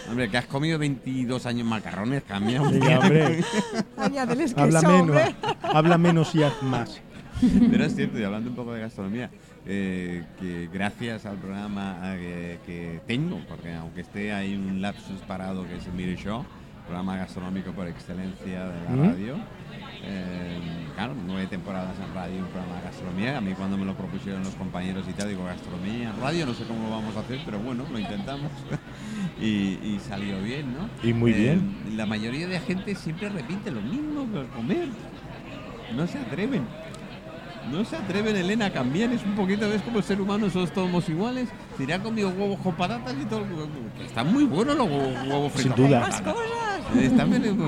Hombre, 0.09 0.29
que 0.29 0.37
has 0.37 0.45
comido 0.47 0.79
22 0.79 1.45
años 1.45 1.67
macarrones, 1.67 2.23
cambia 2.23 2.61
un 2.61 2.71
Venga, 2.71 2.99
hombre, 2.99 3.43
Añádeles 3.97 4.53
que 4.55 4.61
habla 4.61 4.81
menos, 4.81 5.01
hombre. 5.01 5.35
habla 5.61 5.97
menos 5.99 6.33
y 6.33 6.41
haz 6.43 6.63
más. 6.63 6.99
Pero 7.69 7.85
es 7.85 7.95
cierto, 7.95 8.17
y 8.19 8.23
hablando 8.23 8.49
un 8.49 8.55
poco 8.55 8.73
de 8.73 8.81
gastronomía, 8.81 9.29
eh, 9.67 10.23
que 10.39 10.67
gracias 10.73 11.25
al 11.27 11.35
programa 11.37 11.97
eh, 12.15 12.57
que 12.65 13.01
tengo, 13.05 13.39
porque 13.47 13.71
aunque 13.75 14.01
esté 14.01 14.33
ahí 14.33 14.55
un 14.55 14.81
lapsus 14.81 15.19
parado 15.27 15.67
que 15.67 15.75
es 15.75 15.85
el 15.85 15.91
Mire 15.93 16.15
Show, 16.15 16.43
programa 16.87 17.17
gastronómico 17.17 17.71
por 17.71 17.87
excelencia 17.87 18.65
de 18.69 18.83
la 18.85 18.89
¿Mm? 18.89 19.09
radio, 19.11 19.35
eh, 20.03 20.59
claro, 20.95 21.13
nueve 21.25 21.47
temporadas 21.47 21.95
en 21.99 22.13
radio, 22.15 22.39
un 22.39 22.47
programa 22.47 22.75
de 22.77 22.81
gastronomía. 22.83 23.37
A 23.37 23.41
mí 23.41 23.51
cuando 23.53 23.77
me 23.77 23.85
lo 23.85 23.93
propusieron 23.95 24.43
los 24.43 24.55
compañeros 24.55 25.05
y 25.09 25.13
tal, 25.13 25.29
digo, 25.29 25.43
gastronomía, 25.43 26.13
radio, 26.21 26.45
no 26.45 26.53
sé 26.53 26.63
cómo 26.65 26.83
lo 26.83 26.89
vamos 26.91 27.15
a 27.17 27.19
hacer, 27.21 27.39
pero 27.45 27.59
bueno, 27.59 27.83
lo 27.91 27.99
intentamos. 27.99 28.51
y, 29.41 29.45
y 29.83 29.99
salió 30.07 30.41
bien, 30.41 30.73
¿no? 30.73 30.89
Y 31.07 31.13
muy 31.13 31.31
Eh, 31.31 31.35
bien. 31.37 31.77
La 31.97 32.05
mayoría 32.05 32.47
de 32.47 32.59
gente 32.59 32.95
siempre 32.95 33.29
repite 33.29 33.69
lo 33.71 33.81
mismo 33.81 34.25
que 34.31 34.47
comer. 34.55 34.87
No 35.95 36.07
se 36.07 36.17
atreven. 36.19 36.65
No 37.71 37.83
se 37.85 37.95
atreven, 37.95 38.35
Elena, 38.35 38.67
a 38.67 38.71
cambiar. 38.71 39.11
Es 39.11 39.23
un 39.23 39.35
poquito, 39.35 39.69
¿ves 39.69 39.81
como 39.81 39.99
el 39.99 40.03
ser 40.03 40.21
humano 40.21 40.49
somos 40.49 40.71
todos 40.71 41.09
iguales? 41.09 41.49
Tirá 41.77 41.99
conmigo 41.99 42.29
huevos 42.29 42.59
con 42.59 42.75
patatas 42.75 43.15
y 43.21 43.25
todo. 43.25 43.43
que 43.97 44.05
Están 44.05 44.31
muy 44.31 44.45
buenos 44.45 44.77
los 44.77 44.87
huevos, 44.87 45.27
huevos 45.27 45.51
Sin 45.53 45.61
fritos 45.61 45.75
con 45.75 45.87
duda. 45.87 45.99
Más 45.99 46.21
patatas. 46.21 46.33
cosas. 46.33 46.67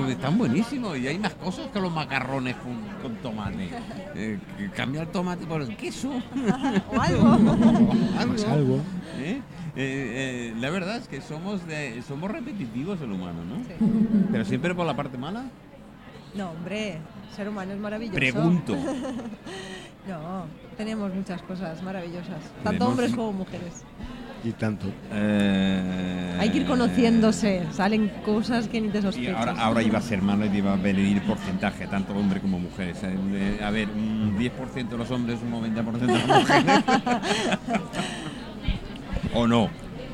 Están, 0.08 0.38
buenísimos 0.38 0.96
y 0.98 1.06
hay 1.06 1.18
más 1.18 1.34
cosas 1.34 1.66
que 1.68 1.80
los 1.80 1.92
macarrones 1.92 2.56
con, 2.56 2.74
con 3.02 3.16
tomate. 3.16 3.68
Eh, 4.14 4.38
que 4.56 4.70
cambia 4.70 5.02
el 5.02 5.08
tomate 5.08 5.46
por 5.46 5.60
el 5.60 5.76
queso. 5.76 6.10
O 6.90 7.00
algo. 7.00 7.38
Pues 8.26 8.44
algo. 8.44 8.76
¿Eh? 9.18 9.40
Eh, 9.76 10.52
eh, 10.52 10.54
la 10.58 10.70
verdad 10.70 10.96
es 10.96 11.06
que 11.08 11.20
somos 11.20 11.66
de, 11.66 12.02
somos 12.02 12.30
repetitivos 12.30 13.00
el 13.00 13.12
humano, 13.12 13.40
¿no? 13.44 13.62
Pero 14.32 14.44
siempre 14.44 14.74
por 14.74 14.86
la 14.86 14.96
parte 14.96 15.16
mala. 15.16 15.44
No, 16.34 16.50
hombre, 16.50 16.98
ser 17.34 17.48
humano 17.48 17.72
es 17.72 17.78
maravilloso. 17.78 18.16
Pregunto. 18.18 18.76
No, 20.08 20.46
tenemos 20.78 21.14
muchas 21.14 21.42
cosas 21.42 21.82
maravillosas, 21.82 22.40
tanto 22.64 22.70
Tenemos- 22.70 22.88
hombres 22.88 23.14
como 23.14 23.32
mujeres. 23.34 23.84
Y 24.42 24.52
tanto. 24.52 24.86
Eh, 25.12 26.36
Hay 26.40 26.48
que 26.48 26.58
ir 26.60 26.66
conociéndose, 26.66 27.66
salen 27.70 28.10
cosas 28.24 28.66
que 28.66 28.80
ni 28.80 28.88
te 28.88 28.98
Y 28.98 29.02
sospechas. 29.02 29.36
ahora, 29.36 29.52
ahora 29.62 29.82
iba 29.82 29.98
a 29.98 30.02
ser 30.02 30.22
malo 30.22 30.46
y 30.46 30.56
iba 30.56 30.72
a 30.72 30.76
venir 30.76 31.22
porcentaje, 31.24 31.86
tanto 31.86 32.14
hombre 32.14 32.40
como 32.40 32.58
mujeres. 32.58 32.96
Eh, 33.02 33.60
A 33.62 33.70
ver, 33.70 33.90
un 33.90 34.34
10% 34.38 34.88
de 34.88 34.96
los 34.96 35.10
hombres, 35.10 35.38
un 35.42 35.50
90% 35.52 36.06
de 36.06 36.18
las 36.18 36.26
mujeres. 36.26 36.84
¿O 39.34 39.46
no? 39.46 39.68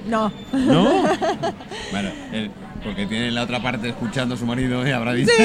No, 0.08 0.32
¿No? 0.52 0.84
Bueno, 1.92 2.08
el- 2.32 2.50
porque 2.86 3.06
tiene 3.06 3.30
la 3.32 3.42
otra 3.42 3.60
parte 3.60 3.88
escuchando 3.88 4.34
a 4.34 4.38
su 4.38 4.46
marido 4.46 4.86
y 4.86 4.90
habrá 4.92 5.12
dicho. 5.12 5.30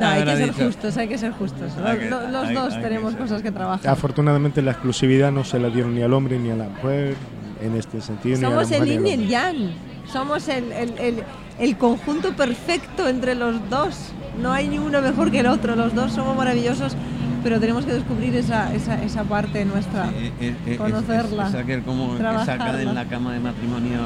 no, 0.00 0.06
hay 0.06 0.24
que 0.24 0.36
ser 0.36 0.46
dicho. 0.52 0.64
justos, 0.66 0.96
hay 0.96 1.08
que 1.08 1.18
ser 1.18 1.32
justos. 1.32 1.72
Hay 1.84 1.94
Lo- 1.94 1.98
que- 2.00 2.10
lo- 2.10 2.28
los 2.30 2.48
hay- 2.48 2.54
dos 2.54 2.72
hay 2.74 2.78
que 2.82 2.88
tenemos 2.88 3.12
ser. 3.12 3.20
cosas 3.22 3.42
que 3.42 3.50
trabajar. 3.50 3.90
Afortunadamente 3.90 4.62
la 4.62 4.70
exclusividad 4.72 5.32
no 5.32 5.44
se 5.44 5.58
la 5.58 5.68
dieron 5.68 5.94
ni 5.94 6.02
al 6.02 6.12
hombre 6.12 6.38
ni 6.38 6.50
a 6.50 6.56
la 6.56 6.68
mujer 6.68 7.14
en 7.62 7.76
este 7.76 8.00
sentido. 8.00 8.38
Somos 8.40 8.70
el 8.70 8.84
yin 8.84 9.06
y 9.06 9.10
el 9.10 9.28
yang. 9.28 9.70
Somos 10.10 10.48
el, 10.48 10.72
el- 10.72 10.98
el- 10.98 11.22
el 11.58 11.76
conjunto 11.76 12.34
perfecto 12.34 13.08
entre 13.08 13.34
los 13.34 13.68
dos. 13.70 14.12
No 14.40 14.52
hay 14.52 14.68
ni 14.68 14.78
uno 14.78 15.00
mejor 15.02 15.30
que 15.30 15.40
el 15.40 15.46
otro. 15.46 15.76
Los 15.76 15.94
dos 15.94 16.12
somos 16.12 16.36
maravillosos, 16.36 16.96
pero 17.42 17.60
tenemos 17.60 17.84
que 17.84 17.92
descubrir 17.92 18.34
esa, 18.36 18.72
esa, 18.74 19.02
esa 19.02 19.24
parte 19.24 19.64
nuestra. 19.64 20.06
Eh, 20.10 20.32
eh, 20.40 20.54
eh, 20.66 20.72
es- 20.72 20.78
Conocerla, 20.78 21.48
Es, 21.48 21.54
es 21.54 21.60
aquel 21.60 21.82
como 21.82 22.16
que 22.16 22.22
saca 22.44 22.72
de 22.72 22.84
la 22.86 23.04
cama 23.06 23.32
de 23.34 23.40
matrimonio 23.40 23.98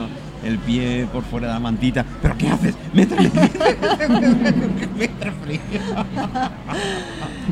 el 0.45 0.59
pie 0.59 1.07
por 1.13 1.23
fuera 1.25 1.49
de 1.49 1.53
la 1.55 1.61
mantita. 1.61 2.05
¿Pero 2.23 2.37
qué 2.39 2.49
haces? 2.49 2.75
Métele. 2.93 3.31
Métele 4.97 5.33
frío. 5.43 5.61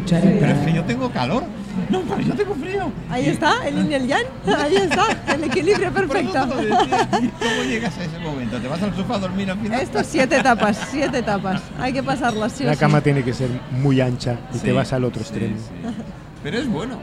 Pero 0.08 0.52
es 0.52 0.58
que 0.66 0.72
yo 0.72 0.84
tengo 0.84 1.10
calor. 1.10 1.44
No, 1.90 2.00
pero 2.02 2.20
yo 2.20 2.34
tengo 2.34 2.54
frío. 2.54 2.92
Ahí 3.10 3.26
está, 3.26 3.66
el 3.66 3.74
yin 3.76 3.90
y 3.90 3.94
el 3.94 4.06
yang. 4.06 4.24
Ahí 4.58 4.76
está, 4.76 5.34
el 5.34 5.44
equilibrio 5.44 5.90
Por 5.92 6.04
eso 6.04 6.12
perfecto. 6.12 6.46
te 6.48 6.54
lo 6.68 6.76
decía. 6.78 7.08
¿Cómo 7.10 7.62
llegas 7.68 7.98
a 7.98 8.04
ese 8.04 8.18
momento? 8.20 8.58
¿Te 8.58 8.68
vas 8.68 8.82
al 8.82 8.94
sofá 8.94 9.14
a 9.16 9.18
dormir 9.18 9.50
al 9.50 9.58
final? 9.58 9.80
Estos 9.80 10.06
siete 10.06 10.36
etapas, 10.38 10.88
siete 10.90 11.18
etapas. 11.18 11.62
Hay 11.80 11.92
que 11.92 12.02
pasarlas 12.02 12.52
sí 12.52 12.62
o 12.64 12.66
La 12.66 12.74
sí. 12.74 12.80
cama 12.80 13.00
tiene 13.00 13.22
que 13.24 13.32
ser 13.34 13.48
muy 13.72 14.00
ancha 14.00 14.36
y 14.54 14.58
Sí, 14.58 14.64
te 14.64 14.72
vas 14.72 14.92
al 14.92 15.04
otro 15.04 15.22
sí, 15.24 15.30
extremo. 15.30 15.56
sí. 15.56 16.04
Pero 16.42 16.58
es 16.58 16.68
bueno. 16.68 16.98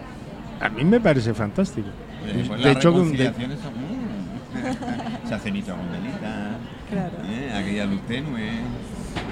A 0.62 0.70
mí 0.70 0.84
me 0.86 1.00
parece 1.00 1.34
fantástico. 1.34 1.88
Pues 2.48 2.64
de 2.64 2.72
hecho, 2.72 2.92
de- 2.92 2.98
reconciliaciones 2.98 3.60
son... 3.60 3.74
Se 5.32 5.36
hace 5.36 5.50
nito 5.50 5.74
con 5.74 5.90
velita. 5.90 6.58
Claro. 6.90 7.12
¿eh? 7.24 7.54
Aquella 7.56 7.86
luz 7.86 8.02
tenue. 8.02 8.50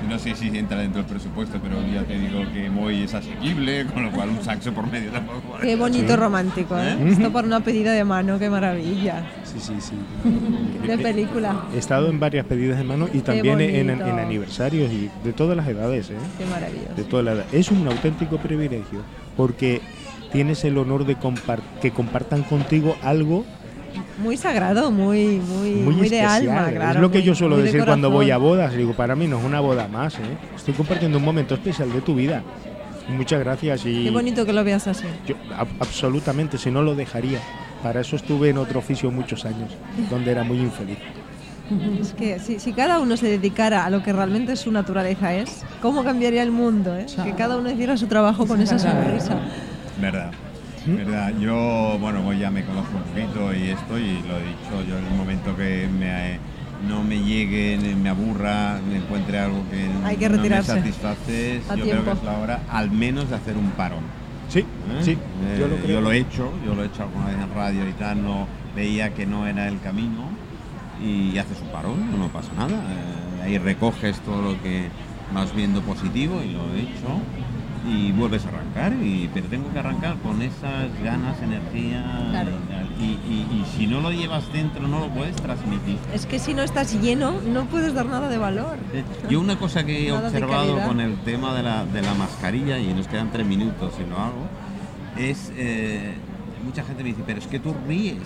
No 0.08 0.18
sé 0.18 0.34
si 0.34 0.48
entra 0.58 0.78
dentro 0.78 1.02
del 1.02 1.12
presupuesto, 1.12 1.60
pero 1.62 1.76
ya 1.94 2.04
te 2.04 2.18
digo 2.18 2.40
que 2.54 2.70
Moy 2.70 3.04
es 3.04 3.14
asequible, 3.14 3.86
con 3.88 4.04
lo 4.06 4.12
cual 4.14 4.30
un 4.30 4.42
saxo 4.42 4.72
por 4.72 4.90
medio 4.90 5.12
tampoco. 5.12 5.58
Qué 5.62 5.76
bonito 5.76 6.16
romántico, 6.16 6.78
¿eh? 6.78 6.96
¿Eh? 6.98 7.10
Esto 7.10 7.34
por 7.34 7.44
una 7.44 7.60
pedida 7.60 7.92
de 7.92 8.06
mano, 8.06 8.40
qué 8.40 8.50
maravilla. 8.50 9.26
sí, 9.44 9.60
sí, 9.60 9.74
sí. 9.82 9.96
De 10.88 10.98
película. 10.98 11.66
He 11.76 11.80
estado 11.80 12.10
en 12.10 12.18
varias 12.18 12.46
pedidas 12.46 12.78
de 12.78 12.86
mano 12.86 13.10
y 13.14 13.20
también 13.20 13.60
en, 13.60 13.90
aniversarios 14.02 14.90
y 14.94 15.10
de 15.26 15.34
todas 15.34 15.58
las 15.58 15.68
edades, 15.68 16.12
¿eh? 16.12 16.14
Qué 16.38 16.46
maravilloso. 16.46 16.94
De 16.96 17.04
toda 17.04 17.24
la 17.24 17.32
edad. 17.34 17.46
Es 17.52 17.72
un 17.72 17.86
auténtico 17.86 18.38
privilegio 18.38 19.02
porque 19.36 19.82
tienes 20.32 20.64
el 20.64 20.78
honor 20.78 21.06
de 21.06 21.18
compar- 21.18 21.60
que 21.82 21.92
compartan 21.92 22.44
contigo 22.44 22.96
algo 23.04 23.44
Muy 24.24 24.38
sagrado, 24.38 24.92
muy, 24.92 25.38
muy, 25.40 25.72
muy, 25.72 25.96
muy, 25.96 26.10
de 26.10 26.22
alma, 26.22 26.70
claro. 26.70 26.96
es 26.96 27.02
lo 27.02 27.12
que 27.12 27.20
muy- 27.20 27.28
yo 27.28 27.36
suelo 27.36 27.58
de 27.58 27.64
decir 27.64 27.86
cuando 27.86 28.10
voy 28.12 28.32
a 28.32 28.38
bodas. 28.38 28.74
Digo, 28.76 28.94
para 28.94 29.16
mí 29.16 29.28
no 29.28 29.40
es 29.40 29.46
una 29.46 29.60
boda 29.62 29.88
más, 29.88 30.16
¿eh? 30.16 30.38
Estoy 30.56 30.74
compartiendo 30.74 31.18
un 31.18 31.24
momento 31.24 31.54
especial 31.56 31.92
de 31.92 32.02
tu 32.02 32.16
vida. 32.16 32.44
Muchas 33.08 33.40
gracias 33.40 33.86
y 33.86 34.04
Qué 34.04 34.12
bonito 34.12 34.46
que 34.46 34.54
lo 34.54 34.64
veas 34.64 34.88
así. 34.88 35.06
yo, 35.28 35.36
ab- 35.58 35.68
absolutamente, 35.80 36.58
si 36.58 36.70
no 36.70 36.82
lo 36.84 36.96
dejaría. 36.96 37.40
Para 37.82 38.02
eso 38.02 38.18
estuve 38.18 38.50
en 38.50 38.58
otro 38.58 38.80
oficio 38.80 39.10
muchos 39.10 39.46
años, 39.46 39.72
donde 40.10 40.32
era 40.32 40.44
muy 40.44 40.60
infeliz. 40.60 40.98
Es 42.02 42.14
que 42.14 42.40
si, 42.40 42.60
si 42.60 42.74
cada 42.74 43.00
uno 43.00 43.16
se 43.16 43.28
dedicara 43.28 43.86
a 43.86 43.90
lo 43.92 44.02
que 44.04 44.12
realmente 44.12 44.56
su 44.56 44.72
naturaleza 44.72 45.34
es, 45.36 45.64
¿cómo 45.82 46.04
cambiaría 46.04 46.42
el 46.44 46.52
mundo? 46.52 46.98
eh? 46.98 47.06
Que 47.24 47.34
cada 47.34 47.58
uno 47.58 47.70
hiciera 47.72 47.96
su 47.96 48.08
trabajo 48.08 48.46
con 48.48 48.60
esa 48.60 48.78
sonrisa. 48.80 49.40
Verdad. 50.02 50.32
¿Mm? 50.90 50.96
Verdad. 50.98 51.34
Yo, 51.40 51.98
bueno, 52.00 52.22
pues 52.24 52.40
ya 52.40 52.50
me 52.52 52.64
conozco 52.64 52.98
un 52.98 53.04
poquito 53.04 53.54
y 53.54 53.70
esto, 53.70 53.98
y 54.00 54.22
lo 54.28 54.38
he 54.38 54.44
dicho, 54.44 54.84
yo 54.88 54.98
en 54.98 55.06
el 55.06 55.14
momento 55.14 55.56
que 55.56 55.88
me, 55.88 56.40
no 56.88 57.04
me 57.04 57.20
llegue, 57.20 57.78
me 57.96 58.10
aburra, 58.10 58.80
me 58.90 58.98
encuentre 58.98 59.40
algo 59.40 59.64
que, 59.70 59.88
Hay 60.06 60.18
que 60.18 60.30
no 60.30 60.42
me 60.42 60.64
satisface, 60.64 61.62
yo 61.76 61.84
creo 61.84 62.04
que 62.06 62.12
es 62.12 62.24
la 62.24 62.38
hora 62.38 62.60
al 62.70 62.92
menos 62.92 63.30
de 63.30 63.36
hacer 63.36 63.58
un 63.58 63.70
parón. 63.72 64.04
Sí, 64.50 64.60
¿eh? 64.60 64.66
sí, 65.02 65.12
Eh, 65.12 65.58
yo 65.60 65.68
lo 65.68 65.76
creo. 65.78 66.02
lo 66.02 66.12
he 66.12 66.18
hecho, 66.18 66.52
yo 66.66 66.74
lo 66.74 66.84
he 66.84 66.88
hecho 66.88 67.04
alguna 67.04 67.28
vez 67.28 67.36
en 67.38 67.54
radio 67.54 67.88
y 67.88 67.94
tal, 67.94 68.24
no 68.24 68.48
veía 68.76 69.14
que 69.14 69.26
no 69.28 69.46
era 69.46 69.68
el 69.68 69.80
camino 69.80 70.28
y 71.04 71.38
haces 71.38 71.62
un 71.62 71.68
parón, 71.70 72.18
no 72.18 72.28
pasa 72.30 72.50
nada. 72.58 72.70
eh, 72.78 73.44
ahí 73.44 73.58
recoges 73.60 74.20
todo 74.22 74.42
lo 74.42 74.62
que 74.64 74.88
vas 75.34 75.54
viendo 75.56 75.82
positivo 75.82 76.42
y 76.44 76.52
lo 76.52 76.62
he 76.74 76.80
hecho 76.82 77.22
y 77.88 78.12
vuelves 78.12 78.46
a 78.46 78.50
arrancar, 78.50 78.94
y, 78.94 79.30
pero 79.34 79.48
tengo 79.48 79.72
que 79.72 79.80
arrancar 79.80 80.18
con 80.18 80.42
esas 80.42 80.88
ganas, 81.04 81.42
energía 81.42 82.28
Claro. 82.30 82.52
y, 83.00 83.04
y, 83.04 83.66
si 83.76 83.88
no 83.88 84.02
lo 84.02 84.12
llevas 84.12 84.52
dentro 84.52 84.88
no 84.88 85.00
lo 85.00 85.10
puedes 85.10 85.36
transmitir. 85.38 85.98
Es 86.14 86.26
que 86.26 86.40
si 86.40 86.54
no 86.54 86.64
estás 86.64 87.00
lleno, 87.02 87.40
no 87.42 87.66
puedes 87.66 87.94
dar 87.94 88.06
nada 88.06 88.28
de 88.30 88.38
valor. 88.38 88.78
Yo 89.30 89.40
una 89.40 89.58
cosa 89.58 89.86
que 89.86 90.08
he 90.08 90.12
observado 90.12 90.82
con 90.86 91.00
el 91.00 91.16
tema 91.20 91.54
de 91.56 91.64
la, 91.64 91.86
de 91.86 92.02
la 92.02 92.14
mascarilla, 92.16 92.80
y 92.80 92.94
nos 92.94 93.08
quedan 93.08 93.32
tres 93.32 93.46
minutos 93.46 93.94
y 94.06 94.10
lo 94.10 94.18
hago, 94.18 94.48
es, 95.18 95.52
eh, 95.56 96.14
mucha 96.66 96.84
gente 96.84 97.04
me 97.04 97.10
dice, 97.10 97.24
pero 97.26 97.40
es 97.40 97.48
que 97.48 97.60
tú 97.60 97.74
ríes, 97.88 98.18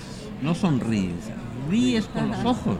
no 0.41 0.55
sonríes, 0.55 1.31
ríes 1.69 2.05
con 2.05 2.29
los 2.29 2.43
ojos. 2.45 2.77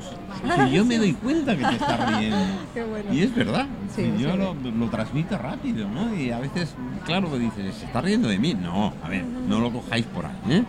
Y 0.67 0.71
yo 0.71 0.83
me 0.85 0.97
doy 0.97 1.13
cuenta 1.13 1.55
que 1.55 1.63
te 1.63 1.73
estás 1.73 2.17
riendo. 2.19 2.37
Qué 2.73 2.83
bueno. 2.83 3.13
Y 3.13 3.21
es 3.21 3.35
verdad, 3.35 3.65
Sí, 3.95 4.11
y 4.17 4.21
yo 4.21 4.31
sí. 4.31 4.37
lo, 4.37 4.53
lo 4.71 4.89
transmito 4.89 5.37
rápido, 5.37 5.87
¿no? 5.87 6.13
Y 6.15 6.31
a 6.31 6.39
veces, 6.39 6.73
claro, 7.05 7.29
me 7.29 7.39
dices, 7.39 7.75
¿se 7.75 7.85
está 7.85 8.01
riendo 8.01 8.27
de 8.27 8.39
mí? 8.39 8.53
No, 8.53 8.93
a 9.03 9.09
ver, 9.09 9.23
no 9.25 9.59
lo 9.59 9.71
cojáis 9.71 10.05
por 10.07 10.25
ahí, 10.25 10.33
¿eh? 10.49 10.63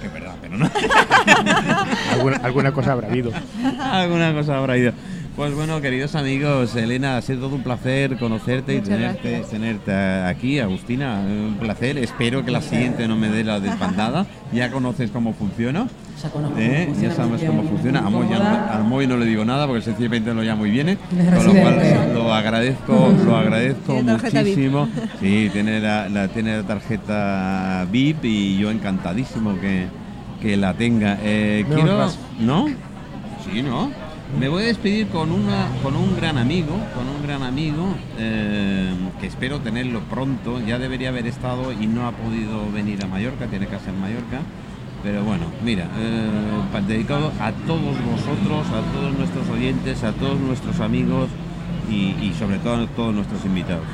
Que 0.00 0.06
es 0.06 0.12
verdad, 0.12 0.36
pero 0.40 0.56
no. 0.56 0.70
Alguna, 2.12 2.36
alguna 2.38 2.72
cosa 2.72 2.92
habrá 2.92 3.08
habido. 3.08 3.32
Alguna 3.80 4.32
cosa 4.32 4.56
habrá 4.58 4.76
ido. 4.78 4.92
Pues 5.38 5.54
bueno, 5.54 5.80
queridos 5.80 6.16
amigos, 6.16 6.74
Elena, 6.74 7.16
ha 7.16 7.22
sido 7.22 7.42
todo 7.46 7.54
un 7.54 7.62
placer 7.62 8.16
conocerte 8.18 8.74
y 8.74 8.80
tenerte, 8.80 9.30
gracias. 9.30 9.50
tenerte 9.52 9.92
aquí, 9.94 10.58
Agustina. 10.58 11.20
Un 11.20 11.58
placer. 11.60 11.96
Espero 11.98 12.44
que 12.44 12.50
la 12.50 12.60
siguiente 12.60 13.06
no 13.06 13.14
me 13.14 13.28
dé 13.28 13.44
la 13.44 13.60
desbandada. 13.60 14.26
Ya 14.52 14.70
conoces 14.70 15.10
cómo 15.10 15.34
funciona. 15.34 15.86
Ya 16.22 16.30
conozco 16.30 16.58
¿eh? 16.58 16.90
Ya 17.02 17.12
sabes 17.12 17.42
me 17.42 17.46
cómo 17.48 17.62
funciona. 17.64 17.98
A 18.00 18.08
Moy, 18.10 18.26
ya 18.30 18.38
no, 18.38 18.44
cómoda. 18.44 18.76
al 18.78 18.84
Moy 18.84 19.06
no 19.06 19.16
le 19.18 19.26
digo 19.26 19.44
nada 19.44 19.66
porque 19.66 19.82
sencillamente 19.82 20.32
lo 20.34 20.42
llamo 20.42 20.64
y 20.66 20.70
viene. 20.70 20.96
Con 21.10 21.46
lo 21.46 21.52
cual 21.52 21.74
residente. 21.76 22.14
lo 22.14 22.32
agradezco, 22.34 23.14
lo 23.26 23.36
agradezco 23.36 24.02
muchísimo. 24.02 24.88
Sí, 25.20 25.50
tiene 25.52 25.80
la, 25.80 26.08
la- 26.08 26.28
tiene 26.28 26.56
la 26.56 26.62
tarjeta 26.64 27.86
VIP 27.92 28.24
y 28.24 28.56
yo 28.58 28.70
encantadísimo 28.70 29.60
que, 29.60 29.84
que 30.40 30.56
la 30.56 30.72
tenga. 30.74 31.18
Eh, 31.22 31.64
quiero. 31.72 32.08
¿No? 32.40 32.66
Sí, 33.44 33.62
¿no? 33.62 33.90
Me 34.36 34.48
voy 34.48 34.64
a 34.64 34.66
despedir 34.66 35.08
con, 35.08 35.32
una, 35.32 35.68
con 35.82 35.96
un 35.96 36.14
gran 36.16 36.36
amigo, 36.36 36.74
con 36.94 37.08
un 37.08 37.22
gran 37.22 37.42
amigo 37.42 37.86
eh, 38.18 38.92
que 39.20 39.26
espero 39.26 39.60
tenerlo 39.60 40.00
pronto. 40.00 40.60
Ya 40.60 40.78
debería 40.78 41.08
haber 41.08 41.26
estado 41.26 41.72
y 41.72 41.86
no 41.86 42.06
ha 42.06 42.12
podido 42.12 42.70
venir 42.70 43.02
a 43.02 43.06
Mallorca, 43.06 43.46
tiene 43.46 43.66
casa 43.66 43.90
en 43.90 44.00
Mallorca. 44.00 44.40
Pero 45.02 45.24
bueno, 45.24 45.46
mira, 45.64 45.84
eh, 45.98 46.82
dedicado 46.86 47.32
a 47.40 47.52
todos 47.52 47.94
vosotros, 48.04 48.66
a 48.68 48.92
todos 48.92 49.16
nuestros 49.16 49.48
oyentes, 49.48 50.04
a 50.04 50.12
todos 50.12 50.38
nuestros 50.38 50.80
amigos 50.80 51.28
y, 51.88 52.14
y 52.20 52.34
sobre 52.38 52.58
todo 52.58 52.82
a 52.82 52.86
todos 52.88 53.14
nuestros 53.14 53.44
invitados. 53.44 53.84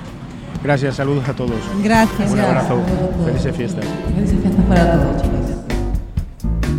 Gracias, 0.63 0.97
saludos 0.97 1.29
a 1.29 1.35
todos. 1.35 1.59
Gracias. 1.83 2.33
Un 2.33 2.41
abrazo. 2.41 2.83
Felices 3.25 3.57
fiestas. 3.57 3.85
Felices 4.15 4.41
fiestas 4.41 4.65
para 4.65 4.93
todos, 4.93 5.23
chicos. 5.23 5.64